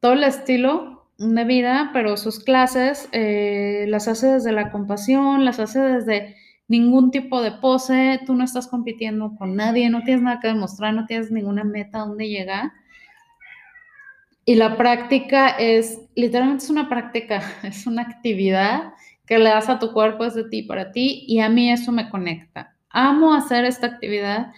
todo 0.00 0.12
el 0.12 0.24
estilo 0.24 1.08
de 1.18 1.44
vida, 1.44 1.90
pero 1.92 2.16
sus 2.16 2.42
clases 2.44 3.08
eh, 3.12 3.86
las 3.88 4.06
hace 4.06 4.28
desde 4.28 4.52
la 4.52 4.70
compasión, 4.70 5.44
las 5.44 5.58
hace 5.58 5.80
desde 5.80 6.36
ningún 6.68 7.10
tipo 7.10 7.42
de 7.42 7.52
pose, 7.52 8.20
tú 8.26 8.34
no 8.34 8.44
estás 8.44 8.66
compitiendo 8.66 9.34
con 9.36 9.56
nadie, 9.56 9.88
no 9.88 10.02
tienes 10.02 10.22
nada 10.22 10.40
que 10.40 10.48
demostrar, 10.48 10.94
no 10.94 11.06
tienes 11.06 11.30
ninguna 11.30 11.64
meta 11.64 11.98
a 11.98 12.06
dónde 12.06 12.28
llegar. 12.28 12.72
Y 14.44 14.54
la 14.54 14.76
práctica 14.76 15.48
es, 15.50 16.00
literalmente 16.14 16.64
es 16.64 16.70
una 16.70 16.88
práctica, 16.88 17.42
es 17.62 17.86
una 17.86 18.02
actividad 18.02 18.94
que 19.26 19.38
le 19.38 19.50
das 19.50 19.68
a 19.68 19.78
tu 19.78 19.92
cuerpo, 19.92 20.24
es 20.24 20.34
de 20.34 20.48
ti 20.48 20.62
para 20.62 20.92
ti, 20.92 21.24
y 21.26 21.40
a 21.40 21.48
mí 21.48 21.70
eso 21.70 21.90
me 21.90 22.08
conecta. 22.08 22.76
Amo 22.90 23.34
hacer 23.34 23.64
esta 23.64 23.88
actividad, 23.88 24.52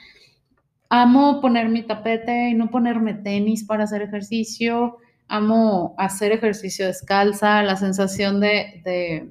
amo 0.91 1.41
poner 1.41 1.69
mi 1.69 1.83
tapete 1.83 2.51
y 2.51 2.55
no 2.55 2.71
ponerme 2.71 3.15
tenis 3.15 3.65
para 3.65 3.85
hacer 3.85 4.03
ejercicio, 4.03 4.99
amo 5.27 5.95
hacer 5.99 6.33
ejercicio 6.33 6.87
descalza, 6.87 7.63
la 7.63 7.77
sensación 7.77 8.41
de, 8.41 8.83
de, 8.85 9.29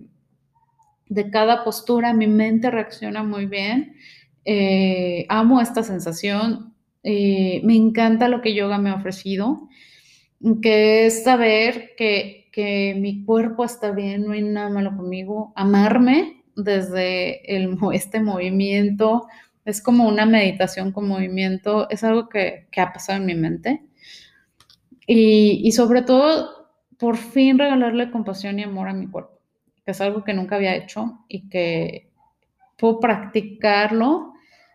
cada 1.32 1.64
postura, 1.64 2.14
mi 2.14 2.28
mente 2.28 2.72
reacciona 2.72 3.24
muy 3.24 3.46
bien. 3.46 3.96
Eh, 4.46 5.26
amo 5.30 5.60
esta 5.62 5.84
sensación, 5.84 6.74
eh, 7.04 7.62
me 7.64 7.76
encanta 7.76 8.30
lo 8.30 8.42
que 8.42 8.54
yoga 8.54 8.78
me 8.78 8.90
ha 8.90 8.96
ofrecido, 8.96 9.68
que 10.62 11.06
es 11.06 11.24
saber 11.24 11.92
que, 11.98 12.50
que, 12.52 12.96
mi 12.98 13.24
cuerpo 13.26 13.66
está 13.66 13.92
bien, 13.92 14.26
no 14.26 14.32
hay 14.32 14.42
nada 14.42 14.70
malo 14.70 14.96
conmigo, 14.96 15.54
amarme 15.56 16.44
desde 16.56 17.56
el, 17.56 17.78
este 17.94 18.22
movimiento, 18.22 19.28
es 19.66 19.82
como 19.82 20.08
una 20.08 20.26
meditación 20.26 20.92
con 20.94 21.08
movimiento, 21.08 21.90
es 21.90 22.04
algo 22.04 22.30
que, 22.30 22.68
que 22.72 22.82
ha 22.82 22.94
pasado 22.94 23.20
en 23.20 23.26
mi 23.26 23.36
mente. 23.36 23.82
Y, 25.10 25.72
sobre 25.72 26.02
todo, 26.02 26.70
por 27.00 27.16
fin 27.16 27.58
regalarle 27.58 28.12
compasión 28.12 28.60
y 28.60 28.64
amor 28.64 28.90
a 28.90 28.94
mi 28.94 29.08
cuerpo, 29.08 29.37
que 29.88 29.92
es 29.92 30.02
algo 30.02 30.26
que 30.26 30.34
nunca 30.34 30.58
había 30.58 30.76
hecho 30.76 31.24
y 31.30 31.48
que 31.48 32.12
puedo 32.78 33.00
practicarlo 33.00 34.34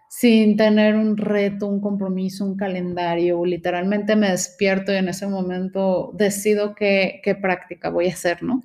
sin 0.08 0.56
tener 0.56 0.96
un 0.96 1.18
reto, 1.18 1.66
un 1.66 1.82
compromiso, 1.82 2.46
un 2.46 2.56
calendario. 2.56 3.44
Literalmente 3.44 4.16
me 4.16 4.30
despierto 4.30 4.90
y 4.90 4.96
en 4.96 5.10
ese 5.10 5.26
momento 5.26 6.12
decido 6.14 6.74
qué, 6.74 7.20
qué 7.22 7.34
práctica 7.34 7.90
voy 7.90 8.06
a 8.08 8.14
hacer, 8.14 8.42
¿no? 8.42 8.62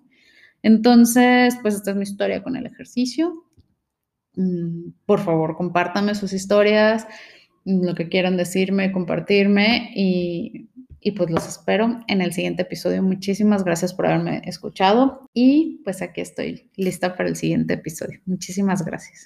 Entonces, 0.64 1.58
pues 1.62 1.76
esta 1.76 1.92
es 1.92 1.98
mi 1.98 2.04
historia 2.04 2.42
con 2.42 2.56
el 2.56 2.66
ejercicio. 2.66 3.44
Mm, 4.38 4.92
por 5.06 5.20
favor, 5.20 5.58
compártanme 5.58 6.16
sus 6.16 6.32
historias, 6.32 7.08
lo 7.66 7.94
que 7.94 8.08
quieran 8.08 8.38
decirme, 8.38 8.94
compartirme 8.94 9.92
y 9.94 10.70
y 11.00 11.12
pues 11.12 11.30
los 11.30 11.48
espero 11.48 12.00
en 12.08 12.22
el 12.22 12.34
siguiente 12.34 12.64
episodio. 12.64 13.04
Muchísimas 13.04 13.64
gracias 13.64 13.94
por 13.94 14.08
haberme 14.08 14.42
escuchado 14.46 15.30
y 15.34 15.82
pues 15.84 16.02
aquí 16.02 16.22
estoy 16.22 16.70
lista 16.76 17.16
para 17.16 17.30
el 17.30 17.36
siguiente 17.36 17.76
episodio. 17.76 18.20
Muchísimas 18.26 18.84
gracias. 18.86 19.26